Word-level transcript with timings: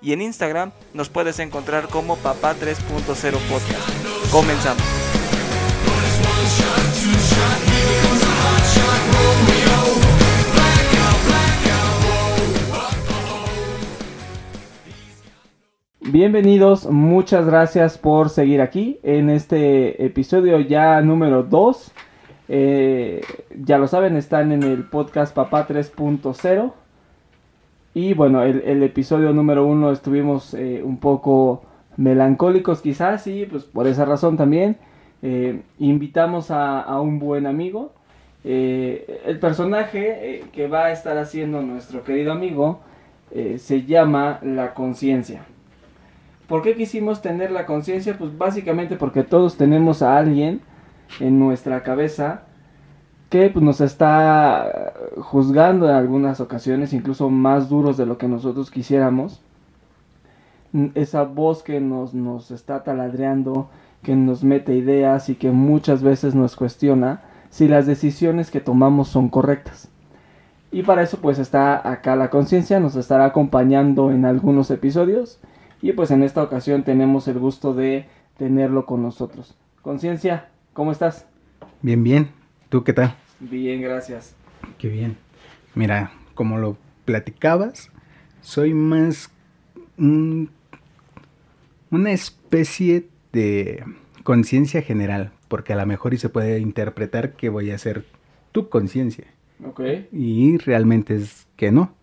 y 0.00 0.12
en 0.12 0.22
Instagram 0.22 0.72
nos 0.94 1.08
puedes 1.08 1.38
encontrar 1.38 1.88
como 1.88 2.16
Papá 2.16 2.54
3.0 2.54 3.38
Podcast. 3.48 4.32
Comenzamos. 4.32 4.82
Bienvenidos, 16.00 16.86
muchas 16.86 17.46
gracias 17.46 17.98
por 17.98 18.30
seguir 18.30 18.60
aquí 18.60 19.00
en 19.02 19.28
este 19.28 20.04
episodio 20.04 20.60
ya 20.60 21.00
número 21.00 21.42
2. 21.42 21.92
Eh, 22.48 23.22
ya 23.58 23.76
lo 23.78 23.88
saben, 23.88 24.16
están 24.16 24.52
en 24.52 24.62
el 24.62 24.84
podcast 24.84 25.34
Papá 25.34 25.66
3.0. 25.66 26.72
Y 27.96 28.12
bueno, 28.12 28.42
el, 28.42 28.82
episodio 28.82 29.32
número 29.32 29.64
1 29.64 29.90
estuvimos 29.90 30.52
eh, 30.52 30.82
un 30.84 30.98
poco 30.98 31.62
melancólicos 31.96 32.82
quizás 32.82 33.26
y 33.26 33.46
pues 33.46 33.64
por 33.64 33.86
esa 33.86 34.04
razón 34.04 34.36
también 34.36 34.76
eh, 35.22 35.62
invitamos 35.78 36.50
a, 36.50 37.00
un 37.00 37.18
buen 37.18 37.46
amigo. 37.46 37.94
el 38.44 39.38
personaje 39.40 40.44
que 40.52 40.68
va 40.68 40.84
a 40.84 40.92
estar 40.92 41.16
haciendo 41.16 41.62
nuestro 41.62 42.04
querido 42.04 42.32
amigo 42.32 42.80
se 43.56 43.86
llama 43.86 44.40
La 44.42 44.74
Conciencia. 44.74 45.46
¿Por 46.48 46.60
qué 46.60 46.74
quisimos 46.74 47.22
tener 47.22 47.50
la 47.50 47.64
conciencia? 47.64 48.18
Pues 48.18 48.36
básicamente 48.36 48.96
porque 48.96 49.22
todos 49.22 49.56
tenemos 49.56 50.02
a 50.02 50.18
alguien 50.18 50.60
en 51.18 51.38
nuestra 51.38 51.82
cabeza 51.82 52.42
que 53.28 53.50
pues, 53.50 53.64
nos 53.64 53.80
está 53.80 54.92
juzgando 55.18 55.88
en 55.88 55.94
algunas 55.94 56.40
ocasiones, 56.40 56.92
incluso 56.92 57.30
más 57.30 57.68
duros 57.68 57.96
de 57.96 58.06
lo 58.06 58.18
que 58.18 58.28
nosotros 58.28 58.70
quisiéramos. 58.70 59.40
Esa 60.94 61.24
voz 61.24 61.62
que 61.62 61.80
nos, 61.80 62.14
nos 62.14 62.50
está 62.50 62.84
taladreando, 62.84 63.68
que 64.02 64.14
nos 64.14 64.44
mete 64.44 64.74
ideas 64.74 65.28
y 65.28 65.34
que 65.36 65.50
muchas 65.50 66.02
veces 66.02 66.34
nos 66.34 66.54
cuestiona 66.54 67.22
si 67.50 67.68
las 67.68 67.86
decisiones 67.86 68.50
que 68.50 68.60
tomamos 68.60 69.08
son 69.08 69.28
correctas. 69.28 69.88
Y 70.70 70.82
para 70.82 71.02
eso 71.02 71.18
pues 71.18 71.38
está 71.38 71.90
acá 71.90 72.16
la 72.16 72.28
conciencia, 72.28 72.80
nos 72.80 72.96
estará 72.96 73.24
acompañando 73.24 74.10
en 74.10 74.24
algunos 74.24 74.70
episodios 74.70 75.38
y 75.80 75.92
pues 75.92 76.10
en 76.10 76.22
esta 76.22 76.42
ocasión 76.42 76.82
tenemos 76.82 77.28
el 77.28 77.38
gusto 77.38 77.72
de 77.72 78.06
tenerlo 78.36 78.84
con 78.84 79.02
nosotros. 79.02 79.54
Conciencia, 79.82 80.48
¿cómo 80.74 80.92
estás? 80.92 81.26
Bien, 81.80 82.02
bien. 82.02 82.45
¿Tú 82.76 82.84
qué 82.84 82.92
tal? 82.92 83.16
Bien, 83.40 83.80
gracias. 83.80 84.36
Qué 84.76 84.90
bien. 84.90 85.16
Mira, 85.74 86.12
como 86.34 86.58
lo 86.58 86.76
platicabas, 87.06 87.90
soy 88.42 88.74
más 88.74 89.30
una 89.96 90.50
especie 91.90 93.08
de 93.32 93.82
conciencia 94.24 94.82
general, 94.82 95.32
porque 95.48 95.72
a 95.72 95.76
lo 95.76 95.86
mejor 95.86 96.12
y 96.12 96.18
se 96.18 96.28
puede 96.28 96.58
interpretar 96.58 97.32
que 97.32 97.48
voy 97.48 97.70
a 97.70 97.78
ser 97.78 98.04
tu 98.52 98.68
conciencia. 98.68 99.24
Ok. 99.64 99.80
Y 100.12 100.58
realmente 100.58 101.14
es 101.14 101.46
que 101.56 101.72
no. 101.72 101.94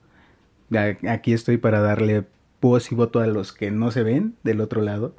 Aquí 1.07 1.33
estoy 1.33 1.57
para 1.57 1.81
darle 1.81 2.25
voz 2.61 2.91
y 2.91 2.95
voto 2.95 3.19
a 3.19 3.27
los 3.27 3.53
que 3.53 3.69
no 3.69 3.91
se 3.91 4.01
ven 4.01 4.33
del 4.41 4.59
otro 4.59 4.81
lado, 4.81 5.13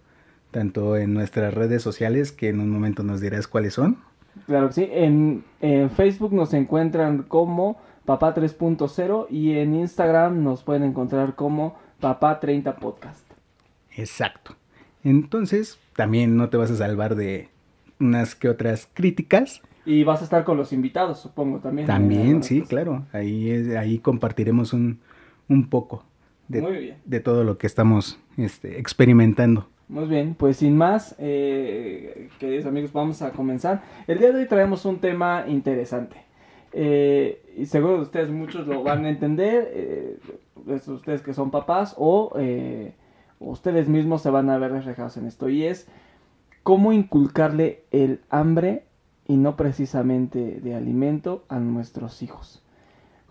tanto 0.50 0.97
en 0.97 1.14
nuestras 1.14 1.54
redes 1.54 1.81
sociales, 1.81 2.32
que 2.32 2.48
en 2.48 2.59
un 2.59 2.70
momento 2.70 3.04
nos 3.04 3.20
dirás 3.20 3.47
cuáles 3.47 3.75
son. 3.75 3.98
Claro 4.47 4.69
que 4.69 4.75
sí, 4.75 4.89
en, 4.91 5.45
Facebook 5.91 6.33
nos 6.33 6.53
encuentran 6.55 7.22
como 7.22 7.78
Papá 8.05 8.34
3.0 8.34 9.27
y 9.31 9.53
en 9.53 9.75
Instagram 9.75 10.43
nos 10.43 10.62
pueden 10.62 10.83
encontrar 10.83 11.34
como 11.34 11.77
Papá 12.00 12.41
30 12.41 12.77
Podcast. 12.77 13.25
Exacto. 13.97 14.56
Entonces, 15.03 15.78
también 15.97 16.37
no 16.37 16.49
te 16.49 16.56
vas 16.56 16.71
a 16.71 16.77
salvar 16.77 17.15
de 17.15 17.49
unas 18.00 18.34
que 18.34 18.49
otras 18.49 18.89
críticas. 18.93 19.62
Y 19.87 20.05
vas 20.05 20.21
a 20.21 20.25
estar 20.25 20.44
con 20.44 20.56
los 20.56 20.73
invitados, 20.73 21.21
supongo, 21.21 21.59
también. 21.59 21.87
También, 21.87 22.43
sí, 22.43 22.62
claro. 22.62 23.05
Ahí, 23.12 23.50
ahí 23.77 23.99
compartiremos 23.99 24.73
un, 24.73 25.00
un 25.49 25.69
poco 25.69 26.05
de, 26.49 27.21
todo 27.21 27.44
lo 27.44 27.59
que 27.59 27.67
estamos 27.67 28.19
este, 28.37 28.78
experimentando. 28.78 29.69
Muy 29.89 30.06
bien, 30.06 30.34
pues 30.34 30.56
sin 30.56 30.78
más, 30.78 31.15
eh, 31.19 32.31
queridos 32.39 32.65
amigos, 32.65 32.93
vamos 32.93 33.21
a 33.21 33.33
comenzar. 33.33 33.83
El 34.06 34.19
día 34.19 34.33
de 34.33 34.41
hoy 34.41 34.49
traemos 34.49 34.87
un 34.87 34.99
tema 34.99 35.45
interesante. 35.47 36.17
Eh, 36.72 37.55
y 37.59 37.67
seguro 37.67 38.00
ustedes 38.00 38.31
muchos 38.31 38.67
lo 38.67 38.83
van 38.83 39.05
a 39.05 39.11
entender, 39.11 39.71
eh, 39.75 40.19
ustedes 40.87 41.21
que 41.21 41.34
son 41.34 41.50
papás 41.50 41.94
o 41.99 42.33
ustedes 43.41 43.89
mismos 43.89 44.23
se 44.23 44.31
van 44.31 44.49
a 44.49 44.56
ver 44.56 44.73
reflejados 44.73 45.19
en 45.19 45.27
esto. 45.27 45.50
Y 45.50 45.65
es 45.65 45.87
cómo 46.62 46.94
inculcarle 46.94 47.84
el 47.91 48.21
hambre 48.31 48.87
y 49.28 49.37
no 49.37 49.55
precisamente 49.55 50.61
de 50.62 50.75
alimento 50.75 51.44
a 51.50 51.59
nuestros 51.59 52.23
hijos. 52.23 52.65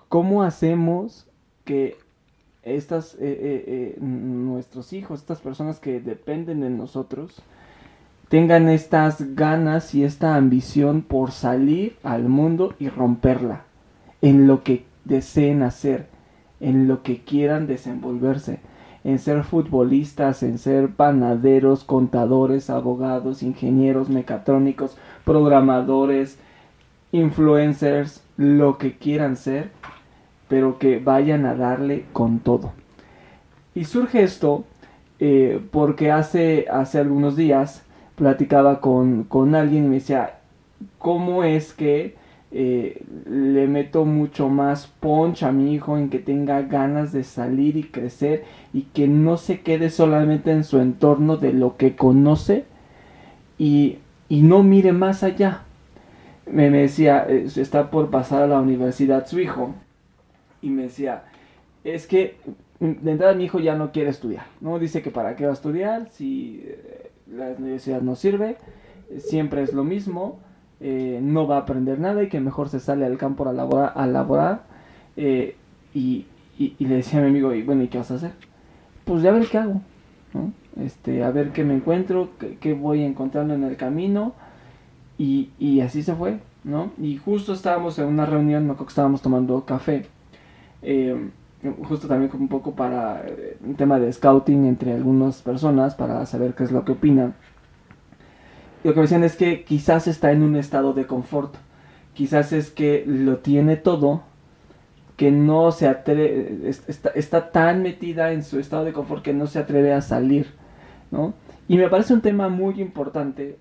¿Cómo 0.08 0.44
hacemos 0.44 1.28
que 1.66 1.98
estas, 2.64 3.16
eh, 3.16 3.18
eh, 3.22 3.64
eh, 3.68 3.98
nuestros 4.02 4.94
hijos, 4.94 5.20
estas 5.20 5.40
personas 5.40 5.80
que 5.80 6.00
dependen 6.00 6.62
de 6.62 6.70
nosotros, 6.70 7.42
tengan 8.30 8.70
estas 8.70 9.36
ganas 9.36 9.94
y 9.94 10.04
esta 10.04 10.36
ambición 10.36 11.02
por 11.02 11.32
salir 11.32 11.98
al 12.04 12.24
mundo 12.24 12.74
y 12.80 12.90
romperla 12.90 13.64
en 14.22 14.48
lo 14.48 14.64
que 14.64 14.86
deseen 15.04 15.62
hacer, 15.62 16.08
en 16.60 16.88
lo 16.88 17.04
que 17.04 17.24
quieran 17.24 17.68
desenvolverse, 17.68 18.60
en 19.04 19.20
ser 19.20 19.44
futbolistas, 19.44 20.42
en 20.44 20.58
ser 20.58 20.90
panaderos, 20.90 21.84
contadores, 21.84 22.70
abogados, 22.70 23.44
ingenieros, 23.44 24.10
mecatrónicos, 24.10 24.98
programadores, 25.26 26.40
influencers, 27.12 28.24
lo 28.38 28.78
que 28.78 28.98
quieran 28.98 29.36
ser 29.36 29.72
pero 30.54 30.78
que 30.78 31.00
vayan 31.00 31.48
a 31.48 31.56
darle 31.56 32.06
con 32.14 32.38
todo. 32.38 32.74
Y 33.74 33.86
surge 33.86 34.22
esto 34.22 34.66
eh, 35.18 35.60
porque 35.72 36.12
hace, 36.12 36.68
hace 36.70 37.00
algunos 37.00 37.36
días 37.36 37.82
platicaba 38.14 38.80
con, 38.80 39.26
alguien 39.56 39.86
y 39.86 39.88
me 39.88 39.96
decía, 39.96 40.36
¿cómo 41.00 41.44
es 41.44 41.74
que 41.74 42.18
eh, 42.52 43.02
le 43.28 43.66
meto 43.66 44.06
mucho 44.06 44.48
más 44.48 44.86
punch 45.00 45.42
a 45.42 45.52
mi 45.52 45.74
hijo 45.74 45.98
en 45.98 46.12
que 46.12 46.20
tenga 46.20 46.62
ganas 46.62 47.12
de 47.12 47.24
salir 47.24 47.76
y 47.76 47.86
crecer 47.86 48.44
y 48.74 48.84
que 48.84 49.08
no 49.08 49.38
se 49.38 49.62
quede 49.62 49.90
solamente 49.90 50.52
en 50.52 50.64
su 50.64 50.78
entorno 50.78 51.38
de 51.38 51.52
lo 51.52 51.78
que 51.78 51.96
conoce 51.96 52.66
y, 53.58 53.98
no 54.30 54.62
mire 54.62 54.92
más 54.92 55.24
allá? 55.24 55.64
Me, 56.46 56.70
me 56.70 56.82
decía, 56.82 57.26
eh, 57.28 57.48
está 57.56 57.90
por 57.90 58.12
pasar 58.12 58.44
a 58.44 58.48
la 58.48 58.62
universidad 58.62 59.26
su 59.26 59.40
hijo 59.40 59.74
y 60.64 60.70
me 60.70 60.84
decía, 60.84 61.26
es 61.84 62.08
que 62.08 62.38
de 62.80 63.12
entrada 63.12 63.34
mi 63.34 63.46
hijo 63.46 63.60
ya 63.60 63.76
no 63.76 63.92
quiere 63.92 64.10
estudiar, 64.10 64.46
¿no? 64.62 64.80
Dice 64.80 65.02
que 65.02 65.12
para 65.12 65.36
qué 65.36 65.46
va 65.46 65.52
a 65.52 65.54
estudiar 65.54 66.10
si 66.10 66.64
eh, 66.66 67.12
la 67.32 67.50
universidad 67.58 68.02
no 68.02 68.16
sirve, 68.16 68.58
siempre 69.20 69.62
es 69.62 69.74
lo 69.74 69.84
mismo, 69.84 70.40
eh, 70.80 71.20
no 71.22 71.48
va 71.48 71.58
a 71.58 71.60
aprender 71.60 72.00
nada 72.00 72.24
y 72.24 72.30
que 72.30 72.40
mejor 72.40 72.70
se 72.70 72.80
sale 72.80 73.06
al 73.06 73.18
campo 73.18 73.48
a 73.48 73.54
laborar. 73.54 73.94
A 73.96 74.08
laborar 74.08 74.64
eh, 75.18 75.56
y, 75.94 76.26
le 76.58 76.96
decía 76.96 77.20
a 77.20 77.24
mi 77.24 77.30
amigo, 77.30 77.54
y 77.54 77.62
bueno, 77.62 77.84
¿y 77.84 77.88
qué 77.90 77.98
vas 77.98 78.12
a 78.12 78.16
hacer? 78.16 78.32
Pues 79.06 79.22
ya 79.22 79.32
ver 79.32 79.48
qué 79.48 79.58
hago. 79.58 79.82
Este, 80.80 81.24
a 81.24 81.32
ver 81.32 81.52
qué 81.52 81.64
me 81.64 81.76
encuentro, 81.76 82.30
qué, 82.60 82.74
voy 82.74 83.04
encontrando 83.04 83.54
en 83.54 83.64
el 83.64 83.76
camino 83.76 84.34
y, 85.18 85.50
y 85.60 85.82
así 85.82 86.02
se 86.02 86.16
fue, 86.16 86.40
¿no? 86.64 86.92
Y 87.00 87.18
justo 87.18 87.54
estábamos 87.54 88.00
en 88.00 88.08
una 88.08 88.26
reunión, 88.26 88.66
no 88.66 88.74
creo 88.74 88.88
que 88.88 88.92
estábamos 88.92 89.22
tomando 89.22 89.66
café 89.66 90.08
eh, 90.84 91.30
justo 91.84 92.08
también 92.08 92.32
un 92.34 92.48
poco 92.48 92.76
para 92.76 93.24
eh, 93.26 93.58
un 93.64 93.76
tema 93.76 94.00
de 94.00 94.12
scouting 94.12 94.66
entre 94.66 94.94
algunas 94.94 95.42
personas 95.42 95.96
para 95.96 96.26
saber 96.26 96.54
qué 96.54 96.64
es 96.64 96.72
lo 96.72 96.84
que 96.86 96.94
opinan. 96.94 97.36
lo 98.84 98.92
que 98.92 98.98
me 98.98 99.04
decían 99.04 99.24
es 99.24 99.36
que 99.36 99.64
quizás 99.64 100.08
está 100.08 100.32
en 100.32 100.44
un 100.44 100.56
estado 100.56 100.94
de 100.94 101.08
confort, 101.08 101.56
quizás 102.14 102.52
es 102.52 102.70
que 102.70 103.04
lo 103.08 103.38
tiene 103.38 103.78
todo, 103.78 104.24
que 105.16 105.32
no 105.32 105.72
se 105.72 105.88
atreve, 105.88 106.70
está, 106.88 107.10
está, 107.10 107.52
tan 107.52 107.82
metida 107.82 108.34
en 108.34 108.44
su 108.44 108.60
estado 108.60 108.84
de 108.84 108.94
confort 108.94 109.24
que 109.24 109.34
no 109.34 109.48
se 109.48 109.60
atreve 109.60 109.94
a 109.94 110.02
salir, 110.02 110.48
¿no? 111.12 111.34
Y 111.68 111.78
me 111.78 111.88
parece 111.88 112.14
un 112.14 112.22
tema 112.22 112.50
muy 112.50 112.82
importante 112.82 113.58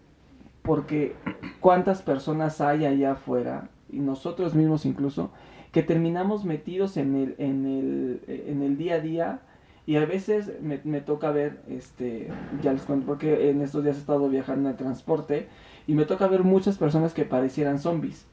porque 0.62 1.14
cuántas 1.60 2.02
personas 2.02 2.60
hay 2.60 2.86
allá 2.86 3.12
afuera, 3.12 3.68
y 3.90 3.98
nosotros 3.98 4.54
mismos 4.54 4.86
incluso, 4.86 5.30
que 5.72 5.82
terminamos 5.82 6.44
metidos 6.44 6.96
en 6.96 7.16
el, 7.16 7.34
en 7.38 7.66
el, 7.66 8.20
en 8.28 8.62
el 8.62 8.76
día 8.76 8.96
a 8.96 9.00
día 9.00 9.40
y 9.86 9.96
a 9.96 10.04
veces 10.04 10.52
me, 10.60 10.80
me, 10.84 11.00
toca 11.00 11.32
ver, 11.32 11.60
este, 11.68 12.28
ya 12.62 12.72
les 12.72 12.82
cuento 12.82 13.06
porque 13.06 13.50
en 13.50 13.62
estos 13.62 13.82
días 13.82 13.96
he 13.96 14.00
estado 14.00 14.28
viajando 14.28 14.68
en 14.68 14.74
el 14.74 14.76
transporte 14.76 15.48
y 15.86 15.94
me 15.94 16.04
toca 16.04 16.28
ver 16.28 16.44
muchas 16.44 16.78
personas 16.78 17.14
que 17.14 17.24
parecieran 17.24 17.80
zombies, 17.80 18.26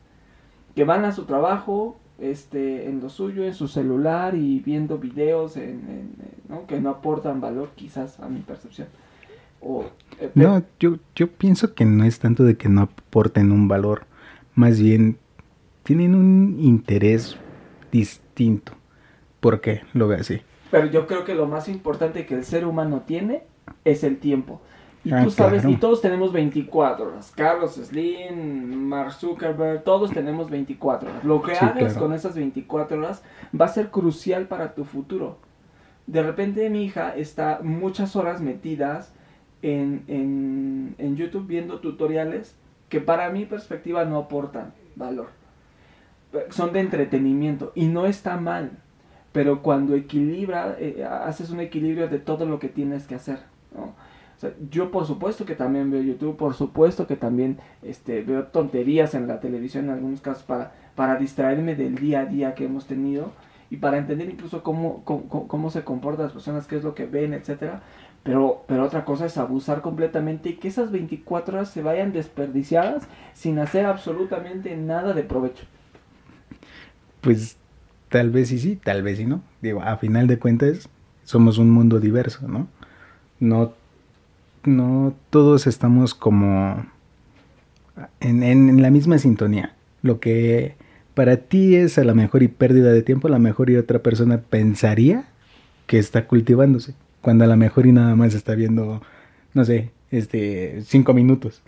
que 0.75 0.83
van 0.83 1.05
a 1.05 1.11
su 1.11 1.25
trabajo, 1.25 1.97
este, 2.19 2.87
en 2.87 2.99
lo 2.99 3.09
suyo, 3.09 3.45
en 3.45 3.53
su 3.53 3.67
celular 3.67 4.35
y 4.35 4.59
viendo 4.59 4.99
videos 4.99 5.57
en, 5.57 6.11
¿no? 6.49 6.67
que 6.67 6.79
no 6.81 6.89
aportan 6.89 7.41
valor 7.41 7.69
quizás 7.75 8.19
a 8.19 8.27
mi 8.27 8.41
percepción. 8.41 8.89
O, 9.61 9.85
eh, 10.19 10.29
no, 10.35 10.61
yo, 10.79 10.97
yo 11.15 11.27
pienso 11.27 11.73
que 11.73 11.85
no 11.85 12.03
es 12.03 12.19
tanto 12.19 12.43
de 12.43 12.57
que 12.57 12.69
no 12.69 12.81
aporten 12.81 13.51
un 13.51 13.67
valor, 13.67 14.03
más 14.55 14.79
bien 14.79 15.17
tienen 15.83 16.15
un 16.15 16.57
interés 16.59 17.37
distinto. 17.91 18.73
¿Por 19.39 19.61
qué? 19.61 19.81
Lo 19.93 20.07
veo 20.07 20.19
así. 20.19 20.41
Pero 20.71 20.87
yo 20.87 21.07
creo 21.07 21.25
que 21.25 21.33
lo 21.33 21.47
más 21.47 21.67
importante 21.67 22.25
que 22.25 22.35
el 22.35 22.43
ser 22.43 22.65
humano 22.65 23.03
tiene 23.05 23.43
es 23.85 24.03
el 24.03 24.17
tiempo. 24.17 24.61
Y 25.03 25.13
ah, 25.13 25.23
tú 25.23 25.31
sabes, 25.31 25.63
y 25.65 25.77
todos 25.77 26.01
tenemos 26.01 26.33
24 26.33 27.07
horas. 27.07 27.31
Carlos 27.35 27.75
Slim, 27.75 28.87
Mark 28.87 29.13
Zuckerberg, 29.13 29.83
todos 29.83 30.11
tenemos 30.11 30.49
24 30.49 31.09
horas. 31.09 31.23
Lo 31.23 31.41
que 31.41 31.53
hagas 31.53 31.93
con 31.95 32.13
esas 32.13 32.35
24 32.35 32.97
horas 32.97 33.23
va 33.59 33.65
a 33.65 33.69
ser 33.69 33.91
crucial 33.91 34.47
para 34.47 34.75
tu 34.75 34.83
futuro. 34.83 35.37
De 36.05 36.21
repente 36.21 36.69
mi 36.69 36.83
hija 36.83 37.15
está 37.15 37.61
muchas 37.63 38.15
horas 38.15 38.41
metidas 38.41 39.13
en, 39.61 40.03
en, 40.07 40.95
en 40.97 41.15
YouTube 41.15 41.47
viendo 41.47 41.79
tutoriales 41.79 42.55
que 42.89 42.99
para 42.99 43.29
mi 43.29 43.45
perspectiva 43.45 44.03
no 44.03 44.17
aportan 44.17 44.73
valor. 44.95 45.38
Son 46.49 46.73
de 46.73 46.79
entretenimiento 46.79 47.71
y 47.75 47.87
no 47.87 48.05
está 48.05 48.37
mal. 48.37 48.71
Pero 49.31 49.61
cuando 49.61 49.95
equilibra, 49.95 50.75
eh, 50.79 51.05
haces 51.05 51.49
un 51.51 51.59
equilibrio 51.59 52.07
de 52.07 52.19
todo 52.19 52.45
lo 52.45 52.59
que 52.59 52.69
tienes 52.69 53.05
que 53.05 53.15
hacer. 53.15 53.39
yo 54.71 54.89
por 54.89 55.05
supuesto 55.05 55.45
que 55.45 55.55
también 55.55 55.91
veo 55.91 56.01
YouTube, 56.01 56.37
por 56.37 56.53
supuesto 56.53 57.05
que 57.07 57.15
también 57.15 57.57
este, 57.83 58.21
veo 58.21 58.45
tonterías 58.45 59.13
en 59.13 59.27
la 59.27 59.39
televisión 59.39 59.85
en 59.85 59.91
algunos 59.91 60.21
casos 60.21 60.43
para, 60.43 60.71
para 60.95 61.17
distraerme 61.17 61.75
del 61.75 61.95
día 61.95 62.21
a 62.21 62.25
día 62.25 62.55
que 62.55 62.65
hemos 62.65 62.85
tenido 62.85 63.31
y 63.69 63.77
para 63.77 63.97
entender 63.97 64.29
incluso 64.29 64.63
cómo, 64.63 65.03
cómo, 65.05 65.69
se 65.69 65.83
comportan 65.83 66.25
las 66.25 66.33
personas, 66.33 66.65
qué 66.67 66.77
es 66.77 66.83
lo 66.83 66.95
que 66.95 67.05
ven, 67.05 67.33
etcétera. 67.33 67.81
Pero, 68.23 68.63
pero 68.67 68.83
otra 68.83 69.05
cosa 69.05 69.25
es 69.25 69.37
abusar 69.37 69.81
completamente 69.81 70.49
y 70.49 70.53
que 70.55 70.67
esas 70.67 70.91
24 70.91 71.57
horas 71.57 71.69
se 71.69 71.81
vayan 71.81 72.11
desperdiciadas 72.11 73.07
sin 73.33 73.59
hacer 73.59 73.85
absolutamente 73.85 74.75
nada 74.75 75.13
de 75.13 75.23
provecho. 75.23 75.65
Pues 77.21 77.57
tal 78.09 78.29
vez 78.29 78.49
sí, 78.49 78.59
sí, 78.59 78.75
tal 78.75 79.03
vez 79.03 79.17
sí 79.17 79.25
no. 79.25 79.41
Digo, 79.61 79.81
a 79.81 79.97
final 79.97 80.27
de 80.27 80.39
cuentas 80.39 80.89
somos 81.23 81.57
un 81.57 81.69
mundo 81.69 81.99
diverso, 81.99 82.47
¿no? 82.47 82.67
No 83.39 83.73
no 84.63 85.13
todos 85.29 85.67
estamos 85.67 86.13
como 86.13 86.85
en, 88.19 88.81
la 88.81 88.89
misma 88.89 89.17
sintonía. 89.17 89.75
Lo 90.01 90.19
que 90.19 90.75
para 91.13 91.37
ti 91.37 91.75
es 91.75 91.97
a 91.97 92.03
lo 92.03 92.15
mejor 92.15 92.43
y 92.43 92.47
pérdida 92.47 92.91
de 92.91 93.01
tiempo, 93.01 93.27
a 93.27 93.31
lo 93.31 93.39
mejor 93.39 93.69
y 93.69 93.77
otra 93.77 93.99
persona 93.99 94.39
pensaría 94.41 95.25
que 95.87 95.99
está 95.99 96.27
cultivándose, 96.27 96.93
cuando 97.21 97.43
a 97.43 97.47
lo 97.47 97.57
mejor 97.57 97.85
y 97.87 97.91
nada 97.91 98.15
más 98.15 98.33
está 98.33 98.55
viendo, 98.55 99.01
no 99.53 99.65
sé, 99.65 99.91
este, 100.11 100.81
cinco 100.83 101.13
minutos. 101.13 101.61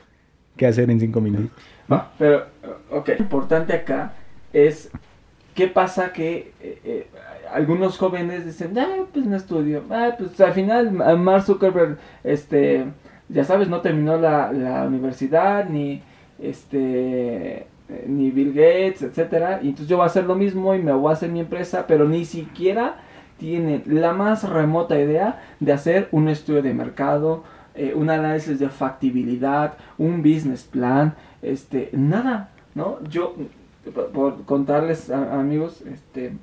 ¿Qué 0.57 0.67
hacer 0.67 0.91
en 0.91 0.99
cinco 0.99 1.21
minutos? 1.21 1.49
Ah, 1.89 2.11
pero, 2.19 2.45
ok, 2.91 3.09
lo 3.09 3.17
importante 3.17 3.73
acá 3.73 4.13
es 4.53 4.91
qué 5.55 5.67
pasa 5.67 6.13
que 6.13 6.53
eh, 6.61 6.81
eh, 6.83 7.07
algunos 7.53 7.97
jóvenes 7.97 8.45
dicen, 8.45 8.77
ah, 8.79 9.05
pues 9.11 9.25
no 9.25 9.35
estudio, 9.35 9.83
ah, 9.89 10.15
pues 10.17 10.39
al 10.39 10.53
final 10.53 10.91
Mark 10.91 11.43
Zuckerberg, 11.43 11.97
este, 12.23 12.85
ya 13.29 13.43
sabes, 13.43 13.67
no 13.67 13.81
terminó 13.81 14.17
la, 14.17 14.51
la 14.51 14.83
universidad, 14.83 15.67
ni, 15.69 16.01
este, 16.41 17.67
ni 18.07 18.31
Bill 18.31 18.53
Gates, 18.53 19.01
etcétera, 19.01 19.59
y 19.61 19.69
entonces 19.69 19.87
yo 19.87 19.97
voy 19.97 20.03
a 20.03 20.07
hacer 20.07 20.25
lo 20.25 20.35
mismo 20.35 20.73
y 20.75 20.79
me 20.79 20.93
voy 20.93 21.09
a 21.09 21.13
hacer 21.13 21.29
mi 21.29 21.39
empresa, 21.39 21.85
pero 21.87 22.07
ni 22.07 22.25
siquiera 22.25 22.95
tienen 23.37 23.83
la 23.87 24.13
más 24.13 24.47
remota 24.47 24.99
idea 24.99 25.41
de 25.59 25.73
hacer 25.73 26.07
un 26.11 26.29
estudio 26.29 26.61
de 26.61 26.73
mercado, 26.73 27.43
eh, 27.73 27.93
un 27.95 28.09
análisis 28.09 28.59
de 28.59 28.69
factibilidad, 28.69 29.73
un 29.97 30.21
business 30.21 30.63
plan, 30.63 31.15
este, 31.41 31.89
nada, 31.93 32.49
¿no? 32.75 32.99
Yo, 33.09 33.35
por, 34.13 34.43
contarles, 34.45 35.09
amigos, 35.09 35.81
este, 35.81 36.33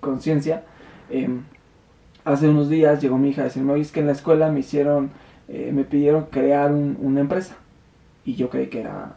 conciencia. 0.00 0.64
Em, 1.10 1.42
hace 2.24 2.48
unos 2.48 2.68
días 2.68 3.00
llegó 3.00 3.18
mi 3.18 3.30
hija 3.30 3.42
a 3.42 3.44
decirme, 3.44 3.72
oye, 3.72 3.82
es 3.82 3.92
que 3.92 4.00
en 4.00 4.06
la 4.06 4.12
escuela 4.12 4.50
me 4.50 4.60
hicieron, 4.60 5.10
eh, 5.48 5.70
me 5.72 5.84
pidieron 5.84 6.26
crear 6.26 6.72
una 6.72 7.20
empresa. 7.20 7.56
Y 8.24 8.34
yo 8.34 8.48
creí 8.48 8.68
que 8.68 8.80
era 8.80 9.16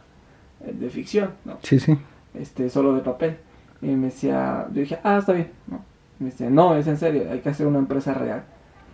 eh, 0.64 0.72
de 0.72 0.90
ficción, 0.90 1.30
¿no? 1.44 1.58
Sí, 1.62 1.80
sí. 1.80 1.98
Este, 2.34 2.68
solo 2.70 2.94
de 2.94 3.00
papel. 3.00 3.36
Y 3.80 3.86
me 3.86 4.06
decía, 4.06 4.66
yo 4.72 4.80
dije, 4.80 4.98
ah, 5.02 5.18
está 5.18 5.32
bien, 5.32 5.50
¿no? 5.66 5.88
me 6.18 6.30
decía, 6.30 6.50
no, 6.50 6.74
es 6.74 6.86
en 6.86 6.96
serio, 6.96 7.28
hay 7.30 7.40
que 7.40 7.48
hacer 7.48 7.66
una 7.66 7.78
empresa 7.78 8.12
real. 8.14 8.42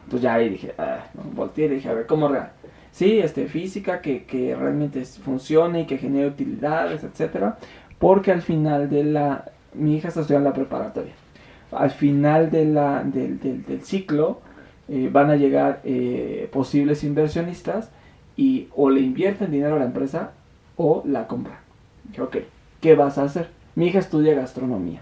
Entonces 0.04 0.22
ya 0.22 0.34
ahí 0.34 0.50
dije, 0.50 0.74
ah, 0.78 1.06
¿no? 1.14 1.22
volteé 1.34 1.66
y 1.66 1.70
dije, 1.70 1.88
a 1.88 1.94
ver, 1.94 2.06
¿cómo 2.06 2.28
real? 2.28 2.52
Sí, 2.92 3.18
este, 3.18 3.48
física, 3.48 4.00
que, 4.00 4.24
que 4.24 4.54
realmente 4.54 5.04
funcione 5.04 5.80
y 5.80 5.86
que 5.86 5.98
genere 5.98 6.28
utilidades, 6.28 7.02
etcétera. 7.02 7.58
Porque 7.98 8.32
al 8.32 8.42
final 8.42 8.90
de 8.90 9.04
la, 9.04 9.50
mi 9.74 9.96
hija 9.96 10.08
está 10.08 10.20
estudiando 10.20 10.48
la 10.48 10.54
preparatoria 10.54 11.12
al 11.74 11.90
final 11.90 12.50
del, 12.50 12.74
del, 13.12 13.80
ciclo 13.82 14.40
eh, 14.88 15.08
van 15.12 15.30
a 15.30 15.36
llegar 15.36 15.80
eh, 15.84 16.48
posibles 16.52 17.04
inversionistas 17.04 17.90
y 18.36 18.68
o 18.74 18.90
le 18.90 19.00
invierten 19.00 19.50
dinero 19.50 19.76
a 19.76 19.78
la 19.78 19.84
empresa 19.84 20.32
o 20.76 21.02
la 21.06 21.26
compran. 21.26 21.58
Ok, 22.20 22.38
¿qué 22.80 22.94
vas 22.94 23.18
a 23.18 23.24
hacer? 23.24 23.48
Mi 23.74 23.86
hija 23.86 23.98
estudia 23.98 24.34
gastronomía. 24.34 25.00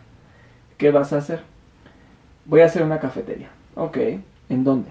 ¿Qué 0.79 0.91
vas 0.91 1.13
a 1.13 1.19
hacer? 1.19 1.41
Voy 2.47 2.61
a 2.61 2.67
hacer 2.67 2.83
una 2.83 3.01
cafetería. 3.01 3.51
Ok, 3.75 3.99
¿en 4.49 4.65
dónde? 4.65 4.91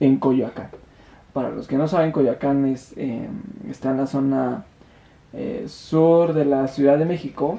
En 0.00 0.16
Coyoacán. 0.18 0.68
Para 1.32 1.50
los 1.50 1.66
que 1.66 1.76
no 1.76 1.88
saben, 1.88 2.12
Coyoacán 2.12 2.66
es, 2.66 2.94
em, 2.96 3.42
está 3.68 3.90
en 3.90 3.96
la 3.96 4.06
zona 4.06 4.64
eh, 5.34 5.64
sur 5.66 6.32
de 6.32 6.44
la 6.44 6.68
Ciudad 6.68 6.98
de 6.98 7.04
México 7.04 7.58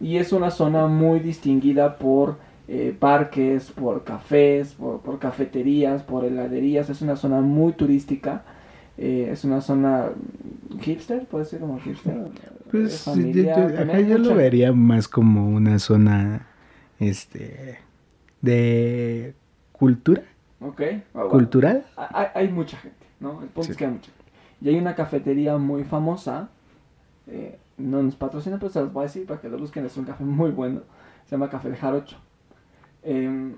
y 0.00 0.16
es 0.16 0.32
una 0.32 0.50
zona 0.50 0.88
muy 0.88 1.20
distinguida 1.20 1.96
por 1.96 2.36
eh, 2.68 2.94
parques, 2.98 3.70
por 3.70 4.02
cafés, 4.02 4.74
por, 4.74 5.18
cafeterías, 5.18 6.02
por 6.02 6.24
heladerías. 6.24 6.90
Es 6.90 7.02
una 7.02 7.16
zona 7.16 7.40
muy 7.40 7.72
turística. 7.72 8.42
Eh, 8.98 9.28
es 9.30 9.44
una 9.44 9.60
zona 9.60 10.10
hipster, 10.80 11.24
puede 11.26 11.44
ser 11.44 11.60
como 11.60 11.78
hipster. 11.78 12.28
Pues 12.70 13.04
yo, 13.04 14.18
lo 14.18 14.34
vería 14.34 14.72
más 14.72 15.06
como 15.06 15.48
una 15.48 15.78
zona 15.78 16.48
este 16.98 17.78
de 18.40 19.34
cultura. 19.72 20.22
Ok. 20.60 20.82
Ah, 21.14 21.24
¿Cultural? 21.30 21.84
Hay, 22.34 22.48
mucha 22.48 22.76
gente, 22.76 23.06
¿no? 23.20 23.42
El 23.42 23.48
punto 23.48 23.70
es 23.70 23.76
que 23.76 23.84
hay 23.84 23.92
mucha 23.92 24.10
gente. 24.10 24.32
Y 24.60 24.68
hay 24.68 24.76
una 24.76 24.94
cafetería 24.94 25.58
muy 25.58 25.84
famosa. 25.84 26.48
Eh, 27.28 27.58
no 27.78 28.02
nos 28.02 28.16
patrocina, 28.16 28.58
pero 28.58 28.70
se 28.70 28.80
los 28.80 28.92
voy 28.92 29.02
a 29.02 29.06
decir 29.06 29.26
para 29.26 29.40
que 29.40 29.48
lo 29.48 29.58
busquen. 29.58 29.86
Es 29.86 29.96
un 29.96 30.04
café 30.04 30.24
muy 30.24 30.50
bueno. 30.50 30.80
Se 31.24 31.32
llama 31.32 31.50
Café 31.50 31.70
de 31.70 31.76
Jarocho. 31.76 32.16
Em, 33.02 33.54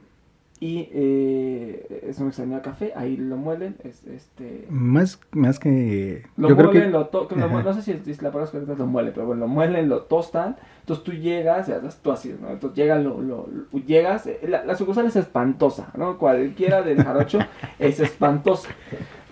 y 0.61 0.89
eh, 0.93 2.05
es 2.09 2.19
un 2.21 2.29
extraño 2.29 2.63
café, 2.63 2.93
ahí 2.95 3.17
lo 3.17 3.37
muelen, 3.37 3.77
es, 3.83 4.03
este... 4.07 4.67
Más, 4.71 5.21
más 5.33 5.59
que... 5.59 6.25
Lo 6.37 6.49
yo 6.49 6.55
muelen, 6.55 6.71
creo 6.71 7.29
que... 7.29 7.37
lo 7.37 7.63
no 7.63 7.75
sé 7.75 7.83
si 7.83 8.11
es, 8.11 8.23
la 8.23 8.31
palabra 8.31 8.51
que 8.51 8.75
lo 8.75 8.87
muelen, 8.87 9.13
pero 9.13 9.27
bueno, 9.27 9.41
lo 9.41 9.49
muelen, 9.49 9.89
lo 9.89 10.03
tostan, 10.03 10.57
entonces 10.81 11.05
tú 11.05 11.13
llegas, 11.13 11.67
ya 11.67 11.81
tú 12.03 12.13
así, 12.13 12.35
¿no? 12.41 12.51
Entonces 12.51 12.77
llegas, 12.77 13.03
lo, 13.03 13.21
lo, 13.21 13.47
llegas, 13.85 14.27
eh, 14.27 14.41
la, 14.49 14.65
la, 14.65 14.77
sucursal 14.77 15.07
es 15.07 15.17
espantosa, 15.17 15.91
¿no? 15.97 16.19
Cualquiera 16.19 16.83
del 16.83 17.03
jarocho 17.03 17.41
es 17.81 17.99
espantosa, 17.99 18.69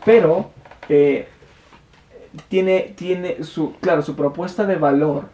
pero 0.05 0.51
eh, 0.89 1.29
tiene, 2.49 2.95
tiene 2.97 3.45
su, 3.45 3.75
claro, 3.81 4.03
su 4.03 4.17
propuesta 4.17 4.67
de 4.67 4.77
valor 4.77 5.25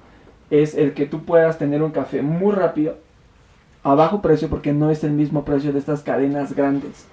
es 0.51 0.75
el 0.75 0.95
que 0.95 1.07
tú 1.07 1.25
puedas 1.25 1.59
tener 1.59 1.83
un 1.83 1.91
café 1.91 2.23
muy 2.23 2.55
rápido, 2.55 2.97
a 3.83 3.95
bajo 3.95 4.21
precio 4.21 4.49
porque 4.49 4.73
no 4.73 4.91
es 4.91 5.05
el 5.05 5.13
mismo 5.13 5.45
precio 5.45 5.73
de 5.73 5.79
estas 5.79 6.03
cadenas 6.03 6.55
grandes. 6.55 7.07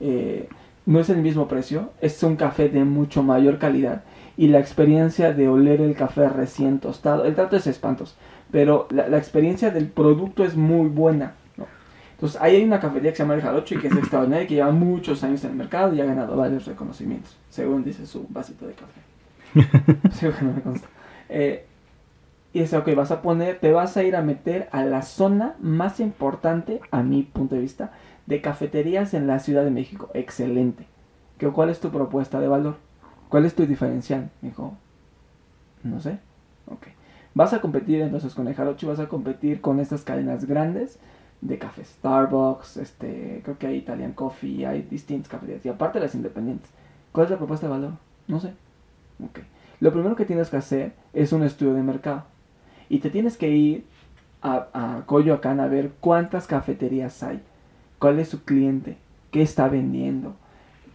Eh, 0.00 0.48
no 0.86 1.00
es 1.00 1.10
el 1.10 1.18
mismo 1.18 1.48
precio, 1.48 1.90
es 2.00 2.22
un 2.22 2.36
café 2.36 2.68
de 2.70 2.82
mucho 2.84 3.22
mayor 3.22 3.58
calidad 3.58 4.04
y 4.38 4.46
la 4.48 4.58
experiencia 4.58 5.34
de 5.34 5.48
oler 5.48 5.82
el 5.82 5.94
café 5.94 6.28
recién 6.28 6.78
tostado, 6.78 7.24
el 7.24 7.34
trato 7.34 7.56
es 7.56 7.66
espantoso, 7.66 8.14
pero 8.50 8.86
la, 8.90 9.18
experiencia 9.18 9.70
del 9.70 9.88
producto 9.88 10.44
es 10.44 10.56
muy 10.56 10.88
buena. 10.88 11.34
Entonces, 12.12 12.40
ahí 12.40 12.56
hay 12.56 12.64
una 12.64 12.80
cafetería 12.80 13.10
que 13.12 13.16
se 13.18 13.22
llama 13.22 13.34
El 13.34 13.42
Jarocho 13.42 13.74
y 13.74 13.78
que 13.78 13.88
es 13.88 13.96
extraordinaria, 13.96 14.46
que 14.46 14.54
lleva 14.54 14.72
muchos 14.72 15.22
años 15.22 15.44
en 15.44 15.50
el 15.50 15.56
mercado 15.56 15.94
y 15.94 16.00
ha 16.00 16.04
ganado 16.04 16.36
varios 16.36 16.66
reconocimientos, 16.66 17.36
según 17.50 17.84
dice 17.84 18.06
su 18.06 18.26
vasito 18.28 18.66
de 18.66 18.72
café. 18.72 19.00
Eh, 21.30 21.66
y 22.54 22.60
dice, 22.60 22.78
ok, 22.78 22.94
vas 22.96 23.10
a 23.10 23.20
poner, 23.20 23.58
te 23.60 23.70
vas 23.70 23.98
a 23.98 24.02
ir 24.02 24.16
a 24.16 24.22
meter 24.22 24.68
a 24.72 24.82
la 24.82 25.02
zona 25.02 25.56
más 25.60 26.00
importante, 26.00 26.80
a 26.90 27.02
mi 27.02 27.22
punto 27.22 27.54
de 27.54 27.60
vista, 27.60 27.92
de 28.24 28.40
cafeterías 28.40 29.12
en 29.12 29.26
la 29.26 29.38
Ciudad 29.38 29.62
de 29.64 29.70
México. 29.70 30.08
Excelente. 30.14 30.86
¿Qué, 31.36 31.48
¿Cuál 31.48 31.68
es 31.68 31.80
tu 31.80 31.90
propuesta 31.90 32.40
de 32.40 32.48
valor? 32.48 32.76
¿Cuál 33.28 33.44
es 33.44 33.54
tu 33.54 33.66
diferencial? 33.66 34.30
Me 34.40 34.48
dijo, 34.48 34.74
no 35.82 36.00
sé. 36.00 36.18
Ok. 36.66 36.88
Vas 37.34 37.52
a 37.52 37.60
competir 37.60 38.00
entonces 38.00 38.34
con 38.34 38.48
el 38.48 38.54
vas 38.54 38.98
a 38.98 39.08
competir 39.08 39.60
con 39.60 39.80
estas 39.80 40.02
cadenas 40.02 40.46
grandes 40.46 40.98
de 41.40 41.58
cafés. 41.58 41.88
Starbucks, 41.98 42.78
este, 42.78 43.42
creo 43.44 43.58
que 43.58 43.66
hay 43.66 43.76
Italian 43.76 44.12
Coffee, 44.12 44.66
hay 44.66 44.82
distintas 44.82 45.28
cafeterías. 45.28 45.64
Y 45.66 45.68
aparte 45.68 46.00
las 46.00 46.14
independientes. 46.14 46.70
¿Cuál 47.12 47.26
es 47.26 47.30
la 47.30 47.36
propuesta 47.36 47.66
de 47.66 47.72
valor? 47.72 47.92
No 48.26 48.40
sé. 48.40 48.54
Ok. 49.24 49.40
Lo 49.80 49.92
primero 49.92 50.16
que 50.16 50.24
tienes 50.24 50.50
que 50.50 50.56
hacer 50.56 50.92
es 51.12 51.32
un 51.32 51.42
estudio 51.42 51.74
de 51.74 51.82
mercado. 51.82 52.24
Y 52.88 52.98
te 52.98 53.10
tienes 53.10 53.36
que 53.36 53.50
ir 53.50 53.84
a, 54.42 54.68
a 54.72 55.06
Coyoacán 55.06 55.60
a 55.60 55.68
ver 55.68 55.92
cuántas 56.00 56.46
cafeterías 56.46 57.22
hay. 57.22 57.40
¿Cuál 57.98 58.18
es 58.18 58.28
su 58.28 58.44
cliente? 58.44 58.96
¿Qué 59.30 59.42
está 59.42 59.68
vendiendo? 59.68 60.34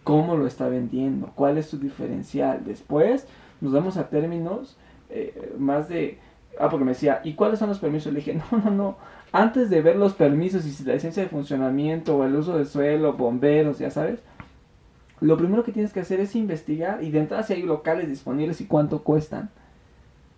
¿Cómo 0.02 0.36
lo 0.36 0.46
está 0.46 0.68
vendiendo? 0.68 1.30
¿Cuál 1.34 1.58
es 1.58 1.66
su 1.66 1.78
diferencial? 1.78 2.62
Después 2.64 3.26
nos 3.60 3.72
vamos 3.72 3.96
a 3.96 4.08
términos 4.08 4.76
eh, 5.10 5.54
más 5.58 5.88
de... 5.88 6.18
Ah, 6.58 6.68
porque 6.68 6.84
me 6.84 6.92
decía, 6.92 7.20
¿y 7.24 7.34
cuáles 7.34 7.58
son 7.58 7.68
los 7.68 7.78
permisos? 7.78 8.12
Le 8.12 8.20
dije, 8.20 8.34
no, 8.52 8.58
no, 8.58 8.70
no. 8.70 8.96
Antes 9.32 9.70
de 9.70 9.82
ver 9.82 9.96
los 9.96 10.14
permisos 10.14 10.64
y 10.66 10.70
si 10.70 10.84
la 10.84 10.94
licencia 10.94 11.22
de 11.22 11.28
funcionamiento 11.28 12.16
o 12.16 12.24
el 12.24 12.36
uso 12.36 12.56
de 12.56 12.64
suelo, 12.64 13.14
bomberos, 13.14 13.78
ya 13.78 13.90
sabes, 13.90 14.20
lo 15.20 15.36
primero 15.36 15.64
que 15.64 15.72
tienes 15.72 15.92
que 15.92 16.00
hacer 16.00 16.20
es 16.20 16.34
investigar 16.36 17.02
y 17.02 17.10
de 17.10 17.20
entrada 17.20 17.42
si 17.42 17.54
hay 17.54 17.62
locales 17.62 18.08
disponibles 18.08 18.60
y 18.60 18.66
cuánto 18.66 19.02
cuestan. 19.02 19.50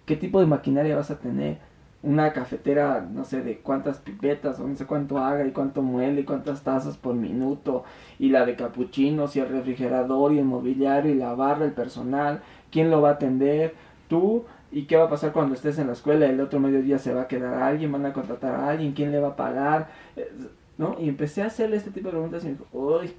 ¿Qué 0.04 0.16
tipo 0.16 0.38
de 0.40 0.46
maquinaria 0.46 0.96
vas 0.96 1.10
a 1.10 1.18
tener? 1.18 1.58
Una 2.02 2.32
cafetera, 2.32 3.04
no 3.10 3.24
sé, 3.24 3.42
de 3.42 3.58
cuántas 3.58 3.98
pipetas, 3.98 4.60
o 4.60 4.68
no 4.68 4.76
sé 4.76 4.86
cuánto 4.86 5.18
haga 5.18 5.44
y 5.44 5.50
cuánto 5.50 5.82
muele 5.82 6.20
y 6.20 6.24
cuántas 6.24 6.62
tazas 6.62 6.96
por 6.96 7.14
minuto. 7.14 7.84
Y 8.18 8.28
la 8.28 8.46
de 8.46 8.54
capuchinos 8.54 9.34
y 9.34 9.40
el 9.40 9.48
refrigerador 9.48 10.32
y 10.32 10.38
el 10.38 10.44
mobiliario 10.44 11.10
y 11.10 11.16
la 11.16 11.34
barra, 11.34 11.64
el 11.64 11.72
personal. 11.72 12.42
¿Quién 12.70 12.90
lo 12.90 13.00
va 13.00 13.10
a 13.10 13.12
atender? 13.12 13.74
Tú. 14.08 14.44
¿Y 14.70 14.84
qué 14.84 14.96
va 14.96 15.04
a 15.04 15.10
pasar 15.10 15.32
cuando 15.32 15.54
estés 15.54 15.78
en 15.78 15.88
la 15.88 15.94
escuela? 15.94 16.26
El 16.26 16.40
otro 16.40 16.60
mediodía 16.60 16.98
se 16.98 17.12
va 17.12 17.22
a 17.22 17.28
quedar 17.28 17.62
alguien, 17.62 17.90
van 17.90 18.06
a 18.06 18.12
contratar 18.12 18.54
a 18.54 18.68
alguien, 18.68 18.92
¿quién 18.92 19.10
le 19.10 19.18
va 19.18 19.28
a 19.28 19.36
pagar? 19.36 19.88
Eh, 20.16 20.30
¿No? 20.78 20.96
Y 21.00 21.08
empecé 21.08 21.42
a 21.42 21.46
hacerle 21.46 21.76
este 21.76 21.90
tipo 21.90 22.08
de 22.08 22.12
preguntas 22.12 22.44
y 22.44 22.48
me 22.48 22.52
dijo, 22.52 22.66
uy, 22.72 23.12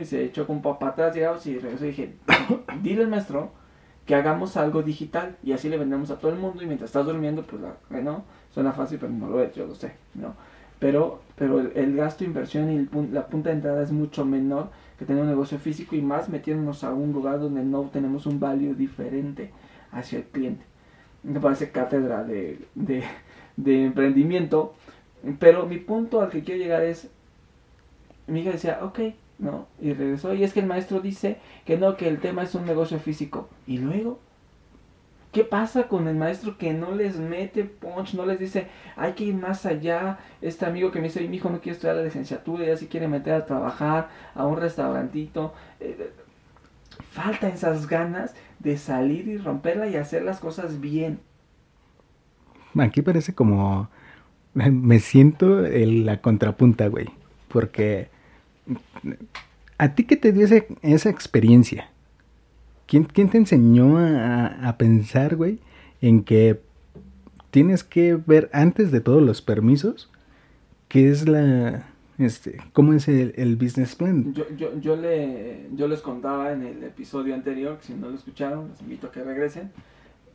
Y 0.00 0.04
se 0.04 0.24
echó 0.24 0.46
con 0.46 0.62
papá 0.62 0.88
atrás, 0.88 1.16
y 1.46 1.58
regresó 1.58 1.84
y 1.84 1.88
dije, 1.88 2.14
dile 2.82 3.02
al 3.02 3.08
maestro 3.08 3.50
que 4.06 4.14
hagamos 4.14 4.56
algo 4.56 4.82
digital 4.82 5.36
y 5.42 5.52
así 5.52 5.68
le 5.68 5.78
vendemos 5.78 6.10
a 6.10 6.18
todo 6.18 6.32
el 6.32 6.38
mundo 6.38 6.62
y 6.62 6.66
mientras 6.66 6.90
estás 6.90 7.06
durmiendo, 7.06 7.44
pues, 7.44 7.62
¿no? 8.02 8.24
Suena 8.52 8.72
fácil, 8.72 8.98
pero 8.98 9.12
no 9.12 9.28
lo 9.28 9.42
es, 9.42 9.54
yo 9.54 9.66
lo 9.66 9.74
sé, 9.74 9.92
¿no? 10.14 10.34
Pero, 10.78 11.20
pero 11.36 11.60
el, 11.60 11.96
gasto, 11.96 12.24
inversión 12.24 12.70
y 12.70 12.88
la 13.12 13.28
punta 13.28 13.50
de 13.50 13.56
entrada 13.56 13.82
es 13.82 13.92
mucho 13.92 14.24
menor 14.24 14.70
que 14.98 15.04
tener 15.04 15.22
un 15.22 15.28
negocio 15.28 15.58
físico 15.58 15.94
y 15.94 16.02
más 16.02 16.28
metiéndonos 16.28 16.82
a 16.82 16.92
un 16.92 17.12
lugar 17.12 17.38
donde 17.38 17.62
no 17.62 17.82
tenemos 17.92 18.26
un 18.26 18.40
value 18.40 18.74
diferente 18.74 19.52
hacia 19.92 20.18
el 20.18 20.24
cliente. 20.24 20.64
Me 21.22 21.38
parece 21.38 21.70
cátedra 21.70 22.24
de, 22.24 22.66
de, 22.74 23.04
de 23.56 23.84
emprendimiento, 23.84 24.74
pero 25.38 25.66
mi 25.66 25.78
punto 25.78 26.20
al 26.20 26.30
que 26.30 26.42
quiero 26.42 26.60
llegar 26.60 26.82
es, 26.82 27.08
mi 28.26 28.40
hija 28.40 28.50
decía, 28.50 28.80
ok, 28.82 28.98
¿no? 29.38 29.66
Y 29.80 29.92
regresó. 29.92 30.34
Y 30.34 30.44
es 30.44 30.52
que 30.52 30.60
el 30.60 30.66
maestro 30.66 31.00
dice 31.00 31.38
que 31.64 31.76
no, 31.76 31.96
que 31.96 32.08
el 32.08 32.18
tema 32.18 32.42
es 32.42 32.54
un 32.54 32.64
negocio 32.64 32.98
físico. 32.98 33.48
Y 33.66 33.78
luego, 33.78 34.20
¿qué 35.32 35.44
pasa 35.44 35.88
con 35.88 36.08
el 36.08 36.16
maestro 36.16 36.58
que 36.58 36.72
no 36.72 36.92
les 36.92 37.16
mete 37.16 37.64
punch, 37.64 38.14
no 38.14 38.26
les 38.26 38.38
dice, 38.38 38.68
hay 38.96 39.12
que 39.12 39.24
ir 39.24 39.34
más 39.34 39.66
allá? 39.66 40.18
Este 40.40 40.66
amigo 40.66 40.90
que 40.90 41.00
me 41.00 41.08
dice, 41.08 41.26
mi 41.28 41.36
hijo 41.36 41.50
no 41.50 41.60
quiere 41.60 41.74
estudiar 41.76 41.96
la 41.96 42.04
licenciatura, 42.04 42.64
ya 42.64 42.76
se 42.76 42.88
quiere 42.88 43.08
meter 43.08 43.34
a 43.34 43.46
trabajar 43.46 44.08
a 44.34 44.46
un 44.46 44.56
restaurantito. 44.58 45.54
Eh, 45.80 46.12
falta 47.10 47.48
esas 47.48 47.86
ganas 47.88 48.34
de 48.58 48.76
salir 48.76 49.28
y 49.28 49.38
romperla 49.38 49.88
y 49.88 49.96
hacer 49.96 50.22
las 50.22 50.38
cosas 50.38 50.80
bien. 50.80 51.20
Aquí 52.78 53.02
parece 53.02 53.34
como 53.34 53.90
me 54.54 54.98
siento 54.98 55.64
en 55.64 56.06
la 56.06 56.20
contrapunta, 56.20 56.86
güey, 56.88 57.08
porque 57.48 58.08
¿A 59.78 59.94
ti 59.94 60.04
qué 60.04 60.16
te 60.16 60.32
dio 60.32 60.46
esa 60.82 61.10
experiencia? 61.10 61.90
¿Quién, 62.86 63.04
¿Quién, 63.04 63.30
te 63.30 63.38
enseñó 63.38 63.98
a, 63.98 64.76
pensar, 64.78 65.36
güey, 65.36 65.58
en 66.00 66.22
que 66.24 66.60
tienes 67.50 67.84
que 67.84 68.14
ver 68.14 68.50
antes 68.52 68.92
de 68.92 69.00
todos 69.00 69.22
los 69.22 69.42
permisos 69.42 70.10
qué 70.88 71.10
es 71.10 71.26
la, 71.26 71.86
este, 72.18 72.58
cómo 72.72 72.92
es 72.92 73.08
el, 73.08 73.56
business 73.56 73.94
plan? 73.96 74.34
Yo, 74.34 74.44
yo, 74.56 74.78
yo, 74.78 74.96
le, 74.96 75.68
yo 75.74 75.88
les 75.88 76.00
contaba 76.00 76.52
en 76.52 76.62
el 76.62 76.84
episodio 76.84 77.34
anterior, 77.34 77.78
si 77.80 77.94
no 77.94 78.08
lo 78.08 78.16
escucharon, 78.16 78.68
les 78.68 78.80
invito 78.82 79.06
a 79.06 79.12
que 79.12 79.24
regresen, 79.24 79.70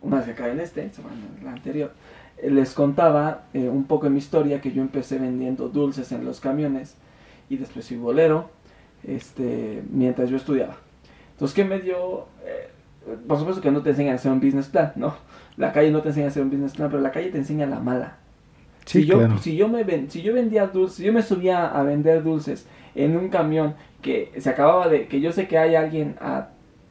una 0.01 0.17
vez 0.17 0.25
que 0.25 0.31
acá 0.31 0.49
en 0.49 0.59
este, 0.59 0.91
se 0.91 1.01
van 1.01 1.13
en 1.13 1.43
el 1.43 1.47
anterior, 1.47 1.93
eh, 2.37 2.49
les 2.49 2.73
contaba 2.73 3.45
eh, 3.53 3.69
un 3.69 3.85
poco 3.85 4.05
de 4.05 4.11
mi 4.11 4.17
historia, 4.17 4.61
que 4.61 4.71
yo 4.71 4.81
empecé 4.81 5.19
vendiendo 5.19 5.69
dulces 5.69 6.11
en 6.11 6.25
los 6.25 6.39
camiones 6.39 6.95
y 7.49 7.57
después 7.57 7.87
fui 7.87 7.97
bolero, 7.97 8.49
este, 9.03 9.83
mientras 9.89 10.29
yo 10.29 10.37
estudiaba. 10.37 10.77
Entonces, 11.31 11.55
¿qué 11.55 11.63
me 11.63 11.79
dio? 11.79 12.27
Eh, 12.45 12.69
por 13.27 13.37
supuesto 13.37 13.61
que 13.61 13.71
no 13.71 13.81
te 13.81 13.91
enseñan 13.91 14.13
a 14.13 14.15
hacer 14.15 14.31
un 14.31 14.39
business 14.39 14.67
plan, 14.67 14.91
¿no? 14.95 15.15
La 15.55 15.71
calle 15.71 15.91
no 15.91 16.01
te 16.01 16.09
enseña 16.09 16.27
a 16.27 16.29
hacer 16.29 16.43
un 16.43 16.49
business 16.49 16.73
plan, 16.73 16.89
pero 16.89 17.01
la 17.01 17.11
calle 17.11 17.29
te 17.29 17.37
enseña 17.37 17.65
la 17.65 17.79
mala. 17.79 18.17
si, 18.85 19.05
yo, 19.05 19.37
si, 19.39 19.55
yo 19.55 19.67
me 19.67 19.85
si 20.09 20.21
yo 20.21 20.33
vendía 20.33 20.67
dulces, 20.67 20.97
si 20.97 21.03
yo 21.03 21.13
me 21.13 21.21
subía 21.21 21.67
a 21.67 21.83
vender 21.83 22.23
dulces 22.23 22.67
en 22.95 23.15
un 23.15 23.29
camión 23.29 23.75
que 24.01 24.31
se 24.37 24.49
acababa 24.49 24.87
de, 24.87 25.07
que 25.07 25.21
yo 25.21 25.31
sé 25.31 25.47
que 25.47 25.57
hay 25.57 25.75
alguien 25.75 26.15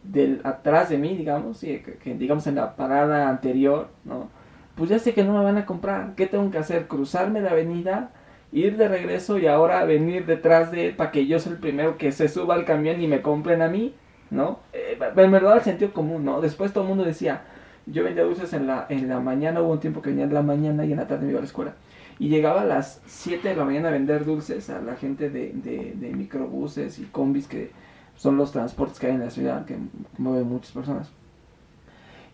del, 0.04 0.40
atrás 0.44 0.88
de 0.88 0.98
mí, 0.98 1.16
digamos, 1.16 1.60
que, 1.60 1.82
que, 1.82 2.14
digamos 2.14 2.46
en 2.46 2.54
la 2.54 2.76
parada 2.76 3.28
anterior, 3.28 3.88
¿no? 4.04 4.28
Pues 4.76 4.90
ya 4.90 4.98
sé 4.98 5.14
que 5.14 5.24
no 5.24 5.36
me 5.36 5.42
van 5.42 5.56
a 5.56 5.66
comprar. 5.66 6.14
¿Qué 6.16 6.26
tengo 6.26 6.50
que 6.50 6.58
hacer? 6.58 6.86
Cruzarme 6.86 7.40
la 7.40 7.50
avenida 7.50 8.10
ir 8.52 8.76
de 8.76 8.88
regreso 8.88 9.38
y 9.38 9.46
ahora 9.46 9.84
venir 9.84 10.26
detrás 10.26 10.70
de 10.70 10.88
él 10.88 10.96
para 10.96 11.10
que 11.10 11.26
yo 11.26 11.38
sea 11.38 11.52
el 11.52 11.58
primero 11.58 11.98
que 11.98 12.12
se 12.12 12.28
suba 12.28 12.54
al 12.54 12.64
camión 12.64 13.00
y 13.00 13.08
me 13.08 13.22
compren 13.22 13.62
a 13.62 13.68
mí, 13.68 13.94
¿no? 14.30 14.60
Eh, 14.72 14.98
en 15.00 15.30
verdad 15.30 15.56
el 15.56 15.62
sentido 15.62 15.92
común, 15.92 16.24
¿no? 16.24 16.40
Después 16.40 16.72
todo 16.72 16.84
el 16.84 16.88
mundo 16.88 17.04
decía, 17.04 17.42
yo 17.86 18.02
vendía 18.04 18.24
dulces 18.24 18.52
en 18.52 18.66
la, 18.66 18.86
en 18.88 19.08
la 19.08 19.20
mañana, 19.20 19.62
hubo 19.62 19.72
un 19.72 19.80
tiempo 19.80 20.02
que 20.02 20.10
venía 20.10 20.24
en 20.24 20.34
la 20.34 20.42
mañana 20.42 20.84
y 20.84 20.92
en 20.92 20.98
la 20.98 21.06
tarde 21.06 21.24
me 21.24 21.30
iba 21.30 21.38
a 21.38 21.42
la 21.42 21.46
escuela. 21.46 21.74
Y 22.18 22.28
llegaba 22.28 22.62
a 22.62 22.64
las 22.64 23.02
7 23.06 23.48
de 23.48 23.56
la 23.56 23.64
mañana 23.64 23.88
a 23.88 23.92
vender 23.92 24.24
dulces 24.24 24.70
a 24.70 24.80
la 24.80 24.96
gente 24.96 25.28
de, 25.28 25.52
de, 25.52 26.12
microbuses 26.12 26.98
y 26.98 27.04
combis 27.04 27.46
que 27.46 27.70
son 28.16 28.38
los 28.38 28.52
transportes 28.52 28.98
que 28.98 29.08
hay 29.08 29.14
en 29.14 29.20
la 29.20 29.30
ciudad, 29.30 29.66
que 29.66 29.76
mueven 30.16 30.48
muchas 30.48 30.72
personas. 30.72 31.10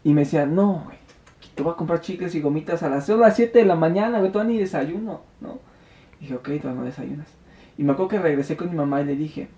Y 0.05 0.15
me 0.15 0.21
decían, 0.21 0.55
no, 0.55 0.87
te 1.55 1.63
voy 1.63 1.73
a 1.73 1.77
comprar 1.77 2.01
chicles 2.01 2.35
y 2.35 2.41
gomitas 2.41 2.83
a 2.83 2.89
las, 2.89 3.07
7 3.07 3.59
de 3.59 3.65
la 3.65 3.75
mañana, 3.75 4.21
güey, 4.21 4.31
todavía 4.31 4.55
ni 4.55 4.61
desayuno, 4.61 5.23
¿no? 5.41 5.59
Dije, 6.23 6.37
ok, 6.37 6.45
todavía 6.61 6.81
no 6.81 6.85
desayunas. 6.85 7.27
Y 7.77 7.83
me 7.83 7.93
acuerdo 7.93 8.11
que 8.11 8.21
regresé 8.21 8.57
con 8.57 8.71
mi 8.71 8.77
mamá 8.77 9.03
y 9.03 9.05
le 9.05 9.17
dije, 9.17 9.49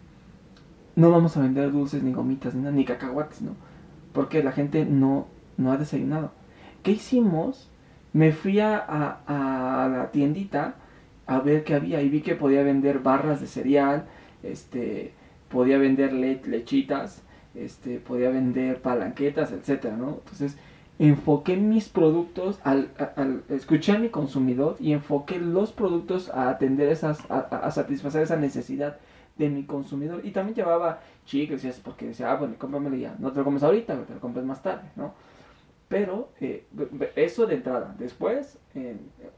no 0.96 1.10
vamos 1.10 1.36
a 1.36 1.42
vender 1.42 1.70
dulces, 1.70 2.02
ni 2.02 2.12
gomitas, 2.12 2.54
ni, 2.54 2.68
ni 2.70 2.84
cacahuates, 2.86 3.42
¿no? 3.42 3.54
Porque 4.14 4.42
la 4.42 4.52
gente 4.52 4.86
no, 4.86 5.26
no 5.58 5.72
ha 5.72 5.76
desayunado. 5.76 6.32
¿Qué 6.82 6.92
hicimos? 6.92 7.70
Me 8.14 8.32
fui 8.32 8.60
a, 8.60 8.78
a, 8.78 9.88
la 9.88 10.10
tiendita 10.10 10.76
a 11.26 11.40
ver 11.40 11.64
qué 11.64 11.74
había 11.74 12.00
y 12.00 12.08
vi 12.08 12.22
que 12.22 12.34
podía 12.34 12.62
vender 12.62 13.00
barras 13.00 13.42
de 13.42 13.46
cereal, 13.46 14.06
este, 14.42 15.12
podía 15.50 15.76
vender 15.76 16.14
lechitas, 16.14 17.22
este, 17.54 17.98
podía 17.98 18.30
vender 18.30 18.80
palanquetas, 18.80 19.52
etcétera, 19.52 19.96
¿no? 19.96 20.20
Entonces 20.20 20.56
enfoqué 20.98 21.56
mis 21.56 21.88
productos, 21.88 22.60
al, 22.62 22.90
al, 23.16 23.42
escuché 23.48 23.92
a 23.92 23.98
mi 23.98 24.10
consumidor 24.10 24.76
y 24.78 24.92
enfoqué 24.92 25.38
los 25.38 25.72
productos 25.72 26.30
a 26.30 26.48
atender 26.50 26.88
esas, 26.88 27.28
a, 27.30 27.70
satisfacer 27.70 28.22
esa 28.22 28.36
necesidad 28.36 28.98
de 29.36 29.48
mi 29.48 29.64
consumidor. 29.64 30.20
Y 30.24 30.30
también 30.30 30.54
llevaba 30.54 31.00
chicles, 31.26 31.80
porque 31.82 32.06
decía, 32.06 32.30
ah, 32.30 32.36
bueno, 32.36 32.54
cómpramelo 32.58 32.96
ya, 32.96 33.16
no 33.18 33.32
te 33.32 33.38
lo 33.38 33.44
comes 33.44 33.62
ahorita, 33.62 34.04
te 34.04 34.14
lo 34.14 34.20
compres 34.20 34.44
más 34.44 34.62
tarde, 34.62 34.88
¿no? 34.96 35.14
Pero 35.88 36.30
eh, 36.40 36.64
eso 37.14 37.46
de 37.46 37.56
entrada. 37.56 37.94
Después, 37.98 38.58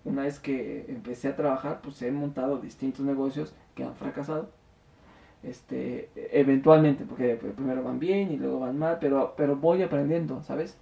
una 0.05 0.23
vez 0.23 0.39
que 0.39 0.87
empecé 0.89 1.29
a 1.29 1.37
trabajar, 1.37 1.81
pues 1.83 2.01
he 2.03 2.11
montado 2.11 2.59
distintos 2.59 3.05
negocios 3.05 3.55
que 3.75 3.85
han 3.85 3.95
fracasado. 3.95 4.51
Este, 5.43 6.11
eventualmente, 6.33 7.05
porque 7.05 7.35
primero 7.35 7.83
van 7.83 7.99
bien 7.99 8.33
y 8.33 8.37
luego 8.37 8.61
van 8.61 8.79
mal, 8.79 8.99
pero, 9.01 9.35
pero 9.37 9.57
voy 9.57 9.83
aprendiendo, 9.83 10.43
¿sabes? 10.43 10.77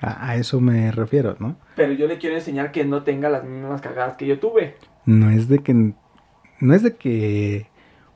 A, 0.00 0.36
eso 0.36 0.60
me 0.60 0.90
refiero, 0.92 1.36
¿no? 1.38 1.56
Pero 1.76 1.92
yo 1.92 2.06
le 2.06 2.18
quiero 2.18 2.34
enseñar 2.34 2.72
que 2.72 2.84
no 2.84 3.02
tenga 3.02 3.28
las 3.28 3.44
mismas 3.44 3.82
cagadas 3.82 4.16
que 4.16 4.26
yo 4.26 4.38
tuve. 4.40 4.76
No 5.04 5.30
es 5.30 5.48
de 5.48 5.58
que 5.58 5.74
no 5.74 6.74
es 6.74 6.82
de 6.82 6.96
que 6.96 7.66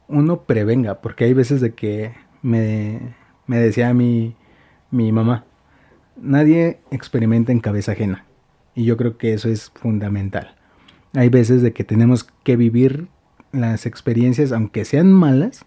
uno 0.08 0.42
prevenga, 0.42 1.00
porque 1.00 1.24
hay 1.24 1.34
veces 1.34 1.60
de 1.60 1.74
que 1.74 2.12
me, 2.42 3.14
me 3.46 3.58
decía 3.58 3.92
mi, 3.92 4.34
mi 4.90 5.12
mamá, 5.12 5.44
nadie 6.16 6.80
experimenta 6.90 7.52
en 7.52 7.60
cabeza 7.60 7.92
ajena. 7.92 8.24
Y 8.74 8.84
yo 8.84 8.96
creo 8.96 9.18
que 9.18 9.34
eso 9.34 9.48
es 9.48 9.70
fundamental. 9.70 10.56
Hay 11.14 11.28
veces 11.28 11.62
de 11.62 11.72
que 11.72 11.84
tenemos 11.84 12.24
que 12.24 12.56
vivir 12.56 13.08
las 13.52 13.86
experiencias, 13.86 14.52
aunque 14.52 14.84
sean 14.84 15.12
malas, 15.12 15.64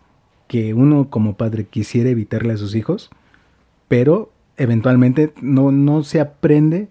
que 0.48 0.74
uno 0.74 1.10
como 1.10 1.38
padre 1.38 1.66
quisiera 1.66 2.10
evitarle 2.10 2.54
a 2.54 2.58
sus 2.58 2.76
hijos, 2.76 3.10
pero 3.88 4.32
eventualmente 4.58 5.34
no, 5.42 5.72
no 5.72 6.04
se 6.04 6.20
aprende 6.20 6.90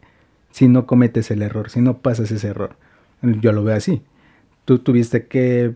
si 0.51 0.69
no 0.69 0.87
cometes 0.87 1.31
el 1.31 1.43
error, 1.43 1.71
si 1.71 1.81
no 1.81 1.99
pasas 1.99 2.31
ese 2.31 2.49
error. 2.49 2.77
Yo 3.23 3.53
lo 3.53 3.65
veo 3.65 3.77
así. 3.77 4.03
Tú 4.65 4.79
tuviste 4.79 5.27
que 5.27 5.75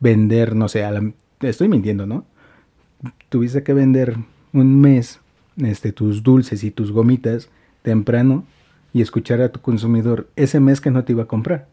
vender, 0.00 0.56
no 0.56 0.68
sé, 0.68 0.84
estoy 1.40 1.68
mintiendo, 1.68 2.06
¿no? 2.06 2.24
Tuviste 3.28 3.62
que 3.62 3.74
vender 3.74 4.16
un 4.52 4.80
mes 4.80 5.20
este, 5.58 5.92
tus 5.92 6.22
dulces 6.22 6.64
y 6.64 6.70
tus 6.70 6.92
gomitas 6.92 7.50
temprano 7.82 8.44
y 8.92 9.02
escuchar 9.02 9.40
a 9.40 9.50
tu 9.50 9.60
consumidor 9.60 10.28
ese 10.36 10.60
mes 10.60 10.80
que 10.80 10.90
no 10.90 11.04
te 11.04 11.12
iba 11.12 11.24
a 11.24 11.28
comprar, 11.28 11.68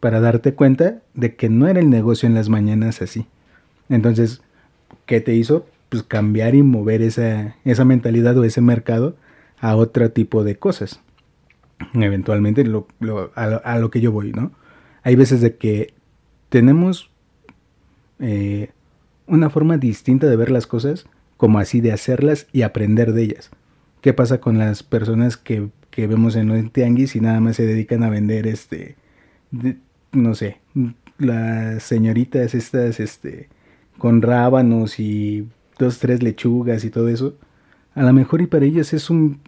para 0.00 0.20
darte 0.20 0.54
cuenta 0.54 1.02
de 1.14 1.36
que 1.36 1.48
no 1.48 1.68
era 1.68 1.80
el 1.80 1.90
negocio 1.90 2.26
en 2.26 2.34
las 2.34 2.48
mañanas 2.48 3.02
así. 3.02 3.26
Entonces, 3.88 4.42
¿qué 5.06 5.20
te 5.20 5.34
hizo? 5.34 5.66
Pues 5.94 6.02
cambiar 6.02 6.56
y 6.56 6.64
mover 6.64 7.02
esa, 7.02 7.54
esa 7.64 7.84
mentalidad 7.84 8.36
o 8.36 8.42
ese 8.42 8.60
mercado 8.60 9.14
a 9.60 9.76
otro 9.76 10.10
tipo 10.10 10.42
de 10.42 10.56
cosas. 10.56 11.00
Eventualmente 11.94 12.62
a, 13.36 13.78
lo, 13.78 13.90
que 13.92 14.00
yo 14.00 14.10
voy, 14.10 14.32
¿no? 14.32 14.50
Hay 15.04 15.14
veces 15.14 15.40
de 15.40 15.54
que 15.54 15.94
tenemos 16.48 17.12
eh, 18.18 18.70
una 19.28 19.50
forma 19.50 19.78
distinta 19.78 20.26
de 20.26 20.34
ver 20.34 20.50
las 20.50 20.66
cosas, 20.66 21.06
como 21.36 21.60
así 21.60 21.80
de 21.80 21.92
hacerlas 21.92 22.48
y 22.50 22.62
aprender 22.62 23.12
de 23.12 23.22
ellas. 23.22 23.52
¿Qué 24.00 24.12
pasa 24.12 24.40
con 24.40 24.58
las 24.58 24.82
personas 24.82 25.36
que, 25.36 25.68
que 25.90 26.08
vemos 26.08 26.34
en 26.34 26.50
el 26.50 26.72
tianguis 26.72 27.14
y 27.14 27.20
nada 27.20 27.38
más 27.38 27.54
se 27.54 27.66
dedican 27.66 28.02
a 28.02 28.10
vender 28.10 28.48
este, 28.48 28.96
no 30.10 30.34
sé, 30.34 30.58
las 31.18 31.84
señoritas 31.84 32.52
estas, 32.52 32.98
este, 32.98 33.48
con 33.96 34.22
rábanos 34.22 34.98
y 34.98 35.46
dos, 35.78 35.98
tres 35.98 36.22
lechugas 36.22 36.84
y 36.84 36.90
todo 36.90 37.08
eso? 37.08 37.34
A 37.94 38.02
lo 38.02 38.12
mejor 38.12 38.40
y 38.42 38.46
para 38.46 38.64
ellas 38.64 38.92
es 38.92 39.10
un, 39.10 39.40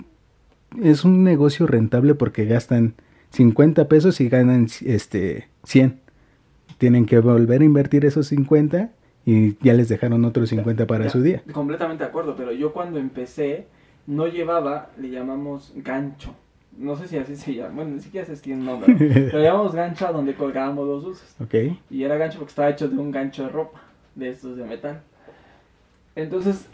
es 0.83 1.05
un 1.05 1.25
negocio 1.25 1.67
rentable 1.67 2.15
porque 2.15 2.45
gastan 2.45 2.95
50 3.31 3.89
pesos 3.89 4.21
y 4.21 4.29
ganan 4.29 4.69
este, 4.85 5.49
100. 5.65 5.99
Tienen 6.79 7.07
que 7.07 7.19
volver 7.19 7.63
a 7.63 7.65
invertir 7.65 8.05
esos 8.05 8.29
50 8.29 8.91
y 9.25 9.57
ya 9.65 9.75
les 9.75 9.89
dejaron 9.89 10.25
otros 10.25 10.49
50 10.51 10.87
para 10.87 11.09
su 11.11 11.23
día. 11.23 11.43
Completamente 11.53 12.05
de 12.05 12.11
acuerdo, 12.11 12.37
pero 12.37 12.53
yo 12.53 12.73
cuando 12.73 12.99
empecé 12.99 13.67
no 14.07 14.29
llevaba, 14.29 14.91
le 14.99 15.11
llamamos 15.11 15.73
gancho. 15.77 16.35
No 16.79 16.95
sé 16.95 17.09
si 17.09 17.17
así 17.17 17.37
se 17.37 17.55
llama, 17.55 17.75
bueno, 17.75 17.93
ni 17.93 18.01
siquiera 18.01 18.27
se 18.27 18.37
tiene 18.37 18.63
nombre. 18.63 18.95
pero 18.99 19.43
llamamos 19.43 19.75
gancho 19.75 20.07
a 20.07 20.13
donde 20.13 20.35
colgábamos 20.35 20.87
los 20.87 21.03
dulces. 21.03 21.37
Ok. 21.41 21.55
Y 21.91 22.05
era 22.05 22.17
gancho 22.17 22.39
porque 22.39 22.51
estaba 22.51 22.71
hecho 22.71 22.89
de 22.89 22.97
un 22.97 23.11
gancho 23.11 23.45
de 23.45 23.49
ropa, 23.49 23.81
de 24.15 24.29
estos 24.29 24.57
de 24.57 24.65
metal. 24.65 25.03
Entonces, 26.17 26.67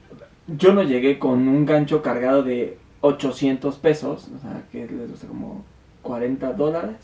yo 0.47 0.73
no 0.73 0.83
llegué 0.83 1.19
con 1.19 1.49
un 1.49 1.67
gancho 1.67 2.01
cargado 2.01 2.43
de 2.43 2.79
800 3.01 3.77
pesos, 3.77 4.31
o 4.35 4.39
sea, 4.39 4.63
que 4.71 4.87
les 4.87 5.11
gusta 5.11 5.27
como 5.27 5.65
40 6.03 6.53
dólares, 6.55 6.97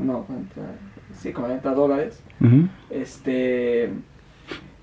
no, 0.00 0.24
40, 0.24 0.54
sí, 1.14 1.32
40 1.32 1.74
dólares. 1.74 2.22
Este 2.90 3.90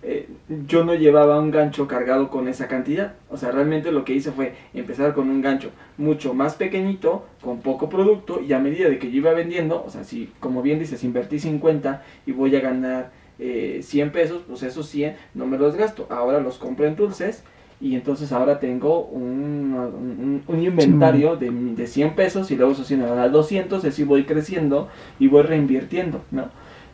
eh, 0.02 0.30
yo 0.65 0.86
no 0.86 0.95
llevaba 0.95 1.39
un 1.39 1.52
gancho 1.52 1.88
cargado 1.88 2.30
con 2.30 2.48
esa 2.48 2.67
cantidad. 2.67 3.15
O 3.30 3.38
sea, 3.38 3.52
realmente 3.52 3.91
lo 3.91 4.06
que 4.06 4.13
hice 4.13 4.32
fue 4.32 4.56
empezar 4.74 5.13
con 5.13 5.30
un 5.30 5.41
gancho 5.41 5.72
mucho 5.98 6.34
más 6.34 6.56
pequeñito, 6.56 7.26
con 7.41 7.60
poco 7.60 7.89
producto, 7.89 8.41
y 8.41 8.54
a 8.54 8.60
medida 8.60 8.88
de 8.88 8.98
que 8.98 9.12
yo 9.12 9.17
iba 9.17 9.34
vendiendo, 9.34 9.84
o 9.84 9.89
sea, 9.89 10.04
si, 10.04 10.32
como 10.39 10.62
bien 10.62 10.80
dices, 10.80 11.04
invertí 11.04 11.39
50 11.39 12.04
y 12.26 12.32
voy 12.32 12.56
a 12.56 12.62
ganar 12.62 13.12
eh, 13.39 13.80
100 13.84 14.12
pesos, 14.12 14.43
pues 14.47 14.63
esos 14.63 14.88
100 14.88 15.15
no 15.34 15.45
me 15.47 15.58
los 15.58 15.75
gasto. 15.75 16.08
Ahora 16.10 16.39
los 16.39 16.58
compro 16.58 16.86
en 16.86 16.95
dulces 16.95 17.43
y 17.82 17.95
entonces 17.95 18.32
ahora 18.32 18.60
tengo 18.60 19.06
un, 19.06 20.43
un, 20.45 20.62
inventario 20.62 21.38
de, 21.38 21.49
de, 21.49 21.88
100 21.88 22.15
pesos 22.15 22.52
y 22.52 22.56
luego 22.56 22.73
esos 22.73 22.88
100 22.88 23.04
a 23.04 23.28
200, 23.30 23.86
así 23.86 24.04
voy 24.04 24.25
creciendo 24.25 24.89
y 25.17 25.28
voy 25.28 25.43
reinvirtiendo, 25.43 26.21
¿no? 26.32 26.49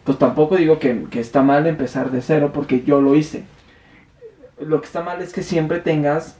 pues 0.05 0.19
tampoco 0.19 0.55
digo 0.55 0.77
que, 0.79 1.07
está 1.13 1.41
mal 1.41 1.65
empezar 1.65 2.11
de 2.11 2.21
cero 2.21 2.51
porque 2.53 2.83
yo 2.83 3.01
lo 3.01 3.15
hice. 3.15 3.43
Lo 4.59 4.79
que 4.79 4.85
está 4.85 5.01
mal 5.01 5.21
es 5.21 5.33
que 5.33 5.41
siempre 5.41 5.79
tengas 5.79 6.37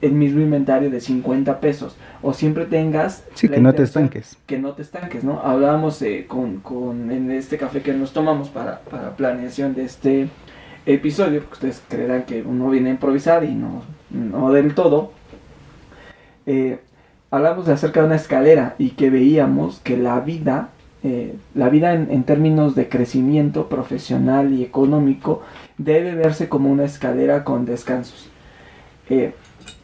el 0.00 0.12
mismo 0.12 0.40
inventario 0.40 0.90
de 0.90 1.00
50 1.00 1.60
pesos 1.60 1.96
o 2.22 2.32
siempre 2.32 2.66
tengas... 2.66 3.24
Sí, 3.34 3.48
que 3.48 3.60
no 3.60 3.74
te 3.74 3.82
estanques. 3.82 4.36
Que 4.46 4.58
no 4.58 4.72
te 4.72 4.82
estanques, 4.82 5.24
¿no? 5.24 5.40
Hablábamos 5.40 6.00
eh, 6.02 6.26
con, 6.28 6.60
con, 6.60 7.10
en 7.10 7.30
este 7.30 7.58
café 7.58 7.82
que 7.82 7.92
nos 7.92 8.12
tomamos 8.12 8.48
para, 8.48 8.80
para 8.80 9.16
planeación 9.16 9.74
de 9.74 9.84
este 9.84 10.28
episodio, 10.86 11.40
porque 11.40 11.54
ustedes 11.54 11.82
creerán 11.88 12.24
que 12.24 12.42
uno 12.42 12.70
viene 12.70 12.90
a 12.90 12.92
improvisar 12.92 13.44
y 13.44 13.54
no, 13.54 13.82
no 14.10 14.52
del 14.52 14.74
todo. 14.74 15.12
Eh, 16.46 16.78
hablamos 17.30 17.66
de 17.66 17.72
acerca 17.72 18.00
de 18.00 18.06
una 18.06 18.16
escalera 18.16 18.74
y 18.78 18.90
que 18.90 19.10
veíamos 19.10 19.80
que 19.80 19.96
la 19.96 20.20
vida 20.20 20.70
eh, 21.04 21.36
la 21.54 21.68
vida 21.68 21.94
en, 21.94 22.24
términos 22.24 22.74
de 22.74 22.88
crecimiento 22.88 23.68
profesional 23.68 24.52
y 24.52 24.64
económico 24.64 25.42
debe 25.76 26.16
verse 26.16 26.48
como 26.48 26.72
una 26.72 26.84
escalera 26.84 27.44
con 27.44 27.64
descansos. 27.66 28.28
Eh, 29.08 29.32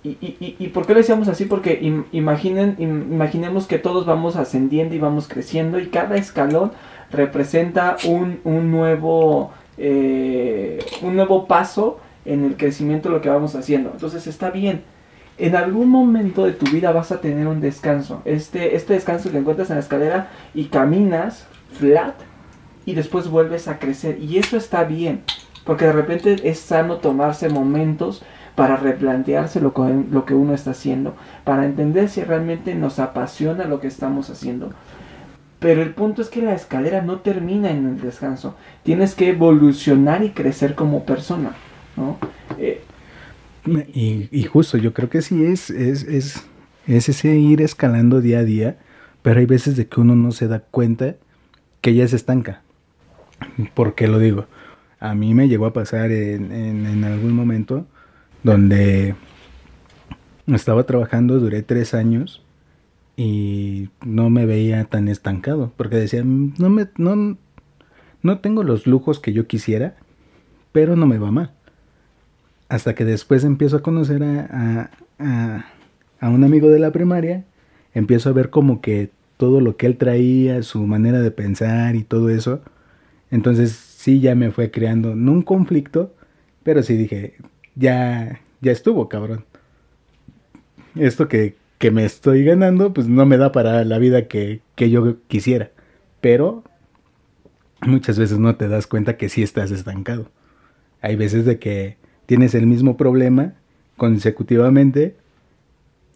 y, 0.05 0.69
por 0.69 0.87
qué 0.87 0.93
lo 0.93 0.99
decíamos 0.99 1.29
así? 1.29 1.47
Porque 1.47 1.81
imaginen, 2.13 2.77
imaginemos 2.79 3.67
que 3.67 3.79
todos 3.79 4.05
vamos 4.05 4.37
ascendiendo 4.37 4.95
y 4.95 4.99
vamos 4.99 5.29
creciendo 5.29 5.79
y 5.79 5.87
cada 5.87 6.17
escalón 6.17 6.73
representa 7.11 7.97
un, 8.07 8.41
nuevo, 8.71 9.53
eh, 9.79 10.85
un 11.01 11.17
nuevo 11.17 11.47
paso 11.47 12.01
en 12.27 12.45
el 12.45 12.57
crecimiento 12.57 13.09
de 13.09 13.15
lo 13.15 13.21
que 13.23 13.31
vamos 13.31 13.55
haciendo. 13.55 13.91
Entonces 13.93 14.27
está 14.27 14.51
bien 14.51 14.83
en 15.39 15.57
algún 15.57 15.89
momento 15.89 16.45
de 16.45 16.53
tu 16.53 16.67
vida 16.67 16.93
vas 16.93 17.13
a 17.13 17.21
tener 17.21 17.47
un 17.47 17.61
descanso. 17.61 18.23
Este, 18.25 18.77
este 18.77 18.95
descanso 18.95 19.31
que 19.31 19.39
encuentras 19.39 19.71
en 19.71 19.77
la 19.77 19.81
escalera 19.81 20.29
y 20.55 20.67
caminas 20.67 21.47
flat 21.73 22.15
y 22.87 22.95
después 22.95 23.29
vuelves 23.29 23.67
a 23.67 23.79
crecer. 23.79 24.19
Y 24.21 24.39
eso 24.39 24.57
está 24.57 24.85
bien, 24.85 25.23
porque 25.65 25.87
de 25.87 25.93
repente 25.93 26.37
es 26.45 26.61
sano 26.61 26.99
tomarse 26.99 27.49
momentos 27.49 28.23
para 28.55 28.77
replantearse 28.77 29.61
lo 29.61 29.75
que, 29.75 30.05
lo 30.11 30.25
que 30.25 30.35
uno 30.35 30.55
está 30.55 30.71
haciendo, 30.71 31.15
para 31.45 31.65
entender 31.65 32.09
si 32.09 32.23
realmente 32.23 32.75
nos 32.75 32.99
apasiona 32.99 33.65
lo 33.65 33.81
que 33.81 33.89
estamos 33.89 34.31
haciendo. 34.31 34.71
Pero 35.59 35.83
el 35.83 35.95
punto 35.95 36.21
es 36.23 36.29
que 36.29 36.43
la 36.43 36.55
escalera 36.55 37.01
no 37.01 37.21
termina 37.21 37.71
en 37.71 37.87
el 37.87 38.01
descanso. 38.01 38.55
Tienes 38.83 39.15
que 39.15 39.31
evolucionar 39.31 40.23
y 40.23 40.31
crecer 40.31 40.75
como 40.75 41.05
persona. 41.05 41.53
¿no? 41.97 42.19
Eh, 42.59 42.83
y, 43.67 44.43
justo, 44.45 44.77
yo 44.77 44.93
creo 44.93 45.09
que 45.09 45.23
sí 45.23 45.45
es, 45.45 45.71
es, 45.71 46.03
es, 46.05 46.47
es 46.87 47.09
ese 47.09 47.37
ir 47.37 47.63
escalando 47.63 48.21
día 48.21 48.41
a 48.41 48.45
día, 48.45 48.77
pero 49.23 49.41
hay 49.41 49.47
veces 49.47 49.77
de 49.77 49.87
que 49.87 50.01
uno 50.01 50.15
no 50.15 50.33
se 50.33 50.49
da 50.49 50.61
cuenta 50.61 51.17
que 51.81 51.95
ya 51.95 52.07
se 52.07 52.17
estanca. 52.17 52.63
¿Por 53.75 53.95
qué 53.95 54.07
lo 54.07 54.19
digo? 54.19 54.47
A 55.01 55.15
mí 55.15 55.35
me 55.35 55.49
llegó 55.49 55.67
a 55.67 55.73
pasar 55.73 56.11
en, 56.13 56.53
en, 56.53 57.05
algún 57.05 57.33
momento 57.33 57.87
donde 58.45 59.17
estaba 60.47 60.85
trabajando, 60.85 61.41
duré 61.41 61.63
tres 61.63 61.95
años 61.95 62.45
y 63.17 63.89
no 64.05 64.31
me 64.31 64.47
veía 64.47 64.85
tan 64.85 65.09
estancado, 65.09 65.73
porque 65.77 65.97
decía, 65.97 66.23
no, 66.25 66.69
me, 66.69 66.87
no, 66.97 67.37
no 68.23 68.39
tengo 68.39 68.63
los 68.63 68.87
lujos 68.87 69.19
que 69.19 69.33
yo 69.33 69.47
quisiera, 69.47 69.97
pero 70.73 70.95
no 70.95 71.07
me 71.07 71.19
va 71.19 71.31
mal. 71.31 71.53
Hasta 72.69 72.95
que 72.95 73.05
después 73.05 73.45
empiezo 73.45 73.79
a 73.79 73.83
conocer 73.83 74.23
a, 74.23 74.91
a, 75.19 76.29
un 76.29 76.45
amigo 76.45 76.69
de 76.69 76.79
la 76.79 76.93
primaria, 76.93 77.45
empiezo 77.95 78.29
a 78.29 78.33
ver 78.33 78.51
como 78.51 78.81
que 78.81 79.11
todo 79.37 79.61
lo 79.61 79.77
que 79.77 79.87
él 79.87 79.97
traía, 79.97 80.63
su 80.63 80.87
manera 80.87 81.21
de 81.21 81.31
pensar 81.31 81.97
y 81.97 82.03
todo 82.03 82.31
eso. 82.31 82.61
Entonces 83.31 83.73
sí 83.73 84.21
ya 84.21 84.35
me 84.35 84.51
fue 84.51 84.71
creando, 84.71 85.15
no 85.15 85.33
un 85.33 85.43
conflicto, 85.43 86.15
pero 86.63 86.83
sí 86.83 86.97
dije, 86.97 87.35
ya, 87.75 88.41
ya 88.61 88.73
estuvo, 88.73 89.09
cabrón. 89.09 89.45
Esto 90.95 91.29
que, 91.29 91.57
que 91.79 91.91
me 91.91 92.05
estoy 92.05 92.45
ganando, 92.45 92.93
pues 92.93 93.09
no 93.09 93.27
me 93.27 93.37
da 93.37 93.53
para 93.53 93.85
la 93.85 93.99
vida 93.99 94.29
que, 94.29 94.61
que 94.75 94.91
yo 94.91 95.17
quisiera. 95.27 95.71
Pero 96.21 96.63
muchas 97.83 98.19
veces 98.19 98.39
no 98.39 98.57
te 98.57 98.69
das 98.69 98.87
cuenta 98.87 99.17
que 99.17 99.29
sí 99.29 99.43
estás 99.43 99.71
estancado. 99.71 100.31
Hay 101.01 101.17
veces 101.17 101.45
de 101.45 101.59
que 101.59 101.97
tienes 102.27 102.55
el 102.55 102.67
mismo 102.67 102.97
problema 102.97 103.55
consecutivamente 103.97 105.17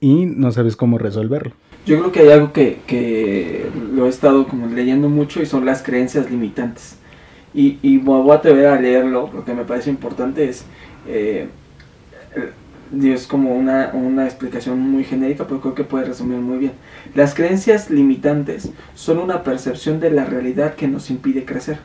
y 0.01 0.27
no 0.27 0.53
sabes 0.53 0.77
cómo 0.77 0.99
resolverlo. 0.99 1.53
Yo 1.87 1.99
creo 1.99 2.13
que 2.13 2.21
hay 2.21 2.31
algo 2.31 2.53
que, 2.53 3.67
lo 3.93 4.07
he 4.07 4.09
estado 4.09 4.47
como 4.47 4.67
leyendo 4.67 5.09
mucho 5.09 5.43
y 5.43 5.47
son 5.47 5.65
las 5.65 5.83
creencias 5.83 6.31
limitantes. 6.31 6.99
y, 7.55 7.79
y 7.83 7.99
voy 7.99 8.31
a 8.31 8.35
atrever 8.35 8.67
a 8.67 8.81
leerlo, 8.81 9.31
lo 9.33 9.45
que 9.45 9.55
me 9.55 9.65
parece 9.65 9.91
importante 9.91 10.49
es, 10.49 10.65
eh, 11.09 11.49
es 13.03 13.27
como 13.27 13.55
una, 13.55 13.91
una 13.93 14.25
explicación 14.25 14.79
muy 14.79 15.05
genérica, 15.05 15.45
pero 15.47 15.61
creo 15.61 15.75
que 15.75 15.85
puede 15.85 16.07
resumir 16.07 16.39
muy 16.39 16.59
bien. 16.59 16.73
Las 17.15 17.35
creencias 17.35 17.91
limitantes 17.91 18.71
son 18.95 19.19
una 19.19 19.43
percepción 19.43 20.01
de 20.01 20.11
la 20.11 20.25
realidad 20.25 20.75
que 20.75 20.89
nos 20.89 21.11
impide 21.11 21.45
crecer, 21.45 21.79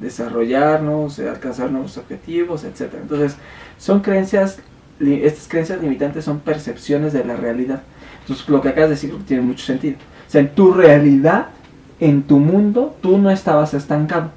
desarrollarnos, 0.00 1.18
alcanzar 1.18 1.70
nuevos 1.70 1.96
objetivos, 1.98 2.64
etc. 2.64 2.94
Entonces, 3.02 3.36
son 3.78 4.00
creencias, 4.00 4.58
estas 5.00 5.48
creencias 5.48 5.80
limitantes 5.80 6.24
son 6.24 6.40
percepciones 6.40 7.12
de 7.12 7.24
la 7.24 7.36
realidad. 7.36 7.82
Entonces, 8.20 8.48
lo 8.48 8.60
que 8.60 8.68
acabas 8.68 8.90
de 8.90 8.94
decir 8.94 9.14
tiene 9.26 9.42
mucho 9.42 9.64
sentido. 9.64 9.96
O 10.26 10.30
sea, 10.30 10.40
en 10.40 10.54
tu 10.54 10.72
realidad, 10.72 11.48
en 12.00 12.22
tu 12.22 12.38
mundo, 12.38 12.96
tú 13.00 13.18
no 13.18 13.30
estabas 13.30 13.74
estancado. 13.74 14.30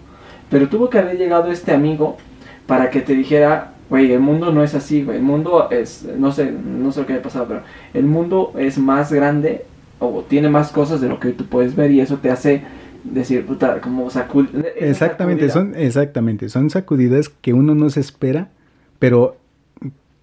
Pero 0.49 0.67
tuvo 0.67 0.89
que 0.89 0.97
haber 0.97 1.17
llegado 1.17 1.51
este 1.51 1.73
amigo 1.73 2.17
para 2.65 2.89
que 2.89 3.01
te 3.01 3.13
dijera, 3.13 3.70
güey, 3.91 4.13
el 4.13 4.21
mundo 4.21 4.53
no 4.53 4.63
es 4.63 4.73
así, 4.73 5.03
güey. 5.03 5.17
El 5.17 5.23
mundo 5.23 5.69
es, 5.69 6.07
no 6.17 6.31
sé, 6.31 6.49
no 6.49 6.93
sé 6.93 7.01
lo 7.01 7.05
que 7.05 7.11
haya 7.11 7.21
pasado, 7.21 7.45
pero 7.49 7.63
el 7.93 8.05
mundo 8.05 8.53
es 8.57 8.77
más 8.77 9.11
grande 9.11 9.65
o 9.99 10.23
tiene 10.23 10.47
más 10.47 10.71
cosas 10.71 11.01
de 11.01 11.09
lo 11.09 11.19
que 11.19 11.31
tú 11.33 11.45
puedes 11.45 11.75
ver 11.75 11.91
y 11.91 11.99
eso 11.99 12.15
te 12.15 12.31
hace 12.31 12.63
decir, 13.03 13.45
puta, 13.45 13.81
como 13.81 14.09
sacudir. 14.09 14.65
Exactamente, 14.77 15.49
son, 15.49 15.75
exactamente, 15.75 16.47
son 16.47 16.69
sacudidas 16.69 17.27
que 17.27 17.51
uno 17.51 17.75
no 17.75 17.89
se 17.89 17.99
espera, 17.99 18.49
pero 18.97 19.35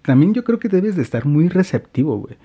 también 0.01 0.33
yo 0.33 0.43
creo 0.43 0.57
que 0.57 0.67
debes 0.67 0.95
de 0.95 1.03
estar 1.03 1.27
muy 1.27 1.47
receptivo, 1.47 2.17
güey. 2.17 2.37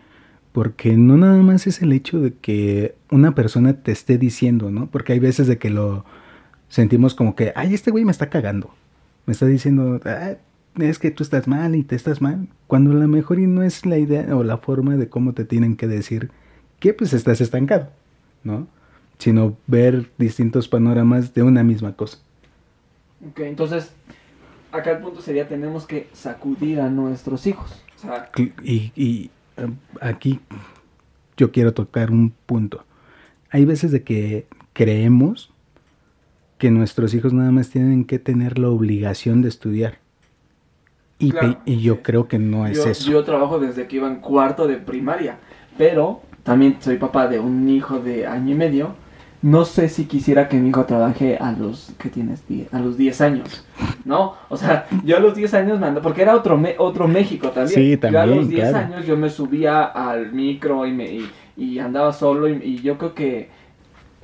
Porque 0.52 0.94
no 0.98 1.16
nada 1.16 1.42
más 1.42 1.66
es 1.66 1.80
el 1.80 1.92
hecho 1.92 2.20
de 2.20 2.34
que 2.34 2.96
una 3.10 3.34
persona 3.34 3.72
te 3.72 3.92
esté 3.92 4.18
diciendo, 4.18 4.70
¿no? 4.70 4.90
Porque 4.90 5.14
hay 5.14 5.20
veces 5.20 5.46
de 5.46 5.56
que 5.56 5.70
lo 5.70 6.04
sentimos 6.68 7.14
como 7.14 7.34
que, 7.34 7.54
ay, 7.56 7.72
este 7.72 7.90
güey 7.90 8.04
me 8.04 8.12
está 8.12 8.28
cagando. 8.28 8.74
Me 9.24 9.32
está 9.32 9.46
diciendo, 9.46 9.98
ah, 10.04 10.34
es 10.78 10.98
que 10.98 11.10
tú 11.10 11.22
estás 11.22 11.46
mal 11.46 11.74
y 11.74 11.82
te 11.82 11.94
estás 11.94 12.20
mal. 12.20 12.48
Cuando 12.66 12.90
a 12.90 12.94
lo 12.94 13.08
mejor 13.08 13.38
y 13.38 13.46
no 13.46 13.62
es 13.62 13.86
la 13.86 13.98
idea 13.98 14.36
o 14.36 14.42
la 14.42 14.58
forma 14.58 14.96
de 14.96 15.08
cómo 15.08 15.32
te 15.32 15.44
tienen 15.44 15.76
que 15.76 15.86
decir 15.86 16.30
que 16.80 16.92
pues 16.92 17.12
estás 17.12 17.40
estancado, 17.40 17.90
¿no? 18.42 18.66
Sino 19.18 19.56
ver 19.66 20.10
distintos 20.18 20.68
panoramas 20.68 21.34
de 21.34 21.42
una 21.42 21.62
misma 21.62 21.94
cosa. 21.94 22.18
Ok, 23.28 23.40
entonces, 23.40 23.92
acá 24.72 24.92
el 24.92 24.98
punto 24.98 25.22
sería, 25.22 25.48
tenemos 25.48 25.86
que 25.86 26.08
sacudir 26.12 26.80
a 26.80 26.90
nuestros 26.90 27.46
hijos. 27.46 27.82
y, 28.62 28.92
y 28.94 29.30
aquí 30.00 30.40
yo 31.36 31.52
quiero 31.52 31.72
tocar 31.72 32.10
un 32.10 32.30
punto. 32.46 32.84
Hay 33.50 33.64
veces 33.64 33.92
de 33.92 34.02
que 34.02 34.46
creemos 34.72 35.52
que 36.58 36.70
nuestros 36.70 37.14
hijos 37.14 37.32
nada 37.32 37.50
más 37.50 37.70
tienen 37.70 38.04
que 38.04 38.18
tener 38.18 38.58
la 38.58 38.68
obligación 38.68 39.42
de 39.42 39.48
estudiar. 39.48 40.03
Y, 41.18 41.32
y 41.64 41.80
yo 41.80 42.02
creo 42.02 42.28
que 42.28 42.38
no 42.38 42.66
es 42.66 42.84
eso. 42.84 43.10
Yo 43.10 43.24
trabajo 43.24 43.58
desde 43.58 43.86
que 43.86 43.96
iba 43.96 44.08
en 44.08 44.16
cuarto 44.16 44.66
de 44.66 44.76
primaria, 44.76 45.38
pero 45.78 46.22
también 46.42 46.76
soy 46.80 46.96
papá 46.96 47.26
de 47.26 47.40
un 47.40 47.68
hijo 47.68 47.98
de 47.98 48.26
año 48.26 48.52
y 48.52 48.54
medio. 48.54 48.94
No 49.42 49.66
sé 49.66 49.90
si 49.90 50.06
quisiera 50.06 50.48
que 50.48 50.56
mi 50.56 50.70
hijo 50.70 50.86
trabaje 50.86 51.36
a 51.36 51.52
los 51.52 51.92
que 51.98 52.08
tienes 52.08 52.42
a 52.72 52.78
los 52.78 52.96
10 52.96 53.20
años, 53.20 53.66
¿no? 54.06 54.36
O 54.48 54.56
sea, 54.56 54.86
yo 55.04 55.18
a 55.18 55.20
los 55.20 55.34
10 55.34 55.52
años 55.52 55.78
me 55.78 55.86
ando, 55.86 56.00
porque 56.00 56.22
era 56.22 56.34
otro 56.34 56.58
otro 56.78 57.08
México 57.08 57.50
también. 57.50 57.74
Sí, 57.74 57.96
también. 57.98 58.24
Yo 58.24 58.32
a 58.32 58.36
los 58.36 58.48
10 58.48 58.74
años 58.74 59.06
yo 59.06 59.18
me 59.18 59.28
subía 59.28 59.84
al 59.84 60.32
micro 60.32 60.86
y 60.86 60.92
me 60.92 61.20
y, 61.56 61.78
andaba 61.78 62.12
solo 62.14 62.48
y, 62.48 62.80
yo 62.80 62.96
creo 62.96 63.14
que 63.14 63.50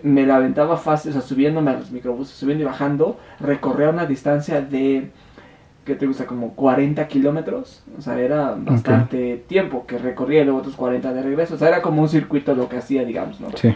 me 0.03 0.24
la 0.24 0.37
aventaba 0.37 0.79
fácil, 0.79 1.11
o 1.11 1.12
sea, 1.12 1.22
subiéndome 1.22 1.70
a 1.70 1.79
los 1.79 1.90
microbuses, 1.90 2.35
subiendo 2.35 2.62
y 2.64 2.66
bajando, 2.66 3.18
recorría 3.40 3.90
una 3.90 4.07
distancia 4.07 4.62
de 4.62 5.11
¿qué 5.85 5.95
te 5.95 6.07
gusta? 6.07 6.27
Como 6.27 6.55
40 6.55 7.07
kilómetros. 7.09 7.83
O 7.99 8.03
sea, 8.03 8.19
era 8.19 8.55
bastante 8.57 9.45
tiempo 9.47 9.87
que 9.87 9.99
recorría 9.99 10.43
y 10.43 10.45
luego 10.45 10.61
otros 10.61 10.77
40 10.77 11.12
de 11.12 11.23
regreso. 11.23 11.55
O 11.55 11.59
sea, 11.59 11.69
era 11.69 11.83
como 11.83 12.03
un 12.03 12.09
circuito 12.09 12.55
lo 12.55 12.69
que 12.69 12.77
hacía, 12.77 13.05
digamos, 13.05 13.40
¿no? 13.40 13.49
Sí. 13.57 13.75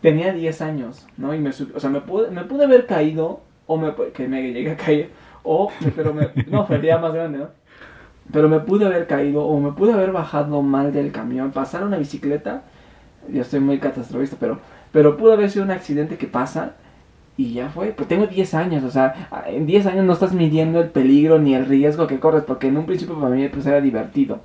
Tenía 0.00 0.32
10 0.32 0.62
años, 0.62 1.06
¿no? 1.16 1.34
Y 1.34 1.38
me 1.38 1.50
o 1.50 1.80
sea, 1.80 1.90
me 1.90 2.00
pude, 2.00 2.30
me 2.30 2.44
pude 2.44 2.64
haber 2.64 2.86
caído, 2.86 3.40
o 3.66 3.76
me, 3.76 3.94
que 4.12 4.28
me 4.28 4.52
llegué 4.52 4.72
a 4.72 4.76
caer, 4.76 5.10
o, 5.42 5.70
pero 5.96 6.12
me, 6.12 6.28
no, 6.46 6.66
fue 6.66 6.78
más 6.78 7.12
grande, 7.12 7.38
¿no? 7.38 7.48
Pero 8.32 8.48
me 8.48 8.60
pude 8.60 8.86
haber 8.86 9.06
caído, 9.06 9.44
o 9.44 9.58
me 9.60 9.72
pude 9.72 9.92
haber 9.92 10.12
bajado 10.12 10.60
mal 10.62 10.92
del 10.92 11.12
camión, 11.12 11.52
pasar 11.52 11.84
una 11.84 11.96
bicicleta, 11.96 12.64
yo 13.28 13.42
estoy 13.42 13.60
muy 13.60 13.78
catastrofista, 13.78 14.36
pero, 14.38 14.58
pero 14.92 15.16
pudo 15.16 15.32
haber 15.32 15.50
sido 15.50 15.64
un 15.64 15.70
accidente 15.70 16.18
que 16.18 16.26
pasa, 16.26 16.74
y 17.36 17.52
ya 17.52 17.68
fue, 17.68 17.88
pues 17.88 18.08
tengo 18.08 18.26
10 18.26 18.54
años, 18.54 18.84
o 18.84 18.90
sea, 18.90 19.28
en 19.46 19.66
10 19.66 19.86
años 19.86 20.04
no 20.06 20.14
estás 20.14 20.32
midiendo 20.32 20.80
el 20.80 20.88
peligro 20.88 21.38
ni 21.38 21.54
el 21.54 21.66
riesgo 21.66 22.06
que 22.06 22.18
corres, 22.18 22.44
porque 22.44 22.68
en 22.68 22.78
un 22.78 22.86
principio 22.86 23.18
para 23.20 23.34
mí 23.34 23.46
pues 23.48 23.66
era 23.66 23.80
divertido, 23.80 24.40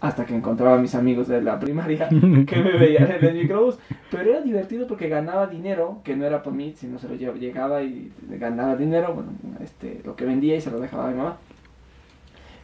hasta 0.00 0.26
que 0.26 0.34
encontraba 0.34 0.76
a 0.76 0.78
mis 0.78 0.94
amigos 0.94 1.28
de 1.28 1.40
la 1.40 1.58
primaria 1.58 2.08
que 2.10 2.56
me 2.56 2.76
veían 2.76 3.10
en 3.10 3.24
el 3.24 3.34
microbús, 3.34 3.78
pero 4.10 4.30
era 4.30 4.42
divertido 4.42 4.86
porque 4.86 5.08
ganaba 5.08 5.46
dinero, 5.46 6.00
que 6.04 6.14
no 6.14 6.26
era 6.26 6.42
por 6.42 6.52
mí, 6.52 6.74
sino 6.76 6.98
se 6.98 7.08
lo 7.08 7.14
llevaba, 7.14 7.38
llegaba 7.38 7.82
y 7.82 8.12
ganaba 8.28 8.76
dinero, 8.76 9.14
bueno, 9.14 9.30
este, 9.62 10.02
lo 10.04 10.14
que 10.14 10.26
vendía 10.26 10.56
y 10.56 10.60
se 10.60 10.70
lo 10.70 10.78
dejaba 10.78 11.06
a 11.06 11.10
mi 11.10 11.16
mamá. 11.16 11.38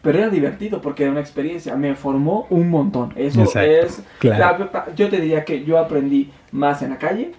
Pero 0.02 0.18
era 0.18 0.28
divertido 0.28 0.82
porque 0.82 1.04
era 1.04 1.12
una 1.12 1.20
experiencia, 1.20 1.76
me 1.76 1.94
formó 1.94 2.46
un 2.50 2.68
montón. 2.68 3.12
Eso 3.14 3.44
es, 3.60 4.02
claro. 4.18 4.68
yo 4.96 5.08
te 5.08 5.20
diría 5.20 5.44
que 5.44 5.64
yo 5.64 5.78
aprendí 5.78 6.30
más 6.50 6.82
en 6.82 6.90
la 6.90 6.98
calle 6.98 7.32